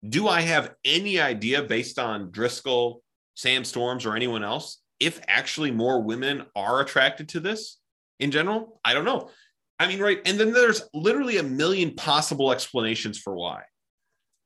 Do 0.07 0.27
I 0.27 0.41
have 0.41 0.73
any 0.85 1.19
idea 1.19 1.61
based 1.63 1.99
on 1.99 2.31
Driscoll, 2.31 3.01
Sam 3.35 3.63
Storms, 3.63 4.05
or 4.05 4.15
anyone 4.15 4.43
else 4.43 4.81
if 4.99 5.19
actually 5.27 5.71
more 5.71 6.01
women 6.01 6.45
are 6.55 6.79
attracted 6.79 7.27
to 7.29 7.39
this 7.41 7.79
in 8.19 8.31
general? 8.31 8.79
I 8.83 8.93
don't 8.93 9.05
know. 9.05 9.29
I 9.79 9.87
mean, 9.87 9.99
right. 9.99 10.21
And 10.25 10.39
then 10.39 10.53
there's 10.53 10.83
literally 10.93 11.37
a 11.37 11.43
million 11.43 11.93
possible 11.95 12.51
explanations 12.51 13.17
for 13.19 13.35
why. 13.35 13.63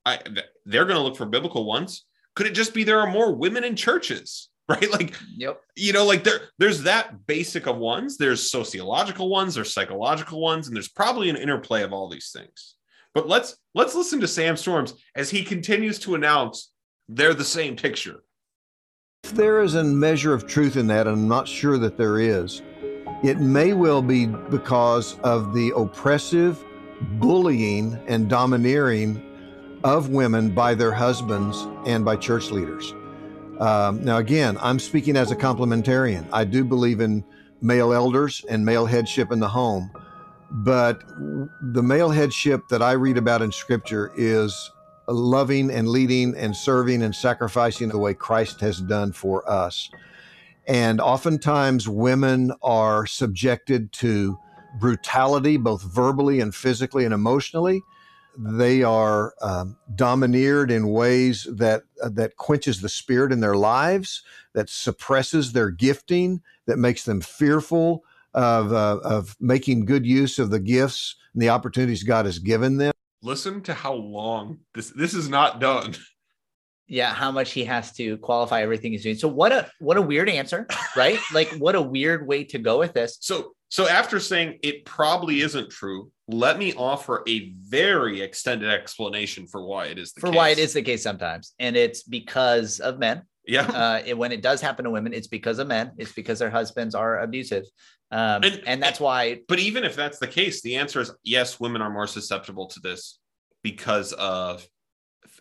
I, 0.06 0.20
they're 0.66 0.86
going 0.86 0.98
to 0.98 1.04
look 1.04 1.18
for 1.18 1.26
biblical 1.26 1.66
ones. 1.66 2.06
Could 2.36 2.48
it 2.48 2.54
just 2.54 2.74
be 2.74 2.84
there 2.84 3.00
are 3.00 3.12
more 3.12 3.36
women 3.36 3.64
in 3.64 3.76
churches, 3.76 4.50
right? 4.70 4.90
Like, 4.90 5.16
Yep. 5.38 5.62
you 5.76 5.94
know, 5.94 6.06
like 6.06 6.24
there, 6.24 6.42
there's 6.58 6.84
that 6.84 7.28
basic 7.28 7.68
of 7.68 7.78
ones. 7.78 8.18
There's 8.18 8.50
sociological 8.50 9.30
ones, 9.30 9.56
there's 9.56 9.74
psychological 9.74 10.42
ones, 10.42 10.68
and 10.68 10.76
there's 10.76 10.90
probably 10.90 11.30
an 11.30 11.36
interplay 11.38 11.84
of 11.84 11.94
all 11.94 12.10
these 12.10 12.32
things. 12.36 12.76
But 13.14 13.28
let's 13.28 13.58
let's 13.74 13.96
listen 13.96 14.20
to 14.22 14.28
Sam 14.28 14.56
Storms 14.56 14.94
as 15.16 15.30
he 15.32 15.44
continues 15.44 15.98
to 16.00 16.16
announce 16.16 16.72
they're 17.08 17.34
the 17.34 17.44
same 17.44 17.76
picture. 17.76 18.24
If 19.24 19.32
there 19.32 19.62
is 19.62 19.76
a 19.76 19.84
measure 19.84 20.34
of 20.34 20.48
truth 20.48 20.78
in 20.78 20.88
that, 20.88 21.08
and 21.08 21.16
I'm 21.16 21.28
not 21.28 21.48
sure 21.48 21.78
that 21.80 21.98
there 21.98 22.20
is, 22.20 22.62
it 23.24 23.40
may 23.40 23.74
well 23.74 24.02
be 24.02 24.26
because 24.26 25.20
of 25.20 25.54
the 25.54 25.74
oppressive 25.76 26.64
bullying 27.02 27.98
and 28.08 28.30
domineering 28.30 29.26
of 29.84 30.10
women 30.10 30.50
by 30.50 30.74
their 30.76 30.92
husbands 30.92 31.68
and 31.86 32.04
by 32.04 32.16
church 32.16 32.52
leaders. 32.52 32.94
Um, 33.60 34.04
now, 34.04 34.18
again, 34.18 34.58
I'm 34.62 34.80
speaking 34.80 35.18
as 35.18 35.32
a 35.32 35.36
complementarian. 35.36 36.28
I 36.32 36.46
do 36.46 36.64
believe 36.64 37.02
in 37.02 37.26
male 37.62 37.94
elders 37.94 38.46
and 38.50 38.66
male 38.66 38.86
headship 38.86 39.32
in 39.32 39.40
the 39.40 39.50
home, 39.50 39.92
but 40.50 41.04
the 41.62 41.84
male 41.84 42.10
headship 42.10 42.70
that 42.70 42.82
I 42.82 42.94
read 42.94 43.18
about 43.18 43.42
in 43.42 43.52
Scripture 43.52 44.12
is 44.16 44.72
loving 45.08 45.72
and 45.72 45.90
leading 45.90 46.36
and 46.38 46.56
serving 46.56 47.02
and 47.02 47.14
sacrificing 47.14 47.90
the 47.90 47.98
way 47.98 48.14
Christ 48.14 48.62
has 48.62 48.80
done 48.80 49.12
for 49.12 49.50
us. 49.50 49.90
And 50.70 51.02
oftentimes, 51.02 51.90
women 51.90 52.54
are 52.62 53.08
subjected 53.08 53.92
to 53.94 54.38
brutality, 54.80 55.58
both 55.58 55.82
verbally 55.82 56.40
and 56.42 56.54
physically 56.54 57.06
and 57.06 57.14
emotionally. 57.14 57.82
They 58.38 58.84
are 58.84 59.34
um, 59.42 59.78
domineered 59.96 60.70
in 60.70 60.90
ways 60.90 61.48
that 61.52 61.86
uh, 62.04 62.10
that 62.10 62.38
quenches 62.38 62.82
the 62.82 62.88
spirit 62.88 63.32
in 63.32 63.40
their 63.40 63.56
lives, 63.56 64.22
that 64.54 64.70
suppresses 64.70 65.54
their 65.54 65.72
gifting, 65.72 66.44
that 66.68 66.78
makes 66.78 67.04
them 67.04 67.20
fearful 67.20 68.04
of 68.36 68.72
uh, 68.72 69.00
of 69.04 69.36
making 69.40 69.86
good 69.86 70.06
use 70.06 70.38
of 70.38 70.52
the 70.52 70.60
gifts 70.60 71.16
and 71.34 71.42
the 71.42 71.50
opportunities 71.50 72.04
God 72.04 72.26
has 72.26 72.38
given 72.38 72.78
them. 72.78 72.94
Listen 73.24 73.62
to 73.64 73.74
how 73.74 73.94
long 73.94 74.60
this 74.76 74.92
this 74.92 75.16
is 75.16 75.30
not 75.30 75.60
done. 75.60 75.96
Yeah. 76.90 77.14
How 77.14 77.32
much 77.32 77.52
he 77.52 77.64
has 77.66 77.94
to 77.94 78.18
qualify 78.18 78.62
everything 78.64 78.92
he's 78.92 79.04
doing. 79.04 79.16
So 79.16 79.28
what 79.28 79.52
a 79.52 79.72
what 79.80 79.96
a 79.98 80.02
weird 80.02 80.28
answer, 80.30 80.68
right? 80.98 81.20
like 81.34 81.50
what 81.60 81.76
a 81.76 81.82
weird 81.82 82.28
way 82.28 82.44
to 82.46 82.58
go 82.60 82.80
with 82.80 82.94
this. 82.94 83.18
So 83.22 83.54
so 83.70 83.88
after 83.88 84.20
saying 84.20 84.60
it 84.64 84.84
probably 84.86 85.42
isn't 85.42 85.70
true, 85.70 86.12
let 86.28 86.58
me 86.58 86.74
offer 86.74 87.24
a 87.28 87.54
very 87.70 88.22
extended 88.22 88.70
explanation 88.70 89.46
for 89.46 89.64
why 89.64 89.86
it 89.86 90.00
is 90.00 90.12
the 90.12 90.20
case. 90.20 90.22
For 90.22 90.32
case. 90.32 90.38
why 90.38 90.50
it 90.50 90.58
is 90.60 90.74
the 90.74 90.82
case 90.82 91.04
sometimes. 91.04 91.54
And 91.60 91.78
it's 91.78 92.02
because 92.04 92.80
of 92.80 92.98
men. 92.98 93.22
Yeah. 93.46 93.62
uh, 93.68 94.02
it- 94.06 94.18
when 94.18 94.32
it 94.32 94.42
does 94.42 94.60
happen 94.62 94.86
to 94.86 94.92
women, 94.92 95.14
it's 95.14 95.28
because 95.28 95.60
of 95.60 95.68
men. 95.68 95.92
It's 95.98 96.12
because 96.12 96.40
their 96.40 96.50
husbands 96.50 96.94
are 96.96 97.20
abusive, 97.20 97.66
um, 98.12 98.44
And- 98.44 98.62
and, 98.68 98.84
that's 98.84 99.00
why. 99.00 99.42
But 99.48 99.60
even 99.60 99.84
if 99.84 99.96
that's 99.96 100.20
the 100.20 100.28
case, 100.28 100.62
the 100.62 100.76
answer 100.76 101.00
is 101.02 101.12
yes, 101.24 101.60
women 101.60 101.82
are 101.82 101.90
more 101.90 102.08
susceptible 102.08 102.68
to 102.68 102.80
this 102.80 103.20
because 103.64 104.14
of 104.14 104.68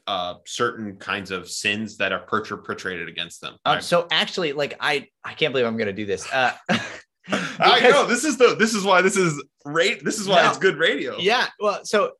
uh, 0.09 0.35
certain 0.47 0.97
kinds 0.97 1.31
of 1.31 1.49
sins 1.49 1.99
that 1.99 2.13
are 2.13 2.21
perpetrated 2.21 3.09
against 3.09 3.41
them. 3.43 3.57
Um, 3.67 3.81
so 3.83 4.07
actually, 4.11 4.53
like 4.55 4.75
I, 4.81 5.07
I 5.23 5.35
can't 5.35 5.53
believe 5.53 5.67
I'm 5.67 5.77
going 5.77 5.87
to 5.87 5.93
do 5.93 6.07
this. 6.07 6.27
Uh, 6.33 6.53
I 7.61 7.81
know 7.91 8.07
this 8.07 8.25
is 8.25 8.39
the 8.39 8.57
this 8.59 8.73
is 8.75 8.85
why 8.85 9.03
this 9.03 9.17
is 9.17 9.41
rate 9.67 10.03
this 10.03 10.19
is 10.19 10.27
why 10.27 10.43
No. 10.43 10.49
it's 10.49 10.59
good 10.59 10.79
radio. 10.79 11.19
Yeah. 11.19 11.47
Well, 11.61 11.85
so 11.85 12.13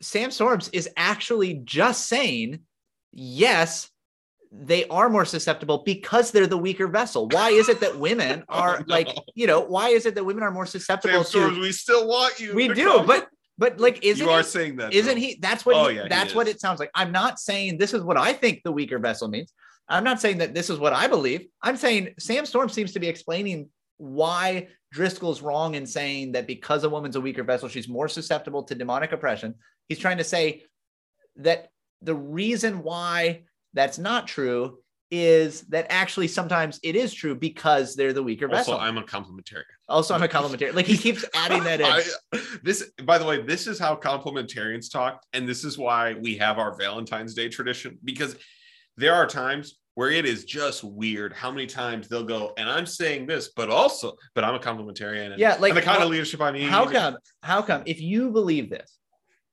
Sam 0.00 0.30
Storms 0.30 0.68
is 0.72 0.88
actually 0.96 1.54
just 1.64 2.06
saying, 2.06 2.60
yes, 3.12 3.90
they 4.52 4.86
are 4.86 5.08
more 5.10 5.24
susceptible 5.24 5.78
because 5.84 6.30
they're 6.30 6.46
the 6.46 6.56
weaker 6.58 6.86
vessel. 6.86 7.26
Why 7.28 7.50
is 7.50 7.68
it 7.68 7.80
that 7.80 7.98
women 8.08 8.44
Oh, 8.48 8.60
are 8.60 8.78
no. 8.78 8.84
like, 8.86 9.08
you 9.34 9.48
know, 9.48 9.60
why 9.60 9.88
is 9.88 10.06
it 10.06 10.14
that 10.14 10.24
women 10.24 10.44
are 10.44 10.52
more 10.52 10.66
susceptible 10.66 11.24
Sam 11.24 11.40
Storms, 11.40 11.56
to? 11.56 11.60
we 11.60 11.72
still 11.72 12.06
want 12.06 12.38
you. 12.38 12.54
We 12.54 12.68
do, 12.68 13.02
but 13.04 13.26
but 13.58 13.78
like, 13.80 14.04
isn't 14.04 14.24
you 14.24 14.32
are 14.32 14.38
he, 14.38 14.44
saying 14.44 14.76
that. 14.76 14.92
isn't 14.92 15.14
though. 15.14 15.20
he? 15.20 15.38
That's 15.40 15.64
what. 15.64 15.76
Oh, 15.76 15.88
he, 15.88 15.96
yeah, 15.96 16.08
that's 16.08 16.34
what 16.34 16.48
it 16.48 16.60
sounds 16.60 16.80
like. 16.80 16.90
I'm 16.94 17.12
not 17.12 17.38
saying 17.38 17.78
this 17.78 17.94
is 17.94 18.02
what 18.02 18.16
I 18.16 18.32
think 18.32 18.62
the 18.64 18.72
weaker 18.72 18.98
vessel 18.98 19.28
means. 19.28 19.52
I'm 19.88 20.04
not 20.04 20.20
saying 20.20 20.38
that 20.38 20.54
this 20.54 20.70
is 20.70 20.78
what 20.78 20.92
I 20.92 21.06
believe. 21.06 21.46
I'm 21.62 21.76
saying 21.76 22.14
Sam 22.18 22.46
Storm 22.46 22.68
seems 22.68 22.92
to 22.92 23.00
be 23.00 23.08
explaining 23.08 23.68
why 23.98 24.68
Driscoll's 24.92 25.42
wrong 25.42 25.74
in 25.74 25.86
saying 25.86 26.32
that 26.32 26.46
because 26.46 26.84
a 26.84 26.88
woman's 26.88 27.16
a 27.16 27.20
weaker 27.20 27.44
vessel, 27.44 27.68
she's 27.68 27.88
more 27.88 28.08
susceptible 28.08 28.62
to 28.64 28.74
demonic 28.74 29.12
oppression. 29.12 29.54
He's 29.88 29.98
trying 29.98 30.18
to 30.18 30.24
say 30.24 30.62
that 31.36 31.68
the 32.00 32.14
reason 32.14 32.82
why 32.82 33.42
that's 33.72 33.98
not 33.98 34.26
true 34.26 34.78
is 35.10 35.62
that 35.62 35.86
actually 35.90 36.28
sometimes 36.28 36.80
it 36.82 36.96
is 36.96 37.12
true 37.12 37.34
because 37.34 37.94
they're 37.94 38.12
the 38.12 38.22
weaker 38.22 38.46
Also, 38.46 38.56
vessel. 38.56 38.78
I'm 38.78 38.98
a 38.98 39.02
complementarian. 39.02 39.62
Also, 39.88 40.14
I'm 40.14 40.22
a 40.22 40.28
complimentary. 40.38 40.72
Like 40.72 40.86
he 40.86 40.96
keeps 40.96 41.24
adding 41.34 41.64
that 41.64 41.80
in. 41.80 41.86
I, 41.86 42.02
this, 42.62 42.90
by 43.04 43.18
the 43.18 43.24
way, 43.26 43.42
this 43.42 43.66
is 43.66 43.78
how 43.78 43.96
complementarians 43.96 44.90
talk, 44.90 45.22
and 45.32 45.48
this 45.48 45.64
is 45.64 45.76
why 45.78 46.14
we 46.14 46.36
have 46.36 46.58
our 46.58 46.74
Valentine's 46.76 47.34
Day 47.34 47.48
tradition 47.48 47.98
because 48.04 48.36
there 48.96 49.14
are 49.14 49.26
times 49.26 49.78
where 49.96 50.10
it 50.10 50.24
is 50.26 50.44
just 50.44 50.82
weird 50.82 51.32
how 51.32 51.50
many 51.50 51.66
times 51.66 52.08
they'll 52.08 52.24
go, 52.24 52.52
and 52.56 52.68
I'm 52.68 52.86
saying 52.86 53.26
this, 53.26 53.50
but 53.54 53.70
also, 53.70 54.14
but 54.34 54.42
I'm 54.42 54.54
a 54.54 54.58
complementarian. 54.58 55.30
And, 55.32 55.38
Yeah, 55.38 55.56
like, 55.60 55.70
and 55.70 55.78
the 55.78 55.82
kind 55.82 55.98
how- 55.98 56.04
of 56.04 56.10
leadership 56.10 56.40
I 56.40 56.50
mean 56.50 56.68
How 56.68 56.86
come? 56.86 57.16
How 57.42 57.62
come? 57.62 57.82
If 57.86 58.00
you 58.00 58.30
believe 58.30 58.70
this, 58.70 58.98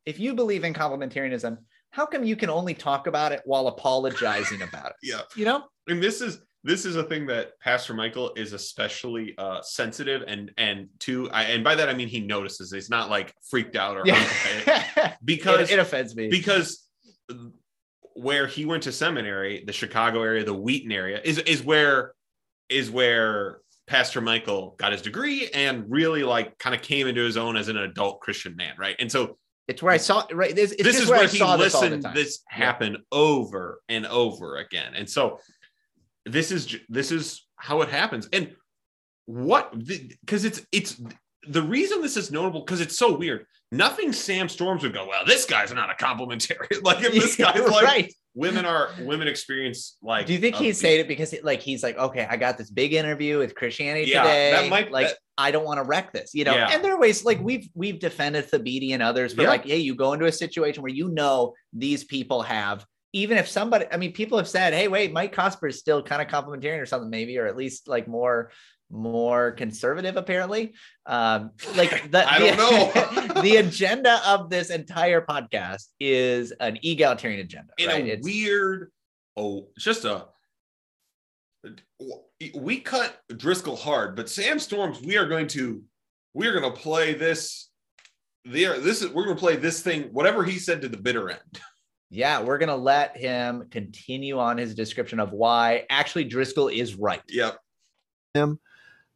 if 0.06 0.20
you 0.20 0.34
believe 0.34 0.63
in 0.63 0.74
complementarianism, 0.74 1.58
how 1.91 2.06
come 2.06 2.24
you 2.24 2.36
can 2.36 2.50
only 2.50 2.74
talk 2.74 3.06
about 3.06 3.32
it 3.34 3.41
while 3.46 3.67
apologizing 3.67 4.62
about 4.62 4.88
it? 4.88 4.96
Yeah, 5.04 5.22
You 5.36 5.46
know, 5.46 5.63
and 5.88 6.02
this 6.02 6.22
is 6.22 6.39
this 6.63 6.86
is 6.86 6.95
a 6.95 7.04
thing 7.04 7.26
that 7.28 7.60
Pastor 7.60 7.93
Michael 7.93 8.34
is 8.36 8.54
especially 8.54 9.34
uh, 9.38 9.62
sensitive 9.62 10.24
and 10.28 10.52
and 10.58 10.88
to, 11.00 11.30
I, 11.32 11.43
and 11.43 11.63
by 11.63 11.76
that 11.76 11.89
I 11.89 11.93
mean 11.93 12.08
he 12.08 12.19
notices. 12.19 12.71
He's 12.71 12.89
not 12.89 13.10
like 13.10 13.34
freaked 13.50 13.76
out 13.76 13.97
or 13.97 14.02
hurt 14.02 14.65
by 14.65 14.74
it. 14.74 14.84
yeah, 14.97 15.13
because 15.26 15.71
it, 15.71 15.74
it 15.74 15.80
offends 15.80 16.15
me. 16.15 16.30
because 16.30 16.88
where 18.13 18.45
he 18.47 18.65
went 18.65 18.84
to 18.84 18.91
seminary, 18.91 19.63
the 19.65 19.74
Chicago 19.74 20.21
area, 20.21 20.43
the 20.43 20.54
Wheaton 20.54 20.91
area, 20.91 21.19
is 21.24 21.39
is 21.39 21.63
where 21.63 22.13
is 22.69 22.91
where 22.91 23.60
Pastor 23.88 24.21
Michael 24.21 24.76
got 24.78 24.91
his 24.91 25.01
degree 25.01 25.49
and 25.53 25.86
really 25.89 26.24
like 26.24 26.57
kind 26.59 26.76
of 26.76 26.82
came 26.82 27.07
into 27.07 27.22
his 27.22 27.38
own 27.38 27.57
as 27.57 27.68
an 27.68 27.78
adult 27.78 28.22
Christian 28.22 28.55
man, 28.55 28.76
right? 28.78 28.95
And 28.99 29.12
so 29.12 29.38
it's 29.68 29.82
where 29.82 29.93
I 29.93 29.97
saw 29.97 30.26
right. 30.32 30.55
This, 30.55 30.72
it's 30.74 30.84
this 30.84 30.99
is 30.99 31.07
where, 31.09 31.20
where 31.20 31.28
I 31.28 31.32
he 31.32 31.38
saw 31.38 31.57
this 31.57 31.74
all 31.76 31.82
the 31.82 31.89
listened 31.89 32.16
this 32.16 32.39
Yeah. 32.51 32.66
happen 32.66 32.97
over 33.12 33.82
and 33.89 34.05
over 34.05 34.57
again. 34.57 34.93
And 34.95 35.09
so 35.09 35.39
this 36.26 36.51
is 36.51 36.76
this 36.89 37.11
is 37.11 37.45
how 37.55 37.82
it 37.82 37.89
happens. 37.89 38.28
And 38.34 38.55
what 39.26 39.74
because 40.19 40.45
it's 40.45 40.65
it's 40.72 41.01
the 41.47 41.61
reason 41.61 42.01
this 42.01 42.17
is 42.17 42.32
notable 42.32 42.61
because 42.61 42.82
it's 42.82 42.97
so 42.97 43.15
weird. 43.15 43.45
Nothing 43.72 44.11
Sam 44.11 44.49
Storms 44.49 44.84
would 44.84 44.93
go, 44.93 45.07
well, 45.07 45.24
this 45.26 45.45
guy's 45.45 45.74
not 45.74 45.89
a 45.89 45.95
complimentary. 45.95 46.67
like 46.84 47.03
if 47.03 47.13
this 47.13 47.38
guy's 47.38 47.61
like 47.61 47.84
right. 47.84 48.13
women 48.36 48.65
are 48.65 48.89
women 48.99 49.28
experience 49.30 49.97
like 50.01 50.26
Do 50.26 50.34
you 50.34 50.39
think 50.39 50.55
he's 50.57 50.78
saying 50.78 50.99
it 50.99 51.07
because 51.07 51.34
like 51.41 51.61
he's 51.61 51.82
like, 51.82 51.97
okay, 51.97 52.28
I 52.30 52.36
got 52.36 52.57
this 52.57 52.69
big 52.69 52.93
interview 52.93 53.38
with 53.38 53.55
Christianity 53.55 54.11
Yeah, 54.11 54.24
today. 54.24 54.51
that 54.51 54.69
might- 54.69 54.91
like 54.91 55.07
that- 55.07 55.17
I 55.38 55.49
don't 55.49 55.65
want 55.65 55.80
to 55.80 55.84
wreck 55.84 56.13
this, 56.13 56.32
you 56.36 56.43
know. 56.43 56.53
Yeah. 56.53 56.69
And 56.72 56.84
there 56.84 56.93
are 56.93 56.99
ways 56.99 57.26
like 57.26 57.39
we've 57.41 57.67
we've 57.74 57.97
defended 57.97 58.51
Thabiti 58.51 58.91
and 58.91 59.01
others 59.01 59.34
for 59.34 59.41
Yeah. 59.43 59.49
like, 59.49 59.65
hey, 59.65 59.78
you 59.78 59.95
go 59.95 60.13
into 60.13 60.26
a 60.26 60.32
situation 60.32 60.84
where 60.84 60.91
you 60.91 61.09
know 61.09 61.53
these 61.74 62.03
people 62.03 62.43
have, 62.43 62.86
even 63.14 63.38
if 63.38 63.47
somebody, 63.47 63.86
I 63.91 63.97
mean, 63.97 64.14
people 64.14 64.38
have 64.38 64.47
said, 64.47 64.74
hey, 64.74 64.88
wait, 64.88 65.12
Mike 65.12 65.36
Cosper 65.36 65.70
is 65.70 65.80
still 65.80 66.01
kind 66.01 66.22
of 66.22 66.28
complementarian 66.28 66.82
or 66.82 66.86
something, 66.86 67.09
maybe, 67.09 67.38
or 67.38 67.45
at 67.47 67.57
least 67.57 67.88
like 67.88 68.07
more 68.07 68.51
more 68.93 69.51
conservative 69.53 70.18
apparently 70.18 70.74
um 71.05 71.51
like 71.78 72.12
the, 72.12 72.30
I 72.30 72.39
don't 72.39 72.57
the- 72.57 73.34
know. 73.36 73.41
the 73.41 73.55
agenda 73.55 74.20
of 74.28 74.49
this 74.49 74.70
entire 74.70 75.22
podcast 75.22 75.86
is 75.97 76.51
an 76.59 76.78
egalitarian 76.84 77.39
agenda 77.39 77.72
in 77.78 77.88
right 77.88 78.03
a 78.03 78.07
It's- 78.07 78.26
weird 78.26 78.91
oh 79.38 79.70
it's 79.78 79.86
just 79.86 80.03
a 80.03 80.26
we 82.55 82.80
cut 82.80 83.18
Driscoll 83.38 83.76
hard, 83.76 84.16
but 84.16 84.30
Sam 84.30 84.57
Storms, 84.59 84.99
we 85.01 85.18
are 85.18 85.28
going 85.28 85.47
to 85.49 85.84
we 86.34 86.47
are 86.47 86.59
going 86.59 86.74
to 86.74 86.80
play 86.80 87.14
this 87.14 87.70
there 88.45 88.80
this 88.80 89.01
is 89.01 89.09
we're 89.09 89.26
going 89.26 89.36
to 89.36 89.39
play 89.39 89.55
this 89.55 89.82
thing 89.82 90.03
whatever 90.12 90.43
he 90.43 90.57
said 90.57 90.82
to 90.82 90.89
the 90.89 90.97
bitter 90.97 91.30
end. 91.30 91.39
Yeah, 92.14 92.41
we're 92.41 92.57
gonna 92.57 92.76
let 92.76 93.16
him 93.16 93.68
continue 93.72 94.38
on 94.38 94.57
his 94.57 94.76
description 94.76 95.20
of 95.20 95.32
why 95.32 95.86
actually 95.89 96.26
Driscoll 96.26 96.68
is 96.68 96.95
right. 96.95 97.22
Yep. 97.30 97.57
him. 98.34 98.59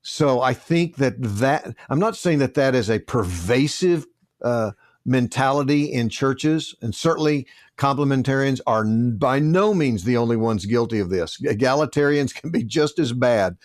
So 0.01 0.41
I 0.41 0.53
think 0.53 0.95
that 0.95 1.15
that 1.17 1.75
I'm 1.89 1.99
not 1.99 2.15
saying 2.15 2.39
that 2.39 2.53
that 2.53 2.73
is 2.73 2.89
a 2.89 2.99
pervasive 2.99 4.05
uh, 4.41 4.71
mentality 5.05 5.91
in 5.91 6.07
churches, 6.07 6.73
and 6.81 6.95
certainly 6.95 7.47
complementarians 7.77 8.61
are 8.65 8.85
n- 8.85 9.17
by 9.17 9.39
no 9.39 9.73
means 9.73 10.05
the 10.05 10.15
only 10.15 10.37
ones 10.37 10.65
guilty 10.65 10.99
of 10.99 11.09
this. 11.09 11.37
Egalitarians 11.41 12.33
can 12.41 12.49
be 12.49 12.63
just 12.63 12.97
as 12.97 13.11
bad. 13.11 13.57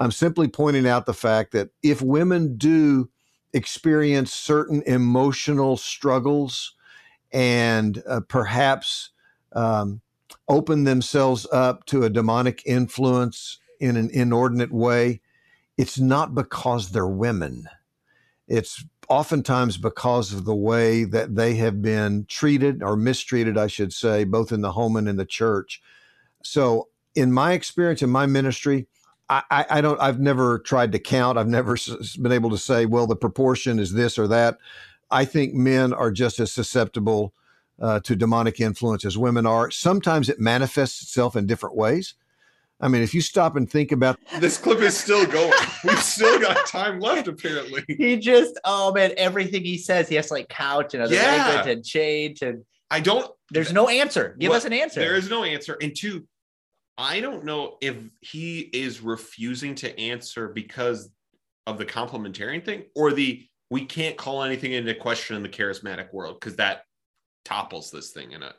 I'm 0.00 0.10
simply 0.10 0.48
pointing 0.48 0.88
out 0.88 1.06
the 1.06 1.14
fact 1.14 1.52
that 1.52 1.70
if 1.84 2.02
women 2.02 2.56
do 2.56 3.08
experience 3.52 4.32
certain 4.32 4.82
emotional 4.82 5.76
struggles 5.76 6.73
and 7.34 8.00
uh, 8.08 8.20
perhaps 8.20 9.10
um, 9.52 10.00
open 10.48 10.84
themselves 10.84 11.46
up 11.52 11.84
to 11.86 12.04
a 12.04 12.10
demonic 12.10 12.62
influence 12.64 13.58
in 13.80 13.96
an 13.96 14.08
inordinate 14.10 14.72
way, 14.72 15.20
it's 15.76 15.98
not 15.98 16.34
because 16.34 16.90
they're 16.90 17.06
women. 17.06 17.64
It's 18.46 18.84
oftentimes 19.08 19.76
because 19.76 20.32
of 20.32 20.44
the 20.44 20.54
way 20.54 21.04
that 21.04 21.34
they 21.34 21.56
have 21.56 21.82
been 21.82 22.24
treated 22.28 22.82
or 22.82 22.96
mistreated, 22.96 23.58
I 23.58 23.66
should 23.66 23.92
say, 23.92 24.22
both 24.22 24.52
in 24.52 24.60
the 24.60 24.72
home 24.72 24.96
and 24.96 25.08
in 25.08 25.16
the 25.16 25.26
church. 25.26 25.82
So, 26.42 26.88
in 27.16 27.32
my 27.32 27.52
experience 27.52 28.02
in 28.02 28.10
my 28.10 28.26
ministry, 28.26 28.86
I, 29.28 29.64
I, 29.70 29.80
don't. 29.80 30.00
I've 30.00 30.20
never 30.20 30.58
tried 30.58 30.92
to 30.92 30.98
count. 30.98 31.38
I've 31.38 31.48
never 31.48 31.76
been 32.20 32.32
able 32.32 32.50
to 32.50 32.58
say, 32.58 32.84
well, 32.84 33.06
the 33.06 33.16
proportion 33.16 33.78
is 33.78 33.92
this 33.92 34.18
or 34.18 34.28
that. 34.28 34.58
I 35.14 35.24
think 35.24 35.54
men 35.54 35.92
are 35.92 36.10
just 36.10 36.40
as 36.40 36.52
susceptible 36.52 37.32
uh, 37.80 38.00
to 38.00 38.16
demonic 38.16 38.60
influence 38.60 39.04
as 39.04 39.16
women 39.16 39.46
are. 39.46 39.70
Sometimes 39.70 40.28
it 40.28 40.40
manifests 40.40 41.02
itself 41.02 41.36
in 41.36 41.46
different 41.46 41.76
ways. 41.76 42.14
I 42.80 42.88
mean, 42.88 43.02
if 43.02 43.14
you 43.14 43.20
stop 43.20 43.54
and 43.54 43.70
think 43.70 43.92
about 43.92 44.18
This 44.40 44.58
clip 44.58 44.80
is 44.80 44.96
still 44.96 45.24
going. 45.26 45.52
We've 45.84 46.02
still 46.02 46.40
got 46.40 46.66
time 46.66 46.98
left, 46.98 47.28
apparently. 47.28 47.84
He 47.88 48.16
just, 48.16 48.58
oh 48.64 48.92
man, 48.92 49.12
everything 49.16 49.62
he 49.64 49.78
says, 49.78 50.08
he 50.08 50.16
has 50.16 50.26
to 50.28 50.34
like 50.34 50.48
couch 50.48 50.94
and 50.94 51.02
other 51.02 51.14
Yeah. 51.14 51.22
language 51.46 51.76
and 51.76 51.84
change. 51.84 52.42
And 52.42 52.64
I 52.90 52.98
don't 53.00 53.30
there's 53.50 53.72
no 53.72 53.88
answer. 53.88 54.36
Give 54.40 54.48
What- 54.50 54.56
us 54.56 54.64
an 54.64 54.72
answer. 54.72 54.98
There 55.00 55.14
is 55.14 55.30
no 55.30 55.44
answer. 55.44 55.78
And 55.80 55.94
two, 55.96 56.26
I 56.98 57.20
don't 57.20 57.44
know 57.44 57.76
if 57.80 57.96
he 58.20 58.58
is 58.72 59.00
refusing 59.00 59.76
to 59.76 59.98
answer 59.98 60.48
because 60.48 61.10
of 61.68 61.78
the 61.78 61.84
complementarian 61.86 62.64
thing 62.64 62.84
or 62.96 63.12
the 63.12 63.46
we 63.70 63.84
can't 63.84 64.16
call 64.16 64.42
anything 64.42 64.72
into 64.72 64.94
question 64.94 65.36
in 65.36 65.42
the 65.42 65.48
charismatic 65.48 66.12
world 66.12 66.38
because 66.40 66.56
that 66.56 66.82
topples 67.44 67.90
this 67.90 68.10
thing 68.10 68.32
in 68.32 68.42
it. 68.42 68.54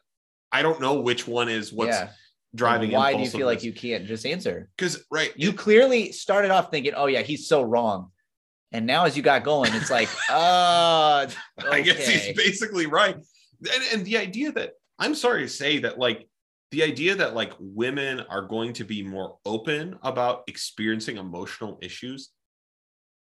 I 0.52 0.62
don't 0.62 0.82
know 0.82 1.02
which 1.02 1.28
one 1.28 1.50
is 1.50 1.74
what's 1.74 1.98
yeah. 1.98 2.10
driving. 2.54 2.92
Why 2.92 3.14
do 3.14 3.22
you 3.22 3.30
feel 3.30 3.48
like 3.48 3.64
you 3.64 3.74
can't 3.74 4.06
just 4.06 4.26
answer? 4.26 4.70
Because 4.78 5.04
right, 5.12 5.34
You 5.36 5.54
clearly 5.54 6.12
started 6.12 6.52
off 6.52 6.72
thinking, 6.72 6.94
oh 6.96 7.08
yeah, 7.08 7.22
he's 7.22 7.48
so 7.48 7.62
wrong. 7.62 8.12
And 8.72 8.86
now 8.86 9.06
as 9.06 9.16
you 9.16 9.24
got 9.24 9.44
going, 9.44 9.74
it's 9.74 9.92
like, 9.92 10.10
uh 10.30 11.28
I 11.72 11.82
guess 11.82 12.08
he's 12.08 12.36
basically 12.36 12.88
right. 12.88 13.16
And, 13.16 13.84
and 13.94 14.06
the 14.06 14.18
idea 14.18 14.52
that 14.54 14.74
I'm 15.00 15.16
sorry 15.16 15.42
to 15.44 15.50
say 15.50 15.80
that, 15.80 15.98
like, 16.00 16.28
the 16.72 16.84
idea 16.84 17.16
that 17.16 17.36
like 17.36 17.54
women 17.60 18.22
are 18.22 18.42
going 18.42 18.74
to 18.74 18.84
be 18.84 19.04
more 19.04 19.38
open 19.46 19.98
about 20.04 20.44
experiencing 20.48 21.18
emotional 21.18 21.78
issues 21.82 22.32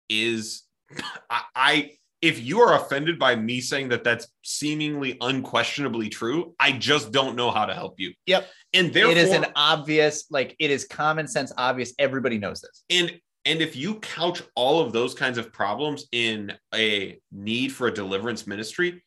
is, 0.10 0.64
I, 1.30 1.42
I 1.56 1.92
if 2.22 2.44
you 2.44 2.60
are 2.60 2.76
offended 2.76 3.18
by 3.18 3.36
me 3.36 3.62
saying 3.62 3.90
that 3.90 4.04
that's 4.04 4.28
seemingly 4.44 5.18
unquestionably 5.22 6.10
true, 6.10 6.54
I 6.60 6.74
just 6.74 7.14
don't 7.14 7.38
know 7.38 7.50
how 7.50 7.66
to 7.66 7.74
help 7.74 7.96
you. 7.98 8.14
Yep. 8.26 8.46
And 8.74 8.94
therefore, 8.94 9.12
it 9.14 9.18
is 9.18 9.32
an 9.32 9.46
obvious, 9.56 10.26
like 10.30 10.54
it 10.60 10.70
is 10.70 10.86
common 10.86 11.30
sense, 11.30 11.54
obvious. 11.58 11.94
Everybody 11.98 12.38
knows 12.38 12.60
this. 12.62 12.84
and 12.90 13.20
and 13.46 13.62
if 13.62 13.76
you 13.76 13.96
couch 13.96 14.42
all 14.56 14.80
of 14.82 14.92
those 14.92 15.14
kinds 15.14 15.38
of 15.38 15.52
problems 15.52 16.06
in 16.12 16.54
a 16.76 17.20
need 17.32 17.72
for 17.72 17.88
a 17.88 17.94
deliverance 17.94 18.46
ministry 18.46 19.04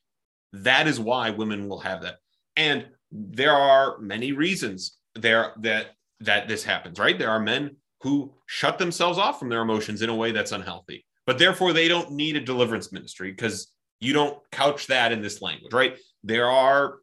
that 0.53 0.87
is 0.87 0.99
why 1.01 1.31
women 1.31 1.69
will 1.69 1.81
have 1.81 2.03
that 2.03 2.17
and 2.57 2.87
there 3.11 3.53
are 3.53 3.99
many 3.99 4.33
reasons 4.33 4.99
there 5.15 5.53
that 5.59 5.93
that 6.21 6.49
this 6.49 6.65
happens 6.65 6.99
right 6.99 7.19
there 7.19 7.31
are 7.31 7.41
men 7.41 7.77
who 8.01 8.33
shut 8.47 8.79
themselves 8.79 9.19
off 9.19 9.39
from 9.39 9.49
their 9.49 9.63
emotions 9.63 10.03
in 10.03 10.11
a 10.11 10.15
way 10.15 10.33
that's 10.33 10.53
unhealthy 10.53 11.05
but 11.27 11.39
therefore 11.39 11.73
they 11.73 11.89
don't 11.89 12.11
need 12.11 12.37
a 12.37 12.41
deliverance 12.41 12.93
ministry 12.93 13.31
because 13.31 13.73
you 14.01 14.13
don't 14.13 14.39
couch 14.51 14.87
that 14.89 15.13
in 15.13 15.23
this 15.23 15.43
language 15.43 15.73
right 15.73 15.97
there 16.25 16.51
are 16.51 16.99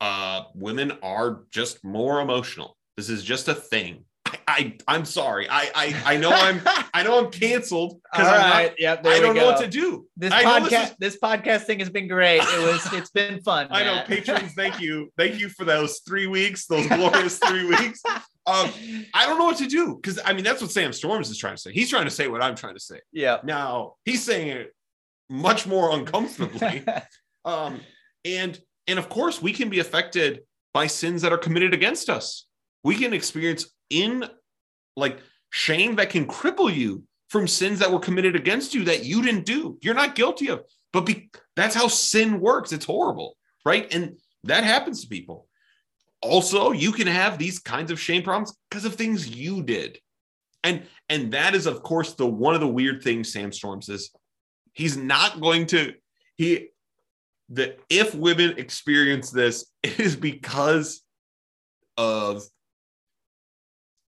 uh 0.00 0.42
women 0.54 0.92
are 1.02 1.44
just 1.50 1.84
more 1.84 2.20
emotional 2.20 2.76
this 2.96 3.08
is 3.08 3.22
just 3.22 3.48
a 3.48 3.54
thing 3.54 4.04
I, 4.28 4.38
I 4.46 4.76
I'm 4.86 5.04
sorry. 5.04 5.46
I 5.48 5.70
I 5.74 6.14
I 6.14 6.16
know 6.16 6.30
I'm 6.30 6.60
I 6.94 7.02
know 7.02 7.18
I'm 7.18 7.30
canceled 7.30 8.00
because 8.12 8.26
right. 8.26 8.74
Yep. 8.78 9.06
I 9.06 9.20
don't 9.20 9.34
know 9.34 9.46
what 9.46 9.60
to 9.60 9.68
do. 9.68 10.06
This 10.16 10.32
I 10.32 10.44
podcast, 10.44 10.70
this 10.70 10.94
this, 10.98 11.18
podcast 11.18 11.62
thing 11.62 11.78
has 11.78 11.90
been 11.90 12.08
great. 12.08 12.42
It 12.42 12.72
was, 12.72 12.92
it's 12.92 13.10
been 13.10 13.40
fun. 13.42 13.68
I 13.70 13.84
know 13.84 14.02
patrons. 14.06 14.52
Thank 14.54 14.80
you, 14.80 15.12
thank 15.16 15.38
you 15.38 15.48
for 15.48 15.64
those 15.64 16.00
three 16.06 16.26
weeks, 16.26 16.66
those 16.66 16.86
glorious 16.86 17.38
three 17.38 17.66
weeks. 17.66 18.02
Um, 18.48 18.70
I 19.12 19.26
don't 19.26 19.38
know 19.38 19.44
what 19.44 19.58
to 19.58 19.66
do 19.66 19.96
because 19.96 20.18
I 20.24 20.32
mean 20.32 20.44
that's 20.44 20.62
what 20.62 20.70
Sam 20.70 20.92
Storms 20.92 21.28
is 21.30 21.38
trying 21.38 21.56
to 21.56 21.60
say. 21.60 21.72
He's 21.72 21.90
trying 21.90 22.04
to 22.04 22.10
say 22.10 22.28
what 22.28 22.42
I'm 22.42 22.56
trying 22.56 22.74
to 22.74 22.80
say. 22.80 23.00
yeah. 23.12 23.38
Now 23.44 23.94
he's 24.04 24.22
saying 24.22 24.48
it 24.48 24.74
much 25.28 25.66
more 25.66 25.92
uncomfortably. 25.92 26.84
um, 27.44 27.80
and 28.24 28.58
and 28.86 28.98
of 28.98 29.08
course 29.08 29.42
we 29.42 29.52
can 29.52 29.68
be 29.68 29.80
affected 29.80 30.40
by 30.72 30.86
sins 30.86 31.22
that 31.22 31.32
are 31.32 31.38
committed 31.38 31.74
against 31.74 32.08
us. 32.08 32.46
We 32.84 32.96
can 32.96 33.12
experience 33.12 33.66
in 33.90 34.24
like 34.96 35.18
shame 35.50 35.96
that 35.96 36.10
can 36.10 36.26
cripple 36.26 36.74
you 36.74 37.04
from 37.28 37.46
sins 37.46 37.78
that 37.80 37.92
were 37.92 37.98
committed 37.98 38.34
against 38.34 38.74
you 38.74 38.84
that 38.84 39.04
you 39.04 39.22
didn't 39.22 39.44
do. 39.44 39.78
You're 39.82 39.94
not 39.94 40.14
guilty 40.14 40.48
of, 40.48 40.62
but 40.92 41.02
be, 41.02 41.30
that's 41.56 41.74
how 41.74 41.88
sin 41.88 42.40
works. 42.40 42.72
It's 42.72 42.84
horrible, 42.84 43.36
right? 43.64 43.92
And 43.92 44.18
that 44.44 44.64
happens 44.64 45.02
to 45.02 45.08
people. 45.08 45.47
Also, 46.20 46.72
you 46.72 46.92
can 46.92 47.06
have 47.06 47.38
these 47.38 47.58
kinds 47.58 47.90
of 47.90 48.00
shame 48.00 48.22
problems 48.22 48.56
because 48.68 48.84
of 48.84 48.94
things 48.94 49.28
you 49.28 49.62
did. 49.62 49.98
And 50.64 50.82
and 51.08 51.32
that 51.32 51.54
is 51.54 51.66
of 51.66 51.82
course 51.82 52.14
the 52.14 52.26
one 52.26 52.54
of 52.54 52.60
the 52.60 52.68
weird 52.68 53.02
things 53.02 53.32
Sam 53.32 53.52
Storms 53.52 53.88
is 53.88 54.10
he's 54.72 54.96
not 54.96 55.40
going 55.40 55.66
to 55.66 55.94
he 56.36 56.68
the 57.48 57.76
if 57.88 58.14
women 58.14 58.58
experience 58.58 59.30
this 59.30 59.66
it 59.82 59.98
is 60.00 60.16
because 60.16 61.02
of 61.96 62.42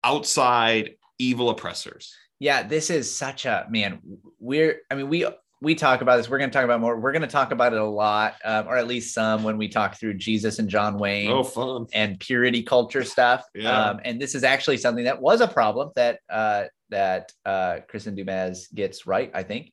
outside 0.04 0.92
evil 1.18 1.50
oppressors 1.50 2.14
yeah 2.40 2.64
this 2.64 2.90
is 2.90 3.14
such 3.14 3.46
a 3.46 3.66
man 3.70 4.00
we're 4.40 4.82
i 4.90 4.96
mean 4.96 5.10
we 5.10 5.26
we 5.62 5.76
talk 5.76 6.02
about 6.02 6.18
this 6.18 6.30
we're 6.30 6.38
going 6.38 6.50
to 6.50 6.54
talk 6.54 6.64
about 6.64 6.80
more 6.80 6.98
we're 7.00 7.12
going 7.12 7.22
to 7.22 7.28
talk 7.28 7.52
about 7.52 7.74
it 7.74 7.80
a 7.80 7.86
lot 7.86 8.36
um, 8.46 8.68
or 8.68 8.78
at 8.78 8.88
least 8.88 9.14
some 9.14 9.44
when 9.44 9.58
we 9.58 9.68
talk 9.68 10.00
through 10.00 10.14
jesus 10.14 10.60
and 10.60 10.70
john 10.70 10.98
wayne 10.98 11.30
oh 11.30 11.88
and 11.94 12.20
purity 12.20 12.64
culture 12.64 13.04
stuff. 13.04 13.46
Yeah. 13.54 13.90
um, 13.90 14.00
and 14.06 14.22
this 14.22 14.36
is 14.36 14.44
actually 14.44 14.78
something 14.78 15.04
that 15.06 15.22
was 15.22 15.42
a 15.42 15.48
problem 15.48 15.92
that 15.96 16.20
uh, 16.30 16.66
that 16.90 17.32
uh, 17.46 17.80
Kristin 17.92 18.16
Du 18.16 18.26
Mez 18.26 18.74
gets 18.74 19.06
right 19.06 19.32
i 19.34 19.44
think. 19.44 19.72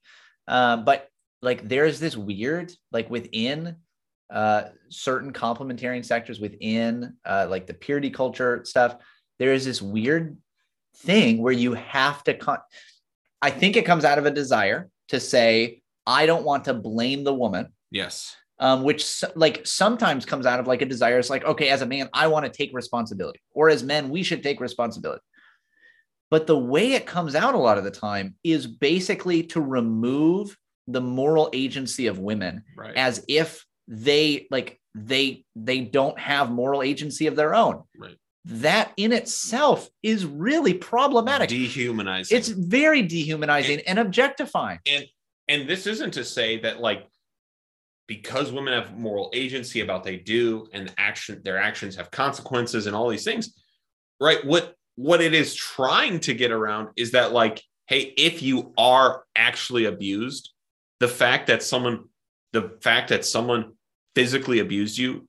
Um, 0.48 0.84
but 0.84 1.08
like 1.42 1.66
there's 1.68 2.00
this 2.00 2.16
weird 2.16 2.72
like 2.92 3.10
within 3.10 3.76
uh, 4.30 4.64
certain 4.88 5.32
complementarian 5.32 6.04
sectors 6.04 6.40
within 6.40 7.14
uh, 7.24 7.46
like 7.48 7.66
the 7.66 7.74
purity 7.74 8.10
culture 8.10 8.62
stuff 8.64 8.96
there 9.38 9.52
is 9.52 9.64
this 9.64 9.80
weird 9.80 10.36
thing 10.98 11.38
where 11.38 11.52
you 11.52 11.74
have 11.74 12.24
to 12.24 12.34
con- 12.34 12.58
i 13.42 13.50
think 13.50 13.76
it 13.76 13.84
comes 13.84 14.04
out 14.04 14.18
of 14.18 14.26
a 14.26 14.30
desire 14.30 14.90
to 15.08 15.20
say, 15.20 15.82
I 16.06 16.26
don't 16.26 16.44
want 16.44 16.64
to 16.66 16.74
blame 16.74 17.24
the 17.24 17.34
woman, 17.34 17.72
Yes. 17.90 18.36
um, 18.58 18.82
which 18.82 19.22
like 19.34 19.66
sometimes 19.66 20.24
comes 20.24 20.46
out 20.46 20.60
of 20.60 20.66
like 20.66 20.82
a 20.82 20.86
desire. 20.86 21.18
It's 21.18 21.30
like, 21.30 21.44
okay, 21.44 21.68
as 21.68 21.82
a 21.82 21.86
man, 21.86 22.08
I 22.12 22.26
want 22.28 22.44
to 22.44 22.50
take 22.50 22.70
responsibility, 22.74 23.40
or 23.52 23.68
as 23.68 23.82
men, 23.82 24.08
we 24.10 24.22
should 24.22 24.42
take 24.42 24.60
responsibility. 24.60 25.22
But 26.30 26.46
the 26.46 26.58
way 26.58 26.92
it 26.94 27.06
comes 27.06 27.34
out 27.34 27.54
a 27.54 27.58
lot 27.58 27.78
of 27.78 27.84
the 27.84 27.90
time 27.90 28.34
is 28.42 28.66
basically 28.66 29.44
to 29.44 29.60
remove 29.60 30.56
the 30.88 31.00
moral 31.00 31.50
agency 31.52 32.06
of 32.08 32.18
women 32.18 32.64
Right. 32.76 32.94
as 32.96 33.24
if 33.28 33.64
they 33.88 34.46
like 34.50 34.80
they 34.94 35.44
they 35.54 35.80
don't 35.82 36.18
have 36.18 36.50
moral 36.50 36.82
agency 36.82 37.26
of 37.28 37.36
their 37.36 37.54
own. 37.54 37.82
Right. 37.96 38.16
That 38.48 38.92
in 38.96 39.12
itself 39.12 39.88
is 40.02 40.24
really 40.24 40.72
problematic. 40.72 41.48
Dehumanizing. 41.48 42.36
It's 42.36 42.48
very 42.48 43.02
dehumanizing 43.02 43.80
and 43.86 43.98
objectifying. 43.98 44.78
and 44.86 45.06
and 45.48 45.68
this 45.68 45.86
isn't 45.86 46.12
to 46.12 46.24
say 46.24 46.58
that 46.60 46.80
like 46.80 47.06
because 48.06 48.52
women 48.52 48.72
have 48.72 48.96
moral 48.96 49.30
agency 49.32 49.80
about 49.80 50.04
they 50.04 50.16
do 50.16 50.66
and 50.72 50.92
action 50.98 51.40
their 51.44 51.58
actions 51.58 51.96
have 51.96 52.10
consequences 52.10 52.86
and 52.86 52.94
all 52.94 53.08
these 53.08 53.24
things 53.24 53.54
right 54.20 54.44
what 54.44 54.74
what 54.96 55.20
it 55.20 55.34
is 55.34 55.54
trying 55.54 56.20
to 56.20 56.34
get 56.34 56.50
around 56.50 56.88
is 56.96 57.12
that 57.12 57.32
like 57.32 57.62
hey 57.86 58.14
if 58.16 58.42
you 58.42 58.72
are 58.78 59.24
actually 59.34 59.84
abused 59.86 60.50
the 61.00 61.08
fact 61.08 61.48
that 61.48 61.62
someone 61.62 62.04
the 62.52 62.76
fact 62.80 63.08
that 63.08 63.24
someone 63.24 63.72
physically 64.14 64.60
abused 64.60 64.96
you 64.96 65.28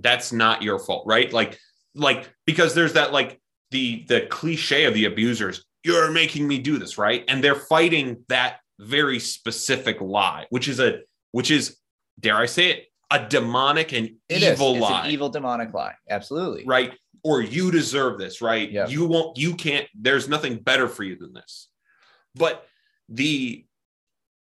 that's 0.00 0.32
not 0.32 0.62
your 0.62 0.78
fault 0.78 1.04
right 1.06 1.32
like 1.32 1.58
like 1.96 2.30
because 2.46 2.74
there's 2.74 2.92
that 2.92 3.12
like 3.12 3.40
the 3.70 4.04
the 4.08 4.20
cliche 4.30 4.84
of 4.84 4.94
the 4.94 5.06
abusers 5.06 5.64
you're 5.82 6.10
making 6.10 6.46
me 6.46 6.58
do 6.58 6.78
this 6.78 6.98
right 6.98 7.24
and 7.28 7.42
they're 7.42 7.54
fighting 7.54 8.22
that 8.28 8.58
very 8.78 9.18
specific 9.18 10.00
lie 10.00 10.46
which 10.50 10.68
is 10.68 10.78
a 10.78 11.00
which 11.32 11.50
is 11.50 11.76
dare 12.20 12.36
i 12.36 12.46
say 12.46 12.70
it 12.70 12.84
a 13.10 13.26
demonic 13.28 13.92
and 13.92 14.10
It 14.28 14.42
is. 14.42 14.52
evil 14.52 14.72
It's 14.74 14.82
lie 14.82 15.06
an 15.06 15.10
evil 15.12 15.28
demonic 15.28 15.72
lie. 15.72 15.94
Absolutely. 16.10 16.64
right 16.66 16.92
or 17.24 17.40
you 17.40 17.70
deserve 17.70 18.18
this 18.18 18.40
right 18.42 18.70
Yeah. 18.70 18.86
you 18.88 19.06
won't 19.06 19.36
you 19.38 19.54
can't 19.54 19.86
there's 19.94 20.28
nothing 20.28 20.56
better 20.58 20.88
for 20.88 21.02
you 21.04 21.16
than 21.16 21.32
this 21.32 21.68
but 22.34 22.66
the 23.08 23.64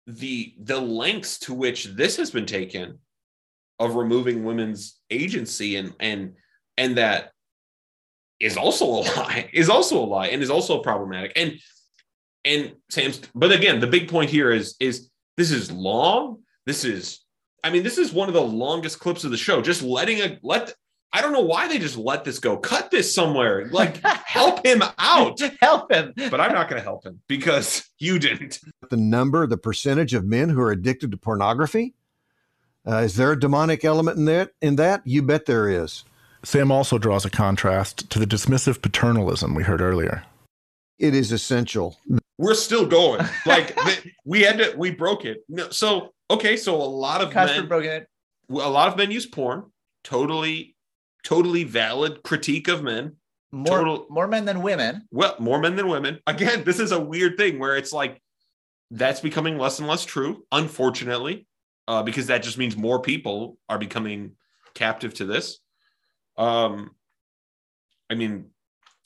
the 0.07 0.53
the 0.59 0.79
lengths 0.79 1.39
to 1.39 1.53
which 1.53 1.85
this 1.85 2.17
has 2.17 2.29
been 2.31 2.45
taken 2.45 2.99
of 3.79 3.95
removing 3.95 4.43
women's 4.43 4.99
agency 5.09 5.75
and 5.77 5.93
and 5.99 6.33
and 6.77 6.97
that 6.97 7.31
is 8.39 8.57
also 8.57 8.85
a 8.85 9.01
lie 9.17 9.49
is 9.53 9.69
also 9.69 10.03
a 10.03 10.05
lie 10.05 10.27
and 10.27 10.41
is 10.41 10.49
also 10.49 10.79
problematic 10.79 11.31
and 11.35 11.59
and 12.45 12.73
sam's 12.89 13.21
but 13.35 13.51
again 13.51 13.79
the 13.79 13.87
big 13.87 14.09
point 14.09 14.29
here 14.29 14.51
is 14.51 14.75
is 14.79 15.09
this 15.37 15.51
is 15.51 15.71
long 15.71 16.39
this 16.65 16.83
is 16.83 17.19
i 17.63 17.69
mean 17.69 17.83
this 17.83 17.97
is 17.97 18.11
one 18.11 18.27
of 18.27 18.33
the 18.33 18.41
longest 18.41 18.99
clips 18.99 19.23
of 19.23 19.31
the 19.31 19.37
show 19.37 19.61
just 19.61 19.83
letting 19.83 20.19
a 20.21 20.39
let 20.41 20.73
i 21.13 21.21
don't 21.21 21.33
know 21.33 21.41
why 21.41 21.67
they 21.67 21.77
just 21.77 21.97
let 21.97 22.23
this 22.23 22.39
go 22.39 22.57
cut 22.57 22.89
this 22.89 23.13
somewhere 23.13 23.67
like 23.69 23.97
help 24.25 24.65
him 24.65 24.81
out 24.97 25.39
Help 25.61 25.91
him. 25.91 26.13
but 26.15 26.41
i'm 26.41 26.51
not 26.51 26.67
going 26.67 26.79
to 26.79 26.83
help 26.83 27.05
him 27.05 27.21
because 27.27 27.87
you 27.99 28.17
didn't 28.17 28.59
The 28.89 28.97
number, 28.97 29.47
the 29.47 29.57
percentage 29.57 30.13
of 30.13 30.25
men 30.25 30.49
who 30.49 30.59
are 30.61 30.71
addicted 30.71 31.11
to 31.11 31.17
pornography. 31.17 31.93
Uh, 32.85 32.97
is 32.97 33.15
there 33.15 33.31
a 33.31 33.39
demonic 33.39 33.85
element 33.85 34.17
in 34.17 34.25
that? 34.25 34.51
In 34.61 34.75
that, 34.75 35.01
you 35.05 35.21
bet 35.21 35.45
there 35.45 35.69
is. 35.69 36.03
Sam 36.43 36.71
also 36.71 36.97
draws 36.97 37.25
a 37.25 37.29
contrast 37.29 38.09
to 38.09 38.19
the 38.19 38.25
dismissive 38.25 38.81
paternalism 38.81 39.53
we 39.55 39.63
heard 39.63 39.81
earlier. 39.81 40.23
It 40.99 41.15
is 41.15 41.31
essential. 41.31 41.97
we're 42.37 42.53
still 42.53 42.85
going 42.85 43.25
like 43.45 43.75
th- 43.75 44.07
we 44.25 44.41
had 44.41 44.57
to 44.59 44.73
we 44.77 44.91
broke 44.91 45.25
it 45.25 45.43
no, 45.49 45.69
so 45.69 46.13
okay 46.29 46.55
so 46.57 46.75
a 46.75 46.83
lot 46.83 47.21
of 47.21 47.31
Custer 47.31 47.59
men 47.61 47.67
broken 47.67 47.89
it. 47.91 48.07
a 48.49 48.53
lot 48.69 48.87
of 48.87 48.97
men 48.97 49.11
use 49.11 49.25
porn 49.25 49.63
totally 50.03 50.75
totally 51.23 51.63
valid 51.63 52.21
critique 52.23 52.67
of 52.67 52.81
men 52.83 53.15
More, 53.51 53.77
Total- 53.79 54.05
more 54.09 54.27
men 54.27 54.45
than 54.45 54.61
women. 54.63 55.07
well 55.11 55.35
more 55.39 55.59
men 55.59 55.75
than 55.75 55.87
women 55.87 56.19
again 56.27 56.63
this 56.63 56.79
is 56.79 56.91
a 56.91 56.99
weird 56.99 57.37
thing 57.37 57.59
where 57.59 57.75
it's 57.77 57.93
like 57.93 58.21
that's 58.91 59.19
becoming 59.21 59.57
less 59.57 59.77
and 59.79 59.87
less 59.87 60.03
true 60.05 60.43
unfortunately 60.51 61.45
uh, 61.87 62.01
because 62.03 62.27
that 62.27 62.43
just 62.43 62.57
means 62.57 62.75
more 62.77 63.01
people 63.01 63.57
are 63.69 63.77
becoming 63.79 64.31
captive 64.73 65.13
to 65.15 65.25
this 65.25 65.59
um 66.37 66.91
i 68.09 68.15
mean 68.15 68.45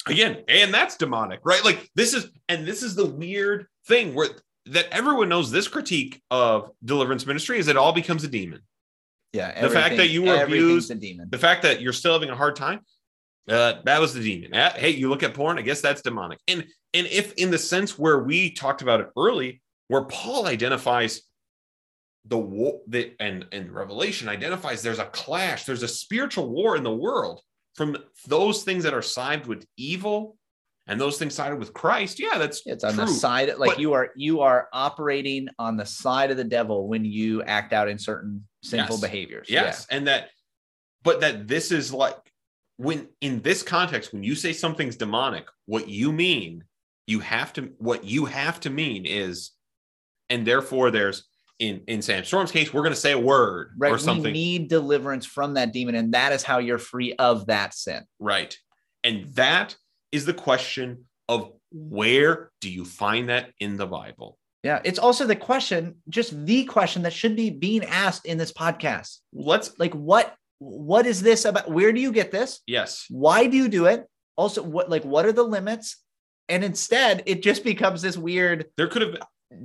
again 0.07 0.43
and 0.47 0.73
that's 0.73 0.97
demonic 0.97 1.39
right? 1.43 1.63
Like 1.63 1.89
this 1.95 2.13
is 2.13 2.29
and 2.49 2.65
this 2.65 2.83
is 2.83 2.95
the 2.95 3.05
weird 3.05 3.67
thing 3.87 4.13
where 4.13 4.29
that 4.67 4.87
everyone 4.91 5.29
knows 5.29 5.51
this 5.51 5.67
critique 5.67 6.21
of 6.31 6.71
deliverance 6.83 7.25
ministry 7.25 7.59
is 7.59 7.67
it 7.67 7.77
all 7.77 7.91
becomes 7.91 8.23
a 8.23 8.27
demon. 8.27 8.61
Yeah. 9.31 9.61
The 9.61 9.69
fact 9.69 9.97
that 9.97 10.09
you 10.09 10.23
were 10.23 10.43
abused- 10.43 10.89
the 10.89 11.37
fact 11.37 11.61
that 11.63 11.81
you're 11.81 11.93
still 11.93 12.13
having 12.13 12.29
a 12.29 12.35
hard 12.35 12.55
time 12.55 12.81
uh, 13.49 13.75
that 13.83 14.01
was 14.01 14.13
the 14.13 14.21
demon. 14.21 14.53
Uh, 14.53 14.73
hey 14.73 14.89
you 14.89 15.09
look 15.09 15.23
at 15.23 15.33
porn 15.33 15.59
i 15.59 15.61
guess 15.61 15.81
that's 15.81 16.01
demonic. 16.01 16.39
And 16.47 16.65
and 16.93 17.07
if 17.07 17.33
in 17.33 17.51
the 17.51 17.57
sense 17.59 17.97
where 17.99 18.19
we 18.23 18.51
talked 18.51 18.81
about 18.81 19.01
it 19.01 19.09
early 19.17 19.61
where 19.87 20.03
paul 20.05 20.47
identifies 20.47 21.21
the 22.27 22.37
war 22.37 22.81
that 22.87 23.15
and 23.19 23.45
and 23.51 23.71
revelation 23.71 24.27
identifies 24.29 24.81
there's 24.81 24.99
a 24.99 25.05
clash 25.05 25.65
there's 25.65 25.83
a 25.83 25.87
spiritual 25.87 26.49
war 26.49 26.75
in 26.75 26.83
the 26.83 26.93
world 26.93 27.41
from 27.75 27.95
those 28.27 28.63
things 28.63 28.83
that 28.83 28.93
are 28.93 29.01
sided 29.01 29.45
with 29.47 29.65
evil 29.77 30.37
and 30.87 30.99
those 30.99 31.17
things 31.17 31.33
sided 31.35 31.57
with 31.57 31.73
christ 31.73 32.19
yeah 32.19 32.37
that's 32.37 32.61
It's 32.65 32.83
on 32.83 32.95
the 32.95 33.07
side, 33.07 33.49
like 33.57 33.71
But- 33.71 33.79
you 33.79 33.93
are 33.93 34.09
you 34.15 34.41
are 34.41 34.69
operating 34.73 35.47
on 35.59 35.77
the 35.77 35.85
side 35.85 36.31
of 36.31 36.37
the 36.37 36.43
devil 36.43 36.87
when 36.87 37.05
you 37.05 37.43
act 37.43 37.73
out 37.73 37.87
in 37.89 37.97
certain 37.99 38.47
sinful 38.63 38.95
Yes. 38.95 39.01
behaviors. 39.01 39.47
Yes. 39.49 39.85
And 39.91 40.07
that, 40.07 40.29
but 41.03 41.19
that 41.21 41.47
this 41.47 41.71
is 41.71 41.93
like 41.93 42.17
when 42.77 43.07
in 43.21 43.41
this 43.41 43.61
context, 43.63 44.11
when 44.13 44.23
you 44.23 44.33
say 44.35 44.51
something's 44.53 44.95
demonic, 44.95 45.45
what 45.65 45.87
you 45.87 46.11
mean, 46.11 46.63
you 47.07 47.19
have 47.19 47.53
to, 47.53 47.71
what 47.77 48.03
you 48.03 48.25
have 48.25 48.59
to 48.61 48.69
mean 48.71 49.05
is, 49.05 49.51
and 50.29 50.45
therefore 50.47 50.89
there's 50.91 51.27
in, 51.59 51.81
in 51.87 52.01
Sam 52.01 52.23
Storm's 52.25 52.51
case, 52.51 52.73
we're 52.73 52.81
going 52.81 52.93
to 52.93 52.99
say 52.99 53.11
a 53.13 53.19
word 53.19 53.71
Right. 53.77 53.91
or 53.91 53.97
something. 53.97 54.25
We 54.25 54.31
need 54.33 54.67
deliverance 54.69 55.25
from 55.25 55.53
that 55.55 55.71
demon, 55.73 55.95
and 55.95 56.13
that 56.13 56.33
is 56.33 56.43
how 56.43 56.57
you're 56.59 56.77
free 56.77 57.13
of 57.13 57.47
that 57.47 57.73
sin. 57.73 58.03
right. 58.19 58.57
And 59.03 59.25
that 59.35 59.75
is 60.11 60.25
the 60.25 60.33
question 60.33 61.05
of 61.29 61.51
where 61.71 62.51
do 62.59 62.69
you 62.71 62.83
find 62.85 63.29
that 63.29 63.51
in 63.59 63.77
the 63.77 63.85
Bible? 63.85 64.37
Yeah. 64.63 64.81
It's 64.83 64.97
also 64.97 65.27
the 65.27 65.35
question, 65.35 65.97
just 66.09 66.45
the 66.45 66.65
question 66.65 67.03
that 67.03 67.13
should 67.13 67.35
be 67.35 67.51
being 67.51 67.83
asked 67.85 68.25
in 68.25 68.39
this 68.39 68.51
podcast. 68.51 69.19
Let's, 69.31 69.77
Like, 69.77 69.93
what 69.93 70.33
what 70.59 71.05
is 71.05 71.21
this 71.21 71.45
about? 71.45 71.69
Where 71.69 71.91
do 71.91 71.99
you 71.99 72.11
get 72.11 72.31
this? 72.31 72.61
yes. 72.65 73.05
Why 73.09 73.45
do 73.45 73.57
you 73.57 73.67
do 73.67 73.85
it? 73.85 74.07
Also, 74.37 74.63
what 74.63 74.89
like 74.89 75.03
what 75.03 75.25
are 75.25 75.33
the 75.33 75.43
limits? 75.43 75.97
And 76.49 76.63
instead, 76.63 77.23
it 77.25 77.43
just 77.43 77.63
becomes 77.63 78.01
this 78.01 78.17
weird. 78.17 78.65
There 78.77 78.87
could 78.87 79.01
have, 79.03 79.17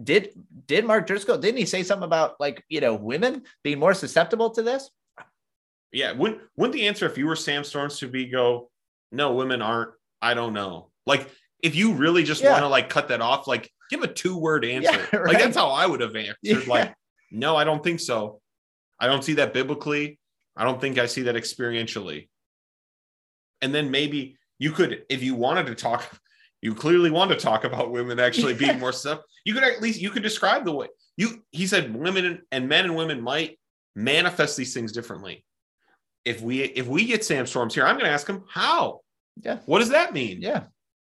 Did 0.05 0.31
did 0.66 0.85
Mark 0.85 1.07
Driscoll 1.07 1.39
didn't 1.39 1.59
he 1.59 1.64
say 1.66 1.83
something 1.83 2.05
about 2.05 2.39
like 2.39 2.62
you 2.68 2.81
know 2.81 2.95
women 2.95 3.43
being 3.64 3.78
more 3.78 3.95
susceptible 3.95 4.51
to 4.51 4.62
this? 4.62 4.91
yeah. 5.93 6.12
Wouldn't, 6.12 6.41
wouldn't 6.57 6.74
the 6.74 6.87
answer 6.87 7.07
if 7.07 7.18
you 7.18 7.26
were 7.26 7.35
Sam 7.35 7.64
Storms 7.64 7.99
to 7.99 8.07
be 8.07 8.26
go, 8.26 8.70
no, 9.11 9.35
women 9.35 9.61
aren't, 9.61 9.91
I 10.22 10.35
don't 10.35 10.53
know. 10.53 10.91
Like, 11.05 11.28
if 11.62 11.74
you 11.74 11.95
really 11.95 12.22
just 12.22 12.43
Yeah. 12.43 12.53
want 12.53 12.62
to 12.62 12.68
like 12.68 12.89
cut 12.89 13.09
that 13.09 13.20
off, 13.20 13.49
like 13.49 13.68
give 13.91 14.03
a 14.03 14.07
two 14.07 14.37
word 14.37 14.64
answer. 14.64 15.09
Yeah, 15.12 15.18
Like 15.26 15.39
that's 15.39 15.57
how 15.57 15.70
I 15.70 15.87
would 15.87 16.01
have 16.01 16.14
answered. 16.14 16.37
Yeah. 16.43 16.61
Like, 16.68 16.95
no, 17.33 17.57
I 17.57 17.64
don't 17.64 17.83
think 17.83 17.99
so. 17.99 18.41
I 19.01 19.09
don't 19.09 19.24
see 19.24 19.33
that 19.35 19.53
biblically. 19.53 20.20
I 20.57 20.62
don't 20.64 20.81
think 20.81 20.97
I 20.99 21.07
see 21.07 21.22
that 21.22 21.35
experientially. 21.35 22.28
And 23.61 23.74
then 23.74 23.91
maybe 23.91 24.37
you 24.61 24.70
could, 24.72 25.05
if 25.09 25.22
you 25.24 25.35
wanted 25.35 25.66
to 25.66 25.74
talk, 25.74 26.09
you 26.63 26.75
clearly 26.75 27.11
want 27.11 27.31
to 27.31 27.37
talk 27.37 27.65
about 27.65 27.91
women 27.91 28.19
actually 28.21 28.55
being 28.55 28.79
more 28.79 28.93
stuff. 28.93 29.21
You 29.45 29.55
could 29.55 29.63
at 29.65 29.81
least 29.81 30.01
you 30.01 30.11
could 30.11 30.23
describe 30.23 30.65
the 30.65 30.73
way 30.73 30.89
you 31.17 31.43
he 31.51 31.67
said 31.67 31.95
women 31.95 32.43
and 32.53 32.69
men 32.69 32.85
and 32.85 32.97
women 32.97 33.21
might 33.23 33.59
manifest 33.95 34.57
these 34.57 34.73
things 34.75 34.93
differently. 34.93 35.45
If 36.25 36.41
we 36.43 36.63
if 36.63 36.87
we 36.87 37.07
get 37.07 37.25
Sam 37.25 37.47
Storms 37.47 37.75
here, 37.75 37.87
I'm 37.87 37.95
going 37.97 38.05
to 38.07 38.13
ask 38.13 38.27
him 38.29 38.45
how. 38.49 39.01
Yeah. 39.43 39.59
What 39.67 39.79
does 39.79 39.89
that 39.91 40.13
mean? 40.13 40.43
Yeah. 40.43 40.65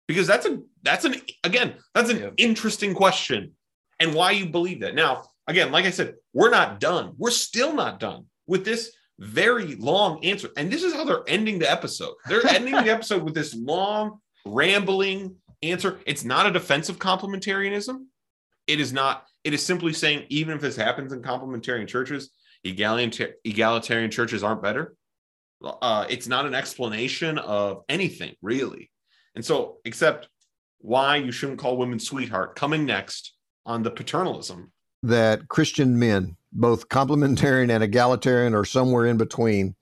because 0.09 0.27
that's 0.27 0.45
a 0.47 0.59
that's 0.83 1.05
an 1.05 1.15
again 1.45 1.75
that's 1.95 2.11
an 2.11 2.19
Yeah. 2.19 2.31
interesting 2.37 2.95
question 2.95 3.53
and 3.99 4.15
why 4.15 4.33
you 4.33 4.47
believe 4.47 4.81
that 4.81 4.95
now 4.95 5.23
again 5.47 5.71
like 5.73 5.85
i 5.85 5.91
said 5.91 6.15
we're 6.33 6.51
not 6.51 6.81
done 6.81 7.13
we're 7.17 7.31
still 7.31 7.73
not 7.73 8.01
done 8.01 8.25
with 8.47 8.65
this 8.65 8.93
very 9.21 9.77
long 9.77 10.25
answer 10.25 10.49
and 10.57 10.71
this 10.73 10.83
is 10.83 10.93
how 10.95 11.05
they're 11.05 11.23
ending 11.29 11.59
the 11.61 11.71
episode 11.71 12.15
they're 12.29 12.47
ending 12.49 12.75
the 12.75 12.91
episode 12.97 13.23
with 13.23 13.35
this 13.35 13.55
long 13.55 14.19
rambling 14.45 15.37
answer. 15.63 16.01
It's 16.07 16.25
not 16.25 16.47
a 16.47 16.51
defensive 16.51 16.99
complementarianism. 16.99 18.05
It 18.67 18.81
is 18.81 18.93
not 18.93 19.27
it 19.43 19.55
is 19.55 19.65
simply 19.65 19.93
saying 19.93 20.27
even 20.29 20.55
if 20.55 20.61
this 20.61 20.77
happens 20.77 21.13
in 21.13 21.23
complementarian 21.23 21.89
churches 21.89 22.31
egalitarian, 22.65 23.37
egalitarian 23.45 24.11
churches 24.11 24.43
aren't 24.43 24.63
better. 24.63 24.95
Uh, 25.63 26.07
it's 26.09 26.27
not 26.27 26.47
an 26.47 26.55
explanation 26.55 27.39
of 27.39 27.83
anything 27.89 28.35
really. 28.43 28.91
And 29.35 29.45
so, 29.45 29.79
except 29.85 30.29
why 30.79 31.17
you 31.17 31.31
shouldn't 31.33 31.59
call 31.59 31.77
women 31.77 31.99
sweetheart 31.99 32.57
coming 32.57 32.87
next 32.87 33.35
on 33.67 33.83
the 33.83 33.91
paternalism. 33.91 34.73
that 35.03 35.49
Christian 35.49 35.99
men, 35.99 36.37
both 36.53 36.89
complementarian 36.89 37.71
and 37.71 37.83
egalitarian 37.83 38.55
or 38.55 38.65
somewhere 38.65 39.07
in 39.07 39.17
between, 39.17 39.75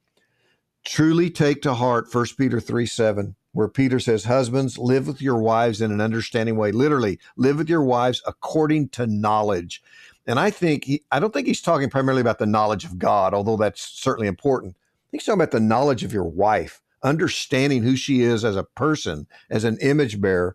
truly 0.84 1.30
take 1.30 1.62
to 1.62 1.74
heart 1.74 2.12
1 2.12 2.26
Peter 2.36 2.60
3 2.60 2.86
7, 2.86 3.36
where 3.52 3.68
Peter 3.68 3.98
says, 3.98 4.24
Husbands, 4.24 4.78
live 4.78 5.06
with 5.06 5.22
your 5.22 5.38
wives 5.38 5.80
in 5.80 5.90
an 5.90 6.00
understanding 6.00 6.56
way. 6.56 6.72
Literally, 6.72 7.18
live 7.36 7.58
with 7.58 7.68
your 7.68 7.82
wives 7.82 8.22
according 8.26 8.88
to 8.90 9.06
knowledge. 9.06 9.82
And 10.26 10.38
I 10.38 10.50
think 10.50 10.84
he, 10.84 11.02
I 11.10 11.20
don't 11.20 11.32
think 11.32 11.46
he's 11.46 11.62
talking 11.62 11.88
primarily 11.88 12.20
about 12.20 12.38
the 12.38 12.46
knowledge 12.46 12.84
of 12.84 12.98
God, 12.98 13.32
although 13.32 13.56
that's 13.56 13.82
certainly 13.82 14.28
important. 14.28 14.76
He's 15.10 15.24
talking 15.24 15.40
about 15.40 15.52
the 15.52 15.60
knowledge 15.60 16.04
of 16.04 16.12
your 16.12 16.28
wife, 16.28 16.82
understanding 17.02 17.82
who 17.82 17.96
she 17.96 18.20
is 18.20 18.44
as 18.44 18.56
a 18.56 18.64
person, 18.64 19.26
as 19.48 19.64
an 19.64 19.78
image 19.80 20.20
bearer. 20.20 20.54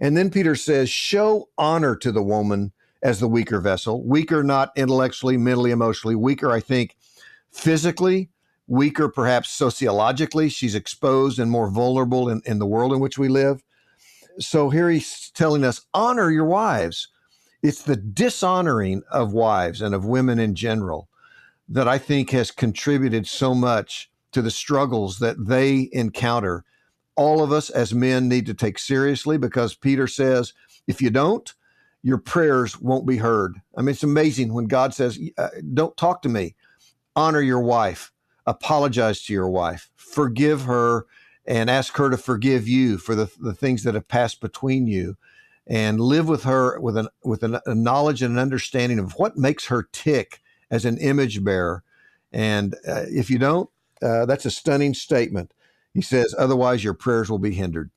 And 0.00 0.16
then 0.16 0.30
Peter 0.30 0.56
says, 0.56 0.90
show 0.90 1.48
honor 1.56 1.94
to 1.96 2.10
the 2.10 2.22
woman 2.22 2.72
as 3.02 3.20
the 3.20 3.28
weaker 3.28 3.60
vessel, 3.60 4.02
weaker 4.02 4.42
not 4.42 4.72
intellectually, 4.76 5.36
mentally, 5.36 5.70
emotionally, 5.70 6.16
weaker, 6.16 6.50
I 6.50 6.58
think, 6.58 6.96
physically, 7.52 8.30
weaker 8.66 9.08
perhaps 9.08 9.50
sociologically. 9.50 10.48
She's 10.48 10.74
exposed 10.74 11.38
and 11.38 11.50
more 11.50 11.70
vulnerable 11.70 12.28
in, 12.28 12.42
in 12.46 12.58
the 12.58 12.66
world 12.66 12.92
in 12.92 13.00
which 13.00 13.18
we 13.18 13.28
live. 13.28 13.62
So 14.38 14.70
here 14.70 14.90
he's 14.90 15.30
telling 15.30 15.64
us 15.64 15.86
honor 15.94 16.30
your 16.30 16.46
wives. 16.46 17.08
It's 17.62 17.82
the 17.82 17.96
dishonoring 17.96 19.02
of 19.10 19.32
wives 19.32 19.80
and 19.80 19.94
of 19.94 20.04
women 20.04 20.38
in 20.38 20.54
general 20.54 21.08
that 21.68 21.88
I 21.88 21.98
think 21.98 22.30
has 22.30 22.50
contributed 22.50 23.26
so 23.26 23.54
much 23.54 24.10
to 24.32 24.42
the 24.42 24.50
struggles 24.50 25.18
that 25.20 25.46
they 25.46 25.88
encounter. 25.92 26.64
All 27.16 27.42
of 27.42 27.52
us 27.52 27.70
as 27.70 27.94
men 27.94 28.28
need 28.28 28.46
to 28.46 28.54
take 28.54 28.78
seriously 28.78 29.38
because 29.38 29.74
Peter 29.74 30.06
says, 30.06 30.52
if 30.86 31.00
you 31.00 31.10
don't, 31.10 31.54
your 32.02 32.18
prayers 32.18 32.78
won't 32.80 33.06
be 33.06 33.16
heard. 33.16 33.60
I 33.76 33.80
mean, 33.80 33.90
it's 33.90 34.02
amazing 34.02 34.52
when 34.52 34.66
God 34.66 34.92
says, 34.92 35.18
uh, 35.38 35.48
Don't 35.72 35.96
talk 35.96 36.20
to 36.22 36.28
me. 36.28 36.54
Honor 37.16 37.40
your 37.40 37.60
wife, 37.60 38.12
apologize 38.46 39.22
to 39.24 39.32
your 39.32 39.48
wife, 39.48 39.90
forgive 39.96 40.62
her, 40.62 41.06
and 41.46 41.68
ask 41.68 41.96
her 41.96 42.10
to 42.10 42.16
forgive 42.16 42.66
you 42.66 42.98
for 42.98 43.14
the, 43.14 43.30
the 43.40 43.54
things 43.54 43.82
that 43.84 43.94
have 43.94 44.08
passed 44.08 44.40
between 44.40 44.86
you. 44.86 45.16
And 45.66 45.98
live 45.98 46.28
with 46.28 46.42
her 46.44 46.78
with, 46.78 46.96
an, 46.98 47.08
with 47.22 47.42
an, 47.42 47.58
a 47.64 47.74
knowledge 47.74 48.20
and 48.20 48.34
an 48.34 48.38
understanding 48.38 48.98
of 48.98 49.12
what 49.12 49.38
makes 49.38 49.66
her 49.66 49.88
tick 49.92 50.42
as 50.70 50.84
an 50.84 50.98
image 50.98 51.42
bearer. 51.42 51.82
And 52.32 52.74
uh, 52.86 53.04
if 53.08 53.30
you 53.30 53.38
don't, 53.38 53.70
uh, 54.02 54.26
that's 54.26 54.44
a 54.44 54.50
stunning 54.50 54.92
statement. 54.92 55.52
He 55.94 56.02
says, 56.02 56.34
Otherwise, 56.36 56.84
your 56.84 56.92
prayers 56.92 57.30
will 57.30 57.38
be 57.38 57.54
hindered. 57.54 57.90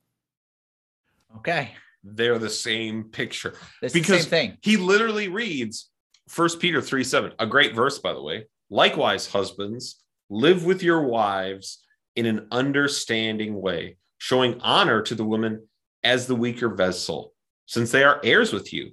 Okay. 1.36 1.72
They're 2.02 2.38
the 2.38 2.48
same 2.48 3.04
picture. 3.04 3.54
It's 3.82 3.92
the 3.92 4.00
Because- 4.00 4.22
same 4.22 4.30
thing. 4.30 4.58
He 4.62 4.76
literally 4.76 5.28
reads 5.28 5.90
First 6.28 6.60
Peter 6.60 6.80
3 6.80 7.04
7, 7.04 7.32
a 7.38 7.46
great 7.46 7.74
verse, 7.74 7.98
by 7.98 8.12
the 8.12 8.22
way. 8.22 8.46
Likewise, 8.70 9.26
husbands, 9.26 10.02
live 10.30 10.64
with 10.64 10.82
your 10.82 11.02
wives 11.02 11.84
in 12.16 12.26
an 12.26 12.48
understanding 12.50 13.60
way, 13.60 13.96
showing 14.18 14.60
honor 14.60 15.02
to 15.02 15.14
the 15.14 15.24
woman 15.24 15.66
as 16.02 16.26
the 16.26 16.34
weaker 16.34 16.68
vessel, 16.68 17.32
since 17.66 17.90
they 17.90 18.04
are 18.04 18.20
heirs 18.24 18.52
with 18.52 18.72
you 18.72 18.92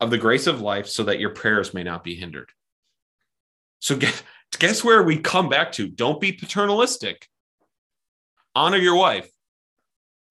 of 0.00 0.10
the 0.10 0.18
grace 0.18 0.46
of 0.46 0.60
life, 0.60 0.86
so 0.86 1.04
that 1.04 1.20
your 1.20 1.30
prayers 1.30 1.72
may 1.72 1.82
not 1.82 2.04
be 2.04 2.14
hindered. 2.14 2.50
So, 3.78 3.96
guess, 3.96 4.22
guess 4.58 4.84
where 4.84 5.02
we 5.02 5.18
come 5.18 5.48
back 5.48 5.72
to? 5.72 5.88
Don't 5.88 6.20
be 6.20 6.32
paternalistic. 6.32 7.26
Honor 8.54 8.78
your 8.78 8.96
wife 8.96 9.30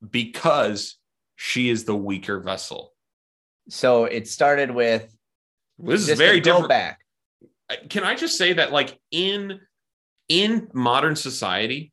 because 0.09 0.97
she 1.35 1.69
is 1.69 1.83
the 1.83 1.95
weaker 1.95 2.39
vessel. 2.39 2.93
So 3.69 4.05
it 4.05 4.27
started 4.27 4.71
with 4.71 5.15
This 5.77 6.07
is 6.07 6.17
very 6.17 6.39
different. 6.39 6.69
back. 6.69 7.01
can 7.89 8.03
I 8.03 8.15
just 8.15 8.37
say 8.37 8.53
that 8.53 8.71
like 8.71 8.99
in 9.11 9.59
in 10.29 10.67
modern 10.73 11.15
society, 11.15 11.91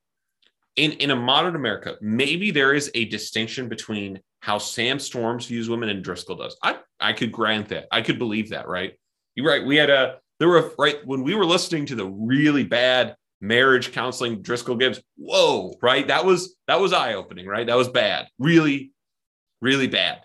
in 0.76 0.92
in 0.92 1.10
a 1.10 1.16
modern 1.16 1.56
America, 1.56 1.96
maybe 2.00 2.50
there 2.50 2.74
is 2.74 2.90
a 2.94 3.04
distinction 3.06 3.68
between 3.68 4.20
how 4.40 4.58
Sam 4.58 4.98
Storms 4.98 5.46
views 5.46 5.68
women 5.68 5.88
and 5.88 6.02
Driscoll 6.02 6.36
does. 6.36 6.56
I 6.62 6.78
I 6.98 7.12
could 7.12 7.32
grant 7.32 7.68
that. 7.68 7.86
I 7.90 8.02
could 8.02 8.18
believe 8.18 8.50
that, 8.50 8.68
right? 8.68 8.94
You're 9.34 9.46
right. 9.46 9.64
We 9.64 9.76
had 9.76 9.90
a 9.90 10.18
there 10.38 10.48
were 10.48 10.72
right 10.78 11.04
when 11.06 11.22
we 11.22 11.34
were 11.34 11.44
listening 11.44 11.86
to 11.86 11.94
the 11.94 12.06
really 12.06 12.64
bad 12.64 13.16
marriage 13.40 13.92
counseling 13.92 14.40
Driscoll 14.40 14.76
gives. 14.76 15.02
Whoa, 15.16 15.74
right? 15.82 16.06
That 16.06 16.24
was 16.24 16.56
that 16.68 16.80
was 16.80 16.92
eye 16.92 17.14
opening, 17.14 17.46
right? 17.46 17.66
That 17.66 17.76
was 17.76 17.88
bad. 17.88 18.28
Really, 18.38 18.92
really 19.60 19.88
bad. 19.88 20.22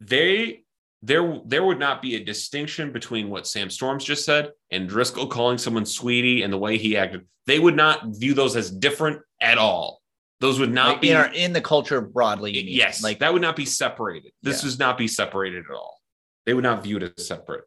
They 0.00 0.64
there 1.02 1.40
there 1.46 1.64
would 1.64 1.78
not 1.78 2.02
be 2.02 2.16
a 2.16 2.24
distinction 2.24 2.92
between 2.92 3.28
what 3.30 3.46
Sam 3.46 3.70
Storms 3.70 4.04
just 4.04 4.24
said 4.24 4.50
and 4.70 4.88
Driscoll 4.88 5.26
calling 5.26 5.58
someone 5.58 5.84
sweetie 5.86 6.42
and 6.42 6.52
the 6.52 6.58
way 6.58 6.78
he 6.78 6.96
acted. 6.96 7.26
They 7.46 7.58
would 7.58 7.76
not 7.76 8.00
view 8.16 8.34
those 8.34 8.56
as 8.56 8.70
different 8.70 9.20
at 9.40 9.58
all. 9.58 10.00
Those 10.40 10.58
would 10.58 10.72
not 10.72 10.88
Like, 10.88 11.00
be 11.00 11.10
in, 11.12 11.32
in 11.34 11.52
the 11.52 11.60
culture 11.60 12.00
broadly. 12.00 12.60
yes, 12.62 13.02
Like 13.02 13.20
that 13.20 13.32
would 13.32 13.42
not 13.42 13.56
be 13.56 13.64
separated. 13.64 14.32
This 14.42 14.62
Yeah. 14.62 14.66
does 14.68 14.78
not 14.78 14.98
be 14.98 15.06
separated 15.08 15.64
at 15.70 15.74
all. 15.74 16.00
They 16.44 16.54
would 16.54 16.64
not 16.64 16.82
view 16.82 16.96
it 16.98 17.12
as 17.16 17.26
separate. 17.26 17.64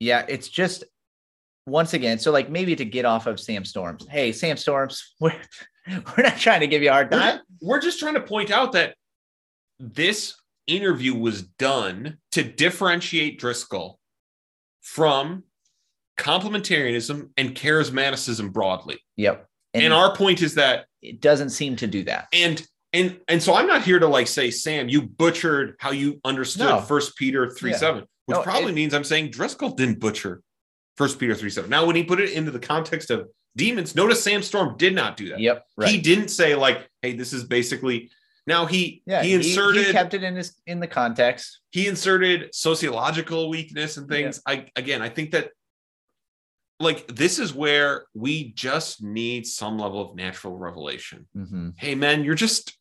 yeah, 0.00 0.24
it's 0.28 0.48
just 0.48 0.84
once 1.66 1.94
again. 1.94 2.18
So 2.18 2.30
like 2.30 2.50
maybe 2.50 2.76
to 2.76 2.84
get 2.84 3.04
off 3.04 3.26
of 3.26 3.40
Sam 3.40 3.64
Storms. 3.64 4.06
Hey, 4.08 4.32
Sam 4.32 4.56
Storms, 4.56 5.14
we're 5.20 5.34
we're 5.88 6.22
not 6.24 6.36
trying 6.38 6.60
to 6.60 6.66
give 6.66 6.82
you 6.82 6.90
a 6.90 6.92
hard 6.92 7.10
We're, 7.10 7.18
time. 7.18 7.40
we're 7.62 7.80
just 7.80 7.98
trying 7.98 8.14
to 8.14 8.20
point 8.22 8.50
out 8.50 8.72
that 8.72 8.96
this 9.78 10.34
interview 10.66 11.14
was 11.14 11.42
done 11.42 12.18
to 12.32 12.42
differentiate 12.42 13.38
Driscoll 13.38 13.98
from 14.80 15.44
complementarianism 16.18 17.30
and 17.36 17.54
charismaticism 17.54 18.52
broadly. 18.52 18.98
Yep. 19.16 19.46
And, 19.74 19.84
and 19.84 19.92
our 19.94 20.14
point 20.14 20.42
is 20.42 20.54
that 20.54 20.86
it 21.02 21.20
doesn't 21.20 21.50
seem 21.50 21.76
to 21.76 21.86
do 21.86 22.04
that. 22.04 22.28
and 22.32 22.66
and 22.92 23.18
and 23.26 23.42
so 23.42 23.54
i'm 23.54 23.66
not 23.66 23.82
here 23.82 23.98
to 23.98 24.06
like 24.06 24.28
say 24.28 24.48
sam 24.52 24.88
you 24.88 25.02
butchered 25.02 25.74
how 25.80 25.90
you 25.90 26.20
understood 26.24 26.68
No. 26.68 26.80
first 26.80 27.16
peter 27.16 27.50
3 27.50 27.72
Yeah. 27.72 27.76
7 27.76 28.04
which 28.26 28.36
No, 28.36 28.42
probably 28.44 28.70
it- 28.70 28.74
means 28.76 28.94
i'm 28.94 29.02
saying 29.02 29.30
driscoll 29.32 29.70
didn't 29.70 29.98
butcher 29.98 30.42
first 30.96 31.18
peter 31.18 31.34
3 31.34 31.50
7 31.50 31.68
now 31.68 31.84
when 31.84 31.96
he 31.96 32.04
put 32.04 32.20
it 32.20 32.30
into 32.30 32.52
the 32.52 32.60
context 32.60 33.10
of 33.10 33.28
demons 33.56 33.96
notice 33.96 34.22
sam 34.22 34.42
storm 34.44 34.76
did 34.78 34.94
not 34.94 35.16
do 35.16 35.30
that 35.30 35.40
Yep. 35.40 35.64
Right. 35.76 35.88
he 35.88 36.00
didn't 36.00 36.28
say 36.28 36.54
like 36.54 36.88
hey 37.02 37.14
this 37.16 37.32
is 37.32 37.42
basically 37.42 38.12
now 38.46 38.66
he 38.66 39.02
yeah. 39.06 39.22
he 39.22 39.32
inserted 39.34 39.86
he 39.86 39.92
kept 39.92 40.14
it 40.14 40.22
in 40.22 40.36
his 40.36 40.56
in 40.66 40.80
the 40.80 40.86
context. 40.86 41.60
he 41.70 41.86
inserted 41.88 42.54
sociological 42.54 43.48
weakness 43.48 43.96
and 43.96 44.08
things. 44.08 44.40
I 44.46 44.68
again, 44.76 45.00
I 45.02 45.08
think 45.08 45.30
that 45.32 45.50
like 46.80 47.06
this 47.06 47.38
is 47.38 47.54
where 47.54 48.04
we 48.14 48.52
just 48.52 49.02
need 49.02 49.46
some 49.46 49.78
level 49.78 50.00
of 50.10 50.16
natural 50.16 50.56
revelation. 50.56 51.26
Mhm. 51.36 51.74
Hey, 51.78 51.94
men, 51.94 52.24
you're 52.24 52.34
just 52.34 52.76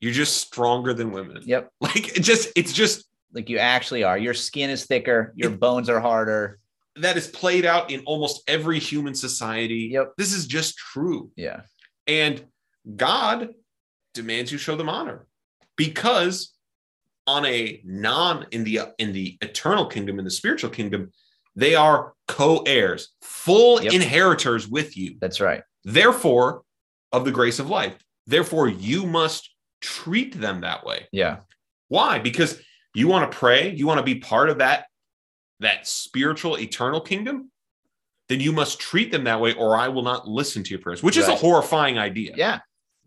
you're 0.00 0.12
just 0.12 0.36
stronger 0.38 0.94
than 0.94 1.10
women. 1.12 1.42
Yep. 1.44 1.70
Like 1.80 2.16
it 2.16 2.20
just 2.22 2.50
it's 2.56 2.72
just 2.72 3.04
Like 3.32 3.48
you 3.48 3.58
actually 3.58 4.04
are. 4.04 4.18
Your 4.18 4.34
skin 4.34 4.70
is 4.70 4.86
thicker. 4.86 5.32
Your 5.36 5.50
bones 5.50 5.88
are 5.88 6.00
harder. 6.00 6.58
that 6.96 7.16
is 7.16 7.28
played 7.28 7.64
out 7.64 7.90
in 7.90 8.00
almost 8.04 8.42
every 8.48 8.78
human 8.78 9.14
society. 9.14 9.90
Yep. 9.92 10.14
This 10.18 10.32
is 10.34 10.46
just 10.46 10.76
true. 10.76 11.30
Yeah. 11.36 11.62
And 12.06 12.44
God 12.96 13.50
demands 14.14 14.50
you 14.52 14.58
show 14.58 14.76
them 14.76 14.88
honor 14.88 15.26
because 15.76 16.52
on 17.26 17.44
a 17.46 17.80
non 17.84 18.46
in 18.50 18.64
the 18.64 18.80
in 18.98 19.12
the 19.12 19.36
eternal 19.40 19.86
kingdom 19.86 20.18
in 20.18 20.24
the 20.24 20.30
spiritual 20.30 20.70
kingdom 20.70 21.10
they 21.56 21.74
are 21.74 22.12
co-heirs 22.28 23.10
full 23.22 23.82
Yep. 23.82 23.92
inheritors 23.92 24.68
with 24.68 24.96
you 24.96 25.16
That's 25.20 25.40
right. 25.40 25.62
therefore 25.84 26.62
of 27.12 27.24
the 27.24 27.30
grace 27.32 27.58
of 27.58 27.68
life 27.68 27.96
therefore 28.26 28.68
you 28.68 29.06
must 29.06 29.50
treat 29.80 30.38
them 30.38 30.60
that 30.62 30.84
way 30.84 31.06
Yeah. 31.12 31.38
why 31.88 32.18
because 32.18 32.60
you 32.94 33.08
want 33.08 33.30
to 33.30 33.36
pray 33.36 33.70
you 33.74 33.86
want 33.86 33.98
to 33.98 34.04
be 34.04 34.16
part 34.16 34.48
of 34.50 34.58
that 34.58 34.86
that 35.60 35.86
spiritual 35.86 36.58
eternal 36.58 37.00
kingdom 37.00 37.50
then 38.28 38.40
you 38.40 38.52
must 38.52 38.78
treat 38.80 39.10
them 39.12 39.24
that 39.24 39.40
way 39.40 39.52
or 39.54 39.76
i 39.76 39.88
will 39.88 40.02
not 40.02 40.26
listen 40.28 40.62
to 40.64 40.70
your 40.70 40.80
prayers 40.80 41.02
which 41.02 41.16
is 41.16 41.28
a 41.28 41.34
horrifying 41.34 41.98
idea 41.98 42.32
Yeah. 42.36 42.58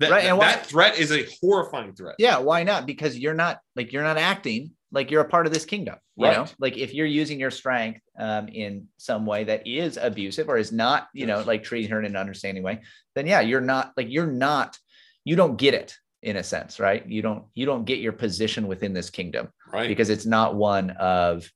That, 0.03 0.11
Right, 0.11 0.25
and 0.25 0.37
why- 0.37 0.53
that 0.53 0.65
threat 0.65 0.97
is 0.97 1.11
a 1.11 1.25
horrifying 1.41 1.93
threat. 1.93 2.15
Yeah. 2.19 2.37
Why 2.39 2.63
not? 2.63 2.85
Because 2.85 3.17
you're 3.17 3.33
not 3.33 3.59
like 3.75 3.91
you're 3.91 4.03
not 4.03 4.17
acting 4.17 4.71
like 4.91 5.09
you're 5.09 5.21
a 5.21 5.27
part 5.27 5.47
of 5.47 5.53
this 5.53 5.65
kingdom. 5.65 5.95
You 6.15 6.27
know, 6.27 6.39
Right. 6.41 6.55
like 6.59 6.77
if 6.77 6.93
you're 6.93 7.07
using 7.07 7.39
your 7.39 7.49
strength 7.51 8.01
um, 8.19 8.47
in 8.47 8.87
some 8.97 9.25
way 9.25 9.43
that 9.45 9.65
is 9.65 9.97
abusive 9.97 10.47
or 10.49 10.57
is 10.57 10.71
not, 10.71 11.07
you 11.13 11.25
know, 11.25 11.41
like 11.41 11.63
treating 11.63 11.89
her 11.89 11.99
in 11.99 12.05
an 12.05 12.15
understanding 12.15 12.61
way, 12.63 12.81
then 13.15 13.25
yeah, 13.25 13.41
you're 13.41 13.61
not 13.61 13.93
like 13.97 14.07
you're 14.09 14.27
not, 14.27 14.77
you 15.25 15.35
don't 15.35 15.57
get 15.57 15.73
it 15.73 15.95
in 16.21 16.37
a 16.37 16.43
sense, 16.43 16.79
right? 16.79 17.03
You 17.09 17.21
don't 17.23 17.45
you 17.55 17.65
don't 17.65 17.85
get 17.85 17.99
your 17.99 18.13
position 18.13 18.67
within 18.67 18.93
this 18.93 19.09
kingdom 19.09 19.49
Right. 19.73 19.87
because 19.87 20.09
it's 20.09 20.25
not 20.27 20.55
one 20.55 20.91
of 20.91 21.49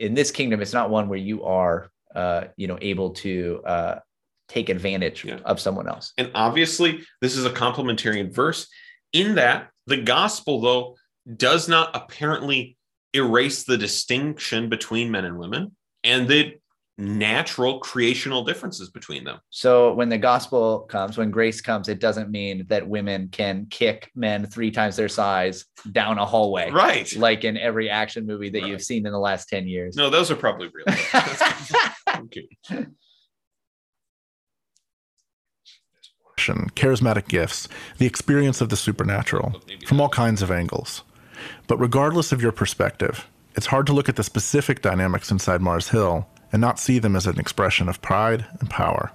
in 0.00 0.14
this 0.14 0.32
kingdom, 0.32 0.60
it's 0.60 0.72
not 0.72 0.90
one 0.90 1.08
where 1.08 1.18
you 1.18 1.44
are 1.44 1.88
uh, 2.14 2.44
you 2.56 2.66
know, 2.66 2.76
able 2.82 3.10
to 3.10 3.62
uh 3.64 3.98
take 4.48 4.68
advantage 4.68 5.24
Yeah. 5.24 5.38
of 5.44 5.60
someone 5.60 5.88
else. 5.88 6.12
and 6.18 6.30
obviously, 6.34 7.00
this 7.20 7.36
is 7.36 7.44
a 7.44 7.50
complementarian 7.50 8.32
verse. 8.34 8.66
in 9.12 9.34
that 9.34 9.68
the 9.86 9.98
gospel, 9.98 10.60
though, 10.60 10.96
does 11.36 11.68
not 11.68 11.90
apparently 11.94 12.76
erase 13.14 13.64
the 13.64 13.76
distinction 13.76 14.68
between 14.70 15.10
men 15.10 15.24
and 15.26 15.36
women 15.38 15.76
and 16.02 16.26
the 16.28 16.54
natural 16.98 17.78
creational 17.80 18.44
differences 18.44 18.90
between 18.90 19.24
them. 19.24 19.38
So 19.50 19.92
when 19.92 20.08
the 20.08 20.18
gospel 20.18 20.80
comes, 20.80 21.18
when 21.18 21.30
grace 21.30 21.60
comes, 21.60 21.88
it 21.88 21.98
doesn't 22.00 22.30
mean 22.30 22.64
that 22.68 22.86
women 22.88 23.28
can 23.30 23.66
kick 23.70 24.10
men 24.14 24.46
three 24.46 24.70
times 24.70 24.96
their 24.96 25.08
size 25.08 25.64
down 25.90 26.18
a 26.18 26.24
hallway. 26.24 26.70
Right. 26.70 27.14
Like 27.16 27.44
in 27.44 27.56
every 27.56 27.90
action 27.90 28.26
movie 28.26 28.50
that 28.50 28.62
Right. 28.62 28.68
you've 28.70 28.82
seen 28.82 29.04
in 29.06 29.12
the 29.12 29.18
last 29.18 29.48
10 29.48 29.66
years. 29.66 29.96
No, 29.96 30.10
those 30.10 30.30
are 30.30 30.36
probably 30.36 30.68
real. 30.72 30.86
okay. 32.24 32.48
Charismatic 36.48 37.28
gifts, 37.28 37.68
the 37.98 38.06
experience 38.06 38.60
of 38.60 38.68
the 38.68 38.76
supernatural, 38.76 39.60
from 39.86 40.00
all 40.00 40.08
kinds 40.08 40.42
of 40.42 40.50
angles. 40.50 41.02
But 41.66 41.78
regardless 41.78 42.32
of 42.32 42.42
your 42.42 42.52
perspective, 42.52 43.26
it's 43.54 43.66
hard 43.66 43.86
to 43.86 43.92
look 43.92 44.08
at 44.08 44.16
the 44.16 44.24
specific 44.24 44.82
dynamics 44.82 45.30
inside 45.30 45.60
Mars 45.60 45.88
Hill 45.88 46.26
and 46.52 46.60
not 46.60 46.78
see 46.78 46.98
them 46.98 47.16
as 47.16 47.26
an 47.26 47.38
expression 47.38 47.88
of 47.88 48.02
pride 48.02 48.46
and 48.60 48.68
power. 48.70 49.10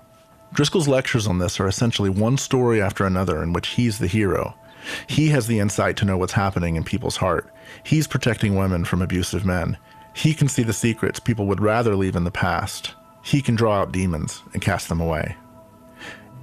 Driscoll's 0.54 0.88
lectures 0.88 1.28
on 1.28 1.40
this 1.40 1.60
are 1.60 1.68
essentially 1.68 2.10
one 2.10 2.38
story 2.38 2.82
after 2.82 3.06
another 3.06 3.44
in 3.44 3.54
which 3.54 3.70
he's 3.70 4.00
the 4.00 4.08
hero. 4.08 4.56
He 5.08 5.30
has 5.30 5.48
the 5.48 5.60
insight 5.60 5.98
to 5.98 6.06
know 6.06 6.18
what's 6.18 6.34
happening 6.34 6.76
in 6.76 6.84
people's 6.84 7.18
heart. 7.18 7.52
He's 7.84 8.08
protecting 8.08 8.56
women 8.56 8.86
from 8.86 9.02
abusive 9.02 9.46
men. 9.46 9.78
He 10.14 10.34
can 10.34 10.48
see 10.48 10.64
the 10.64 10.74
secrets 10.74 11.20
people 11.20 11.46
would 11.48 11.62
rather 11.62 11.96
leave 11.96 12.16
in 12.16 12.24
the 12.24 12.32
past. 12.32 12.96
He 13.24 13.42
can 13.42 13.56
draw 13.56 13.82
out 13.82 13.92
demons 13.92 14.42
and 14.54 14.62
cast 14.62 14.90
them 14.90 15.02
away. 15.02 15.36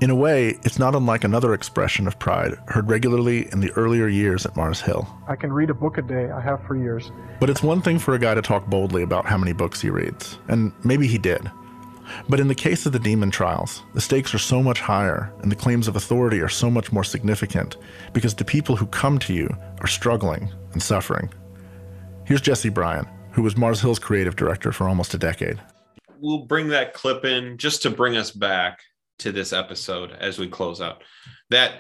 In 0.01 0.11
a 0.11 0.15
way, 0.15 0.59
it's 0.65 0.79
not 0.79 0.97
unlike 0.97 1.25
another 1.25 1.55
expression 1.55 2.07
of 2.07 2.19
pride 2.19 2.59
heard 2.67 2.91
regularly 2.91 3.49
in 3.53 3.61
the 3.61 3.71
earlier 3.73 4.09
years 4.09 4.45
at 4.45 4.57
Mars 4.57 4.81
Hill. 4.81 5.09
I 5.29 5.37
can 5.37 5.53
read 5.53 5.71
a 5.71 5.75
book 5.75 5.99
a 5.99 6.03
day. 6.03 6.31
I 6.31 6.41
have 6.41 6.63
for 6.67 6.77
years. 6.77 7.13
But 7.39 7.49
it's 7.49 7.63
one 7.63 7.81
thing 7.81 7.99
for 7.99 8.15
a 8.15 8.19
guy 8.19 8.35
to 8.35 8.43
talk 8.43 8.67
boldly 8.67 9.03
about 9.03 9.25
how 9.25 9.39
many 9.39 9.53
books 9.53 9.81
he 9.81 9.91
reads, 9.91 10.39
and 10.49 10.73
maybe 10.85 11.07
he 11.07 11.17
did. 11.17 11.51
But 12.29 12.41
in 12.41 12.49
the 12.49 12.55
case 12.55 12.87
of 12.87 12.93
the 12.93 12.99
demon 12.99 13.31
trials, 13.31 13.83
the 13.95 14.01
stakes 14.01 14.35
are 14.35 14.39
so 14.39 14.63
much 14.63 14.81
higher 14.81 15.33
and 15.41 15.51
the 15.51 15.57
claims 15.57 15.89
of 15.89 15.97
authority 15.97 16.41
are 16.41 16.49
so 16.49 16.71
much 16.71 16.93
more 16.93 17.05
significant 17.05 17.77
because 18.13 18.35
the 18.35 18.45
people 18.45 18.77
who 18.77 18.87
come 18.87 19.19
to 19.21 19.33
you 19.33 19.49
are 19.81 19.87
struggling 19.87 20.53
and 20.73 20.83
suffering. 20.83 21.33
Here's 22.27 22.43
Jesse 22.43 22.69
Bryan, 22.69 23.07
who 23.31 23.43
was 23.43 23.57
Mars 23.57 23.81
Hill's 23.81 23.99
creative 23.99 24.37
director 24.37 24.73
for 24.73 24.89
almost 24.89 25.15
a 25.15 25.19
decade. 25.19 25.61
We'll 26.19 26.45
bring 26.47 26.69
that 26.69 26.95
clip 26.95 27.25
in 27.25 27.57
just 27.59 27.83
to 27.83 27.91
bring 27.91 28.17
us 28.17 28.31
back 28.31 28.81
to 29.21 29.33
this 29.33 29.53
episode 29.53 30.13
as 30.13 30.39
we 30.39 30.49
close 30.49 30.81
out. 30.81 31.03
That 31.51 31.75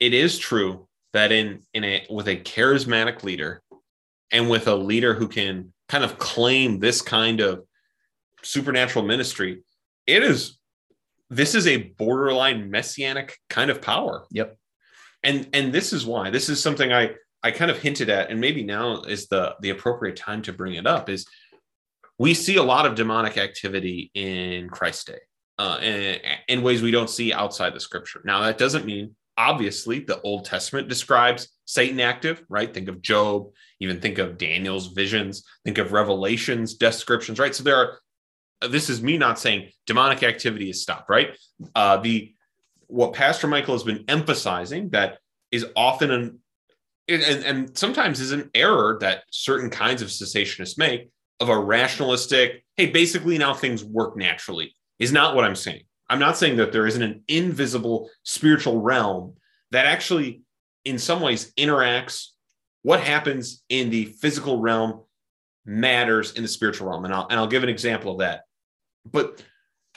it 0.00 0.14
is 0.14 0.38
true 0.38 0.88
that 1.12 1.32
in 1.32 1.60
in 1.74 1.84
a 1.84 2.06
with 2.10 2.28
a 2.28 2.36
charismatic 2.36 3.22
leader 3.22 3.62
and 4.30 4.48
with 4.48 4.68
a 4.68 4.74
leader 4.74 5.14
who 5.14 5.28
can 5.28 5.72
kind 5.88 6.04
of 6.04 6.18
claim 6.18 6.78
this 6.78 7.02
kind 7.02 7.40
of 7.40 7.64
supernatural 8.42 9.04
ministry, 9.04 9.62
it 10.06 10.22
is 10.22 10.58
this 11.30 11.54
is 11.54 11.66
a 11.66 11.78
borderline 11.78 12.70
messianic 12.70 13.38
kind 13.48 13.70
of 13.70 13.80
power. 13.80 14.24
Yep. 14.30 14.56
And 15.22 15.48
and 15.52 15.72
this 15.72 15.92
is 15.92 16.04
why 16.04 16.30
this 16.30 16.48
is 16.48 16.62
something 16.62 16.92
I 16.92 17.12
I 17.42 17.50
kind 17.50 17.70
of 17.70 17.78
hinted 17.78 18.08
at, 18.08 18.30
and 18.30 18.40
maybe 18.40 18.62
now 18.62 19.02
is 19.02 19.26
the 19.28 19.56
the 19.60 19.70
appropriate 19.70 20.16
time 20.16 20.42
to 20.42 20.52
bring 20.52 20.74
it 20.74 20.86
up. 20.86 21.08
Is 21.08 21.26
we 22.18 22.34
see 22.34 22.56
a 22.56 22.62
lot 22.62 22.86
of 22.86 22.94
demonic 22.94 23.38
activity 23.38 24.10
in 24.14 24.68
christ 24.68 25.08
day, 25.08 25.20
uh, 25.58 25.78
in, 25.82 26.18
in 26.48 26.62
ways 26.62 26.82
we 26.82 26.90
don't 26.90 27.10
see 27.10 27.32
outside 27.32 27.74
the 27.74 27.80
Scripture. 27.80 28.20
Now 28.24 28.42
that 28.42 28.58
doesn't 28.58 28.86
mean 28.86 29.14
obviously 29.36 30.00
the 30.00 30.20
Old 30.22 30.44
Testament 30.44 30.88
describes 30.88 31.48
Satan 31.64 32.00
active, 32.00 32.42
right? 32.48 32.72
Think 32.72 32.88
of 32.88 33.02
Job, 33.02 33.50
even 33.80 34.00
think 34.00 34.18
of 34.18 34.38
Daniel's 34.38 34.88
visions, 34.88 35.44
think 35.64 35.78
of 35.78 35.92
Revelations 35.92 36.74
descriptions, 36.74 37.38
right? 37.38 37.54
So 37.54 37.64
there 37.64 37.76
are. 37.76 37.98
This 38.68 38.88
is 38.88 39.02
me 39.02 39.18
not 39.18 39.40
saying 39.40 39.70
demonic 39.86 40.22
activity 40.22 40.70
is 40.70 40.82
stopped, 40.82 41.10
right? 41.10 41.36
Uh, 41.74 41.96
the 41.96 42.32
what 42.86 43.12
Pastor 43.12 43.48
Michael 43.48 43.74
has 43.74 43.82
been 43.82 44.04
emphasizing 44.06 44.90
that 44.90 45.18
is 45.50 45.66
often 45.74 46.10
an 46.12 46.38
and, 47.08 47.44
and 47.44 47.76
sometimes 47.76 48.20
is 48.20 48.32
an 48.32 48.50
error 48.54 48.98
that 49.00 49.24
certain 49.30 49.70
kinds 49.70 50.02
of 50.02 50.08
cessationists 50.08 50.78
make 50.78 51.10
of 51.40 51.48
a 51.48 51.58
rationalistic, 51.58 52.64
hey, 52.76 52.86
basically 52.86 53.36
now 53.38 53.52
things 53.52 53.84
work 53.84 54.16
naturally, 54.16 54.76
is 55.02 55.12
not 55.12 55.34
what 55.34 55.44
I'm 55.44 55.56
saying. 55.56 55.82
I'm 56.08 56.18
not 56.18 56.36
saying 56.36 56.56
that 56.56 56.72
there 56.72 56.86
isn't 56.86 57.02
an 57.02 57.24
invisible 57.28 58.10
spiritual 58.22 58.80
realm 58.80 59.34
that 59.70 59.86
actually, 59.86 60.42
in 60.84 60.98
some 60.98 61.20
ways, 61.20 61.52
interacts. 61.58 62.28
What 62.82 63.00
happens 63.00 63.62
in 63.68 63.90
the 63.90 64.06
physical 64.06 64.60
realm 64.60 65.02
matters 65.64 66.32
in 66.32 66.42
the 66.42 66.48
spiritual 66.48 66.88
realm. 66.88 67.04
And 67.04 67.14
I'll, 67.14 67.26
and 67.28 67.38
I'll 67.38 67.46
give 67.46 67.62
an 67.62 67.68
example 67.68 68.12
of 68.12 68.18
that. 68.18 68.42
But 69.10 69.42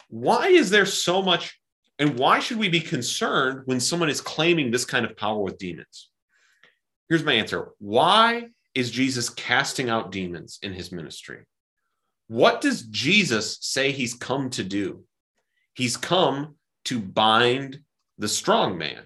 why 0.09 0.47
is 0.47 0.69
there 0.69 0.85
so 0.85 1.21
much 1.21 1.59
and 1.97 2.19
why 2.19 2.39
should 2.39 2.57
we 2.57 2.69
be 2.69 2.81
concerned 2.81 3.61
when 3.65 3.79
someone 3.79 4.09
is 4.09 4.21
claiming 4.21 4.69
this 4.69 4.85
kind 4.85 5.05
of 5.05 5.15
power 5.15 5.39
with 5.39 5.57
demons? 5.57 6.09
Here's 7.09 7.23
my 7.23 7.33
answer. 7.33 7.69
Why 7.79 8.47
is 8.73 8.91
Jesus 8.91 9.29
casting 9.29 9.89
out 9.89 10.11
demons 10.11 10.59
in 10.61 10.73
his 10.73 10.91
ministry? 10.91 11.45
What 12.27 12.61
does 12.61 12.83
Jesus 12.83 13.57
say 13.61 13.91
he's 13.91 14.13
come 14.13 14.49
to 14.51 14.63
do? 14.63 15.03
He's 15.73 15.97
come 15.97 16.55
to 16.85 16.99
bind 16.99 17.79
the 18.17 18.27
strong 18.27 18.77
man. 18.77 19.03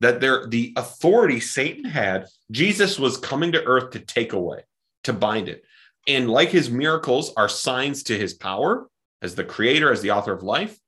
That 0.00 0.20
there 0.20 0.46
the 0.46 0.72
authority 0.76 1.40
Satan 1.40 1.84
had, 1.84 2.26
Jesus 2.50 2.98
was 2.98 3.16
coming 3.16 3.52
to 3.52 3.64
earth 3.64 3.90
to 3.92 4.00
take 4.00 4.32
away, 4.32 4.62
to 5.04 5.12
bind 5.12 5.48
it. 5.48 5.64
And 6.06 6.30
like 6.30 6.50
his 6.50 6.70
miracles 6.70 7.32
are 7.36 7.48
signs 7.48 8.02
to 8.04 8.18
his 8.18 8.34
power 8.34 8.88
as 9.22 9.34
the 9.34 9.44
creator, 9.44 9.90
as 9.90 10.02
the 10.02 10.10
author 10.10 10.32
of 10.32 10.42
life, 10.42 10.78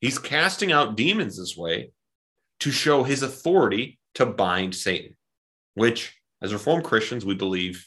He's 0.00 0.18
casting 0.18 0.72
out 0.72 0.96
demons 0.96 1.38
this 1.38 1.56
way 1.56 1.90
to 2.60 2.70
show 2.70 3.02
his 3.02 3.22
authority 3.22 3.98
to 4.14 4.26
bind 4.26 4.74
Satan, 4.74 5.16
which, 5.74 6.16
as 6.40 6.52
Reformed 6.52 6.84
Christians, 6.84 7.24
we 7.24 7.34
believe 7.34 7.86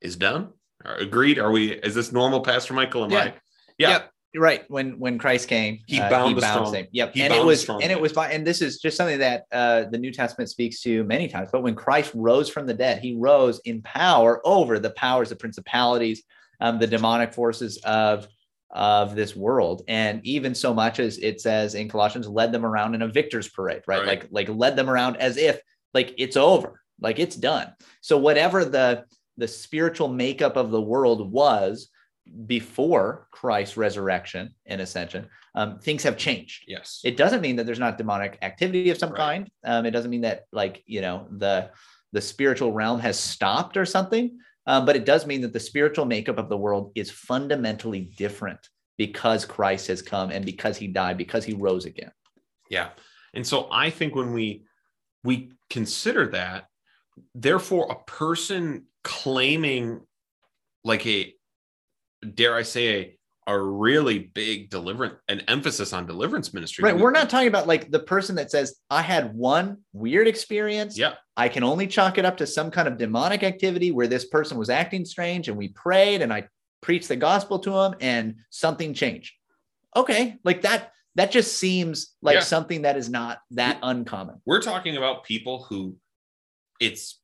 is 0.00 0.16
done. 0.16 0.52
Are- 0.84 0.96
Agreed? 0.96 1.38
Are 1.38 1.50
we? 1.50 1.72
Is 1.72 1.94
this 1.94 2.12
normal, 2.12 2.40
Pastor 2.40 2.74
Michael? 2.74 3.04
Am 3.04 3.10
Yeah. 3.10 3.18
I? 3.18 3.34
Yeah. 3.78 3.88
Yep. 3.90 4.10
Right. 4.36 4.64
When 4.68 4.98
when 4.98 5.18
Christ 5.18 5.48
came, 5.48 5.78
He 5.86 5.98
uh, 5.98 6.10
bound 6.10 6.36
the 6.36 6.42
strong- 6.42 6.70
Satan. 6.70 6.88
Yep. 6.92 7.14
he 7.14 7.22
and 7.22 7.32
it 7.32 7.36
bound 7.36 7.42
the 7.42 7.46
was 7.46 7.68
and 7.68 7.84
it 7.90 8.00
was 8.00 8.12
by 8.12 8.30
and 8.30 8.46
this 8.46 8.60
is 8.60 8.78
just 8.78 8.96
something 8.96 9.18
that 9.18 9.44
uh, 9.50 9.84
the 9.90 9.98
New 9.98 10.12
Testament 10.12 10.50
speaks 10.50 10.80
to 10.82 11.02
many 11.04 11.28
times. 11.28 11.48
But 11.50 11.62
when 11.62 11.74
Christ 11.74 12.12
rose 12.14 12.48
from 12.48 12.66
the 12.66 12.74
dead, 12.74 13.00
he 13.00 13.14
rose 13.16 13.58
in 13.64 13.80
power 13.82 14.40
over 14.46 14.78
the 14.78 14.90
powers, 14.90 15.30
the 15.30 15.36
principalities, 15.36 16.22
um, 16.60 16.78
the 16.78 16.86
demonic 16.86 17.32
forces 17.32 17.78
of 17.78 18.28
of 18.70 19.16
this 19.16 19.34
world, 19.34 19.82
and 19.88 20.20
even 20.26 20.54
so 20.54 20.74
much 20.74 21.00
as 21.00 21.16
it 21.18 21.40
says 21.40 21.74
in 21.74 21.88
Colossians, 21.88 22.28
led 22.28 22.52
them 22.52 22.66
around 22.66 22.94
in 22.94 23.00
a 23.00 23.08
victor's 23.08 23.48
parade, 23.48 23.80
right? 23.86 24.00
Right. 24.00 24.06
Like 24.06 24.28
like 24.30 24.48
led 24.50 24.76
them 24.76 24.90
around 24.90 25.16
as 25.16 25.38
if 25.38 25.58
like 25.94 26.14
it's 26.18 26.36
over, 26.36 26.82
like 27.00 27.18
it's 27.18 27.34
done. 27.34 27.72
So 28.02 28.18
whatever 28.18 28.66
the 28.66 29.04
the 29.38 29.48
spiritual 29.48 30.08
makeup 30.08 30.56
of 30.56 30.70
the 30.70 30.82
world 30.82 31.32
was 31.32 31.88
before 32.46 33.28
Christ's 33.30 33.78
resurrection 33.78 34.54
and 34.66 34.80
ascension, 34.82 35.28
um, 35.54 35.78
things 35.78 36.02
have 36.02 36.18
changed. 36.18 36.64
Yes. 36.68 37.00
It 37.04 37.16
doesn't 37.16 37.40
mean 37.40 37.56
that 37.56 37.64
there's 37.64 37.78
not 37.78 37.96
demonic 37.96 38.36
activity 38.42 38.90
of 38.90 38.98
some 38.98 39.10
Right. 39.10 39.18
kind. 39.18 39.50
Um, 39.64 39.86
it 39.86 39.92
doesn't 39.92 40.10
mean 40.10 40.20
that 40.22 40.44
like 40.52 40.82
you 40.86 41.00
know 41.00 41.26
the 41.30 41.70
the 42.12 42.20
spiritual 42.20 42.72
realm 42.72 43.00
has 43.00 43.18
stopped 43.18 43.76
or 43.76 43.86
something. 43.86 44.38
Um, 44.66 44.84
but 44.84 44.96
it 44.96 45.06
does 45.06 45.26
mean 45.26 45.40
that 45.42 45.54
the 45.54 45.60
spiritual 45.60 46.04
makeup 46.04 46.36
of 46.36 46.50
the 46.50 46.56
world 46.56 46.92
is 46.94 47.10
fundamentally 47.10 48.12
different 48.18 48.60
because 48.98 49.46
Christ 49.46 49.86
has 49.86 50.02
come 50.02 50.30
and 50.30 50.44
because 50.44 50.76
he 50.76 50.88
died, 50.88 51.16
because 51.16 51.44
he 51.44 51.54
rose 51.54 51.86
again. 51.86 52.12
Yeah. 52.68 52.90
And 53.32 53.46
so 53.46 53.68
I 53.72 53.88
think 53.88 54.14
when 54.14 54.34
we 54.34 54.66
we 55.24 55.52
consider 55.70 56.26
that, 56.28 56.66
therefore 57.34 57.90
a 57.90 58.04
person 58.10 58.84
claiming 59.04 60.00
like 60.84 61.06
a 61.06 61.34
dare 62.34 62.54
I 62.54 62.62
say 62.62 62.88
a 62.88 63.14
a 63.46 63.58
really 63.58 64.18
big 64.18 64.68
deliverance 64.68 65.14
an 65.28 65.40
emphasis 65.48 65.94
on 65.94 66.04
deliverance 66.04 66.52
ministry. 66.52 66.84
Right. 66.84 66.94
we- 66.94 67.00
We're 67.00 67.12
not 67.12 67.30
talking 67.30 67.48
about 67.48 67.66
like 67.66 67.90
the 67.90 68.00
person 68.00 68.36
that 68.36 68.50
says, 68.50 68.76
I 68.90 69.00
had 69.00 69.34
one 69.34 69.78
weird 69.94 70.28
experience. 70.28 70.98
Yeah. 70.98 71.14
I 71.34 71.48
can 71.48 71.62
only 71.64 71.86
chalk 71.86 72.18
it 72.18 72.26
up 72.26 72.36
to 72.38 72.46
some 72.46 72.70
kind 72.70 72.86
of 72.86 72.98
demonic 72.98 73.42
activity 73.42 73.90
where 73.90 74.06
this 74.06 74.26
person 74.26 74.58
was 74.58 74.68
acting 74.68 75.06
strange 75.06 75.48
and 75.48 75.56
we 75.56 75.68
prayed 75.68 76.20
and 76.20 76.30
I 76.30 76.46
preached 76.82 77.08
the 77.08 77.16
gospel 77.16 77.58
to 77.60 77.74
him 77.74 77.94
and 78.02 78.34
something 78.50 78.92
changed. 78.92 79.32
Okay. 79.96 80.36
Like 80.44 80.60
that, 80.62 80.92
that 81.14 81.30
just 81.30 81.56
seems 81.56 82.14
like 82.20 82.34
Yeah. 82.34 82.40
something 82.40 82.82
that 82.82 82.98
is 82.98 83.08
not 83.08 83.38
that 83.52 83.78
uncommon. 83.82 84.42
We're 84.44 84.60
talking 84.60 84.98
about 84.98 85.24
people 85.24 85.62
who 85.62 85.96
it's 86.80 87.18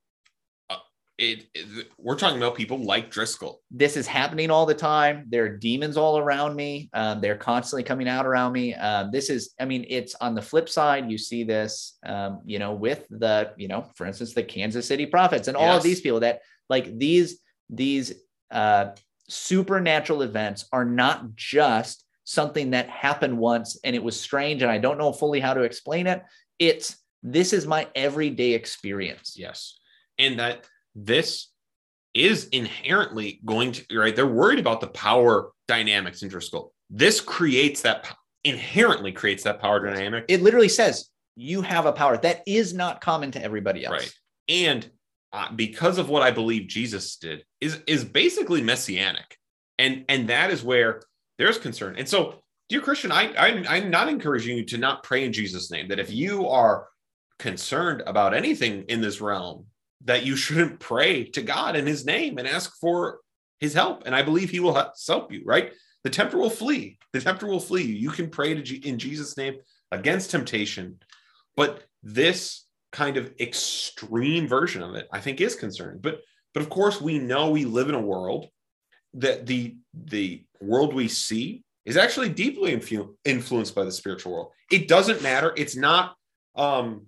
it, 1.19 1.47
it 1.55 1.89
we're 1.97 2.17
talking 2.17 2.39
about 2.39 2.57
people 2.57 2.79
like 2.79 3.11
Driscoll. 3.11 3.61
this 3.71 3.97
is 3.97 4.07
happening 4.07 4.51
all 4.51 4.67
the 4.67 4.75
time. 4.75 5.27
There 5.29 5.45
are 5.45 5.57
demons 5.57 5.97
all 5.97 6.19
around 6.19 6.57
me. 6.57 6.91
Um, 6.93 7.21
they're 7.21 7.37
constantly 7.37 7.85
coming 7.85 8.09
out 8.09 8.27
around 8.27 8.53
me. 8.53 8.75
Um, 8.75 9.11
this 9.13 9.31
is, 9.31 9.55
I 9.61 9.65
mean, 9.65 9.85
it's 9.89 10.15
on 10.17 10.35
the 10.35 10.43
flip 10.43 10.69
side. 10.69 11.11
You 11.11 11.19
see 11.19 11.45
this, 11.45 11.99
um, 12.05 12.41
you 12.45 12.59
know, 12.59 12.73
with 12.73 13.07
the, 13.11 13.53
you 13.57 13.69
know, 13.69 13.87
for 13.95 14.07
instance, 14.07 14.35
the 14.35 14.43
Kansas 14.43 14.89
City 14.89 15.07
prophets 15.07 15.47
and 15.47 15.57
all 15.57 15.77
of 15.77 15.83
these 15.83 16.01
people 16.01 16.21
that 16.21 16.41
like 16.69 16.99
these 16.99 17.39
these 17.71 18.13
uh, 18.51 18.91
supernatural 19.29 20.23
events 20.23 20.67
are 20.73 20.85
not 20.85 21.35
just 21.37 22.05
something 22.25 22.71
that 22.71 22.89
happened 22.89 23.37
once 23.37 23.79
and 23.85 23.95
it 23.95 24.03
was 24.03 24.19
strange 24.19 24.63
and 24.63 24.71
I 24.71 24.79
don't 24.79 24.99
know 24.99 25.13
fully 25.13 25.41
how 25.41 25.55
to 25.55 25.63
explain 25.63 26.07
it. 26.07 26.23
It's 26.59 26.97
this 27.23 27.53
is 27.53 27.67
my 27.67 27.87
everyday 27.95 28.53
experience. 28.53 29.35
Yes. 29.37 29.79
And 30.19 30.39
that 30.39 30.67
this 30.95 31.51
is 32.15 32.47
inherently 32.49 33.41
going 33.45 33.73
to, 33.73 33.99
right? 33.99 34.15
They're 34.15 34.27
worried 34.27 34.59
about 34.61 34.81
the 34.81 34.87
power 34.89 35.51
dynamics 35.67 36.23
in 36.23 36.29
Driscoll. 36.29 36.73
This 36.91 37.21
creates 37.21 37.83
that, 37.83 38.17
inherently 38.45 39.11
creates 39.13 39.43
that 39.45 39.61
power 39.61 39.85
dynamic. 39.85 40.25
It 40.29 40.43
literally 40.43 40.69
says 40.69 41.11
you 41.37 41.63
have 41.63 41.87
a 41.87 41.93
power 41.93 42.17
that 42.19 42.43
is 42.47 42.73
not 42.73 43.01
common 43.01 43.31
to 43.33 43.43
everybody 43.43 43.85
else. 43.85 43.93
Right. 43.93 44.15
And 44.49 44.91
uh, 45.33 45.51
because 45.53 45.99
of 45.99 46.09
what 46.09 46.23
I 46.23 46.31
believe 46.31 46.69
Jesus 46.69 47.17
did, 47.17 47.45
is 47.61 47.81
is 47.89 48.05
basically 48.05 48.63
messianic, 48.63 49.37
and 49.79 50.05
and 50.09 50.29
that 50.29 50.53
is 50.53 50.63
where 50.63 51.03
there's 51.39 51.59
concern. 51.59 51.97
And 51.99 52.09
so, 52.09 52.43
dear 52.69 52.81
Christian, 52.81 53.11
I 53.11 53.35
I'm, 53.37 53.67
I'm 53.69 53.91
not 53.91 54.09
encouraging 54.09 54.57
you 54.57 54.65
to 54.67 54.79
not 54.79 55.03
pray 55.03 55.25
in 55.25 55.33
Jesus' 55.33 55.73
name. 55.73 55.89
That 55.89 55.99
if 55.99 56.13
you 56.13 56.47
are 56.47 56.87
concerned 57.41 58.05
about 58.07 58.33
anything 58.33 58.85
in 58.89 59.01
this 59.01 59.21
realm, 59.21 59.67
that 60.05 60.25
you 60.25 60.37
shouldn't 60.37 60.81
pray 60.91 61.25
to 61.31 61.43
God 61.43 61.77
in 61.77 61.87
His 61.87 62.05
name 62.05 62.39
and 62.39 62.49
ask 62.49 62.73
for 62.81 63.21
His 63.61 63.75
help. 63.75 64.05
And 64.07 64.15
I 64.15 64.23
believe 64.23 64.51
He 64.51 64.61
will 64.61 64.75
help 64.75 65.33
you. 65.33 65.43
Right. 65.45 65.73
The 66.05 66.11
tempter 66.11 66.37
will 66.37 66.51
flee. 66.51 66.99
The 67.13 67.21
tempter 67.21 67.47
will 67.47 67.61
flee. 67.61 67.85
You 67.85 68.11
can 68.11 68.29
pray 68.29 68.61
G- 68.61 68.77
in 68.77 68.99
Jesus' 68.99 69.37
name 69.37 69.57
against 69.91 70.31
temptation, 70.31 70.99
but 71.57 71.85
this 72.03 72.67
kind 72.93 73.17
of 73.17 73.33
extreme 73.41 74.47
version 74.47 74.83
of 74.83 74.95
it, 74.95 75.09
I 75.13 75.21
think, 75.21 75.41
is 75.41 75.57
concerning. 75.57 76.01
But 76.01 76.21
but 76.53 76.63
of 76.63 76.71
course, 76.71 77.01
we 77.01 77.19
know 77.19 77.51
we 77.51 77.65
live 77.65 77.89
in 77.89 77.95
a 77.95 78.01
world 78.01 78.49
that 79.15 79.47
the 79.47 79.77
the 79.93 80.45
world 80.61 80.95
we 80.95 81.09
see 81.09 81.65
is 81.85 81.97
actually 81.97 82.29
deeply 82.31 82.77
influ- 82.77 83.15
influenced 83.25 83.75
by 83.75 83.85
the 83.85 83.93
spiritual 83.93 84.33
world. 84.33 84.53
It 84.71 84.89
doesn't 84.89 85.23
matter. 85.23 85.53
It's 85.57 85.77
not. 85.77 86.15
Um, 86.55 87.07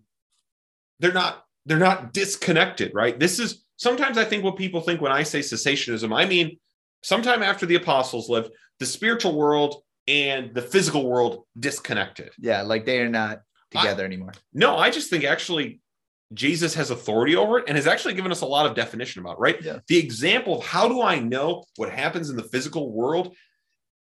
they're 1.00 1.12
not. 1.12 1.44
They're 1.66 1.78
not 1.78 2.12
disconnected, 2.12 2.92
right? 2.94 3.18
This 3.18 3.38
is 3.38 3.64
sometimes 3.76 4.18
I 4.18 4.24
think 4.24 4.44
what 4.44 4.56
people 4.56 4.80
think 4.80 5.00
when 5.00 5.12
I 5.12 5.22
say 5.22 5.40
cessationism. 5.40 6.16
I 6.16 6.24
mean, 6.24 6.58
sometime 7.02 7.42
after 7.42 7.66
the 7.66 7.74
apostles 7.74 8.28
lived, 8.28 8.50
the 8.78 8.86
spiritual 8.86 9.36
world 9.36 9.82
and 10.08 10.54
the 10.54 10.62
physical 10.62 11.08
world 11.08 11.44
disconnected. 11.58 12.30
Yeah, 12.38 12.62
like 12.62 12.86
they 12.86 13.00
are 13.00 13.08
not 13.08 13.40
I- 13.74 13.82
together 13.82 14.04
anymore. 14.04 14.32
No, 14.54 14.76
I 14.76 14.90
just 14.90 15.10
think 15.10 15.24
actually 15.24 15.80
Jesus 16.34 16.74
has 16.74 16.90
authority 16.90 17.36
over 17.36 17.58
it 17.58 17.64
and 17.68 17.76
has 17.76 17.86
actually 17.86 18.14
given 18.14 18.32
us 18.32 18.40
a 18.40 18.46
lot 18.46 18.66
of 18.66 18.74
definition 18.74 19.20
about 19.20 19.32
it, 19.34 19.40
right? 19.40 19.62
Yeah. 19.62 19.78
The 19.88 19.98
example 19.98 20.58
of 20.58 20.66
how 20.66 20.88
do 20.88 21.00
I 21.02 21.18
know 21.20 21.64
what 21.76 21.90
happens 21.90 22.30
in 22.30 22.36
the 22.36 22.42
physical 22.42 22.92
world 22.92 23.36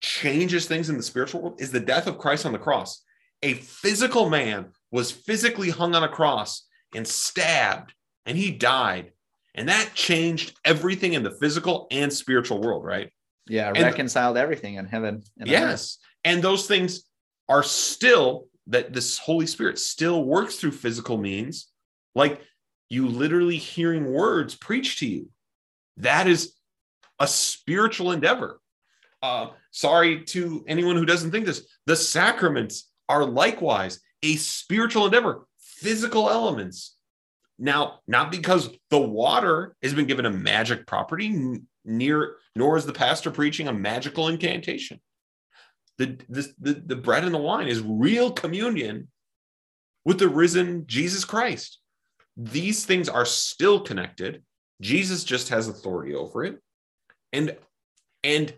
changes 0.01 0.66
things 0.66 0.89
in 0.89 0.97
the 0.97 1.03
spiritual 1.03 1.41
world 1.41 1.62
is 1.62 1.72
the 1.72 1.80
death 1.80 2.08
of 2.08 2.18
Christ 2.18 2.45
on 2.45 2.53
the 2.53 2.60
cross. 2.60 3.03
A 3.43 3.56
physical 3.56 4.30
man 4.30 4.68
was 4.91 5.12
physically 5.12 5.70
hung 5.70 5.93
on 5.93 6.03
a 6.03 6.10
cross 6.10 6.64
and 6.96 7.08
stabbed, 7.08 7.93
and 8.26 8.38
he 8.38 8.52
died. 8.52 9.12
And 9.54 9.70
that 9.70 9.91
changed 9.93 10.58
everything 10.66 11.14
in 11.14 11.24
the 11.24 11.32
physical 11.32 11.88
and 11.91 12.12
spiritual 12.12 12.60
world, 12.62 12.84
right? 12.84 13.12
Yeah, 13.48 13.70
And- 13.70 13.80
reconciled 13.84 14.38
everything 14.38 14.76
in 14.76 14.86
heaven. 14.86 15.24
and 15.39 15.48
on 15.50 15.56
earth. 15.56 15.62
Yes. 15.70 15.98
And 16.24 16.41
those 16.43 16.68
things 16.68 17.04
are 17.48 17.64
still 17.64 18.48
that 18.68 18.91
this 18.93 19.18
Holy 19.20 19.46
Spirit 19.46 19.78
still 19.80 20.24
works 20.26 20.56
through 20.56 20.72
physical 20.72 21.18
means, 21.18 21.72
like 22.16 22.41
you 22.89 23.08
literally 23.08 23.58
hearing 23.58 24.12
words 24.12 24.56
preached 24.56 25.00
to 25.00 25.06
you. 25.06 25.30
That 25.98 26.28
is 26.28 26.54
a 27.20 27.28
spiritual 27.28 28.12
endeavor. 28.12 28.60
Uh, 29.22 29.50
sorry 29.72 30.24
to 30.24 30.66
anyone 30.68 30.96
who 30.96 31.06
doesn't 31.06 31.32
think 31.32 31.46
this. 31.46 31.66
The 31.86 31.96
sacraments 31.96 32.89
are 33.08 33.24
likewise 33.24 34.00
a 34.24 34.36
spiritual 34.36 35.06
endeavor, 35.06 35.46
physical 35.78 36.30
elements. 36.30 36.95
Now, 37.57 37.99
not 38.07 38.32
because 38.32 38.69
the 38.89 38.99
water 38.99 39.76
has 39.82 39.93
been 39.93 40.07
given 40.07 40.26
a 40.26 40.32
magic 40.32 40.86
property, 40.86 41.59
near 41.86 42.36
nor 42.55 42.78
is 42.78 42.86
the 42.86 42.93
pastor 42.93 43.32
preaching 43.32 43.67
a 43.67 43.73
magical 43.73 44.28
incantation. 44.28 44.99
The, 45.97 46.17
the, 46.28 46.53
the, 46.59 46.73
the 46.73 46.95
bread 46.95 47.23
and 47.23 47.34
the 47.34 47.39
wine 47.39 47.67
is 47.67 47.82
real 47.82 48.32
communion 48.32 49.07
with 50.03 50.19
the 50.19 50.28
risen 50.28 50.86
Jesus 50.88 51.23
Christ. 51.23 51.80
These 52.36 52.86
things 52.86 53.07
are 53.07 53.26
still 53.26 53.80
connected. 53.80 54.43
Jesus 54.82 55.23
just 55.23 55.49
has 55.49 55.69
authority 55.69 56.13
over 56.13 56.43
it. 56.43 56.59
And 57.32 57.55
and 58.23 58.53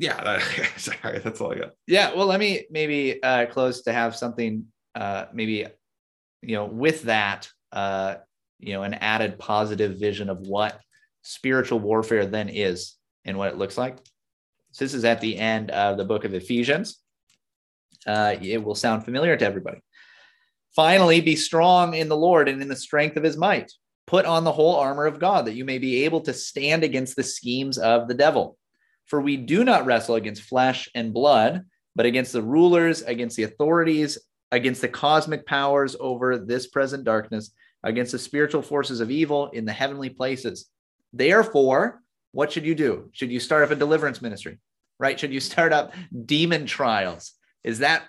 yeah, 0.00 0.22
that, 0.24 0.42
sorry, 0.78 1.18
that's 1.18 1.40
all 1.40 1.52
I 1.52 1.56
got. 1.56 1.72
Yeah. 1.86 2.14
Well, 2.14 2.26
let 2.26 2.40
me 2.40 2.66
maybe 2.70 3.22
uh, 3.22 3.46
close 3.46 3.82
to 3.82 3.92
have 3.92 4.16
something, 4.16 4.64
uh, 4.94 5.26
maybe, 5.32 5.66
you 6.42 6.56
know, 6.56 6.66
with 6.66 7.02
that, 7.02 7.48
uh, 7.72 8.16
you 8.58 8.72
know, 8.72 8.82
an 8.82 8.94
added 8.94 9.38
positive 9.38 9.98
vision 9.98 10.28
of 10.28 10.40
what 10.40 10.80
spiritual 11.22 11.78
warfare 11.78 12.26
then 12.26 12.48
is 12.48 12.94
and 13.24 13.36
what 13.36 13.52
it 13.52 13.58
looks 13.58 13.78
like. 13.78 13.98
So 14.72 14.84
this 14.84 14.94
is 14.94 15.04
at 15.04 15.20
the 15.20 15.38
end 15.38 15.70
of 15.70 15.96
the 15.96 16.04
book 16.04 16.24
of 16.24 16.34
Ephesians. 16.34 16.98
Uh, 18.06 18.36
it 18.40 18.62
will 18.62 18.74
sound 18.74 19.04
familiar 19.04 19.36
to 19.36 19.44
everybody. 19.44 19.80
Finally, 20.74 21.20
be 21.20 21.36
strong 21.36 21.94
in 21.94 22.08
the 22.08 22.16
Lord 22.16 22.48
and 22.48 22.62
in 22.62 22.68
the 22.68 22.76
strength 22.76 23.16
of 23.16 23.24
his 23.24 23.36
might. 23.36 23.72
Put 24.06 24.24
on 24.24 24.44
the 24.44 24.52
whole 24.52 24.76
armor 24.76 25.06
of 25.06 25.18
God 25.18 25.46
that 25.46 25.54
you 25.54 25.64
may 25.64 25.78
be 25.78 26.04
able 26.04 26.20
to 26.22 26.32
stand 26.32 26.84
against 26.84 27.16
the 27.16 27.22
schemes 27.22 27.78
of 27.78 28.08
the 28.08 28.14
devil. 28.14 28.56
For 29.06 29.20
we 29.20 29.36
do 29.36 29.64
not 29.64 29.86
wrestle 29.86 30.14
against 30.14 30.42
flesh 30.42 30.88
and 30.94 31.12
blood, 31.12 31.64
but 31.96 32.06
against 32.06 32.32
the 32.32 32.42
rulers, 32.42 33.02
against 33.02 33.36
the 33.36 33.42
authorities, 33.42 34.18
against 34.52 34.80
the 34.80 34.88
cosmic 34.88 35.46
powers 35.46 35.96
over 36.00 36.38
this 36.38 36.66
present 36.66 37.04
darkness, 37.04 37.52
against 37.82 38.12
the 38.12 38.18
spiritual 38.18 38.62
forces 38.62 39.00
of 39.00 39.10
evil 39.10 39.48
in 39.48 39.64
the 39.64 39.72
heavenly 39.72 40.10
places. 40.10 40.66
Therefore, 41.12 42.02
what 42.32 42.52
should 42.52 42.64
you 42.64 42.74
do? 42.74 43.10
Should 43.12 43.30
you 43.30 43.40
start 43.40 43.64
up 43.64 43.70
a 43.70 43.76
deliverance 43.76 44.22
ministry? 44.22 44.58
Right? 44.98 45.18
Should 45.18 45.32
you 45.32 45.40
start 45.52 45.72
up 45.72 45.94
demon 46.26 46.66
trials? 46.66 47.32
Is 47.64 47.80
that 47.80 48.04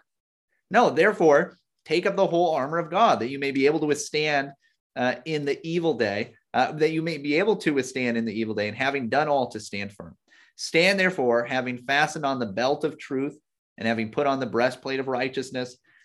no? 0.70 0.90
Therefore, 0.90 1.58
take 1.86 2.06
up 2.06 2.16
the 2.16 2.28
whole 2.28 2.56
armor 2.56 2.78
of 2.78 2.90
God 2.90 3.20
that 3.20 3.30
you 3.30 3.40
may 3.40 3.52
be 3.52 3.66
able 3.66 3.80
to 3.80 3.86
withstand 3.86 4.52
uh, 4.96 5.16
in 5.26 5.46
the 5.46 5.60
evil 5.68 5.94
day, 5.94 6.34
uh, 6.54 6.72
that 6.74 6.92
you 6.92 7.02
may 7.02 7.18
be 7.18 7.36
able 7.36 7.56
to 7.58 7.72
withstand 7.72 8.18
in 8.18 8.26
the 8.26 8.38
evil 8.38 8.54
day, 8.54 8.68
and 8.68 8.78
having 8.78 9.10
done 9.10 9.28
all 9.28 9.50
to 9.50 9.60
stand 9.60 9.92
firm. 9.92 10.16
Stand 10.56 11.00
therefore, 11.00 11.46
having 11.46 11.78
fastened 11.78 12.26
on 12.26 12.40
the 12.40 12.46
belt 12.46 12.84
of 12.84 12.98
truth, 12.98 13.38
and 13.78 13.88
having 13.88 14.12
put 14.12 14.28
on 14.28 14.40
the 14.40 14.46
breastplate 14.46 15.00
of 15.00 15.08
righteousness, 15.08 15.78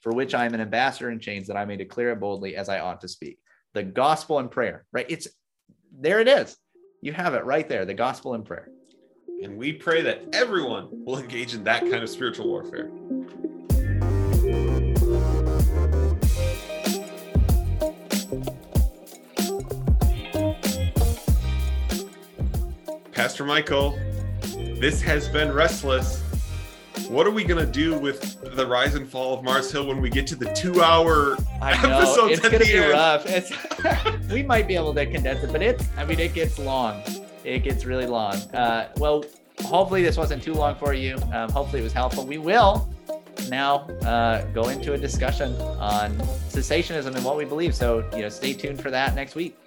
for 0.00 0.12
which 0.12 0.34
I 0.34 0.46
am 0.46 0.54
an 0.54 0.60
ambassador 0.60 1.10
in 1.10 1.20
chains, 1.20 1.46
that 1.46 1.56
I 1.56 1.64
may 1.64 1.76
declare 1.76 2.12
it 2.12 2.20
boldly 2.20 2.56
as 2.56 2.68
I 2.68 2.80
ought 2.80 3.00
to 3.02 3.08
speak. 3.08 3.38
The 3.74 3.82
gospel 3.82 4.38
and 4.38 4.50
prayer, 4.50 4.84
right? 4.92 5.06
It's 5.08 5.28
there 5.92 6.20
it 6.20 6.28
is. 6.28 6.56
You 7.02 7.12
have 7.12 7.34
it 7.34 7.44
right 7.44 7.68
there, 7.68 7.84
the 7.84 7.94
gospel 7.94 8.34
and 8.34 8.44
prayer. 8.44 8.68
And 9.42 9.56
we 9.56 9.72
pray 9.72 10.02
that 10.02 10.22
everyone 10.32 10.88
will 10.90 11.18
engage 11.18 11.54
in 11.54 11.64
that 11.64 11.80
kind 11.82 12.02
of 12.02 12.10
spiritual 12.10 12.48
warfare. 12.48 12.90
Pastor 23.12 23.44
Michael, 23.44 23.98
this 24.78 25.02
has 25.02 25.28
been 25.28 25.52
Restless. 25.52 26.29
What 27.10 27.26
are 27.26 27.32
we 27.32 27.42
gonna 27.42 27.66
do 27.66 27.98
with 27.98 28.40
the 28.54 28.64
rise 28.64 28.94
and 28.94 29.08
fall 29.08 29.36
of 29.36 29.42
Mars 29.42 29.70
Hill 29.72 29.84
when 29.86 30.00
we 30.00 30.08
get 30.08 30.28
to 30.28 30.36
the 30.36 30.52
two-hour 30.52 31.36
I 31.60 31.82
know 31.82 31.98
episodes 31.98 32.32
it's 32.34 32.40
gonna 32.40 32.60
be 32.60 32.72
end? 32.74 32.92
rough. 32.92 33.26
It's 33.26 33.52
we 34.32 34.44
might 34.44 34.68
be 34.68 34.76
able 34.76 34.94
to 34.94 35.04
condense 35.06 35.42
it, 35.42 35.50
but 35.50 35.60
it's 35.60 35.84
I 35.96 36.04
mean 36.04 36.20
it 36.20 36.34
gets 36.34 36.58
long. 36.58 37.02
It 37.42 37.64
gets 37.64 37.84
really 37.84 38.06
long. 38.06 38.34
Uh, 38.54 38.92
well, 38.98 39.24
hopefully 39.64 40.02
this 40.02 40.16
wasn't 40.16 40.42
too 40.42 40.54
long 40.54 40.76
for 40.76 40.94
you. 40.94 41.16
Um, 41.32 41.50
hopefully 41.50 41.80
it 41.80 41.84
was 41.84 41.92
helpful. 41.92 42.24
We 42.24 42.38
will 42.38 42.88
now 43.48 43.78
uh, 44.02 44.44
go 44.52 44.68
into 44.68 44.92
a 44.92 44.98
discussion 44.98 45.54
on 45.80 46.16
cessationism 46.48 47.16
and 47.16 47.24
what 47.24 47.36
we 47.36 47.44
believe. 47.44 47.74
So 47.74 48.08
you 48.14 48.22
know, 48.22 48.28
stay 48.28 48.52
tuned 48.52 48.80
for 48.80 48.90
that 48.92 49.16
next 49.16 49.34
week. 49.34 49.58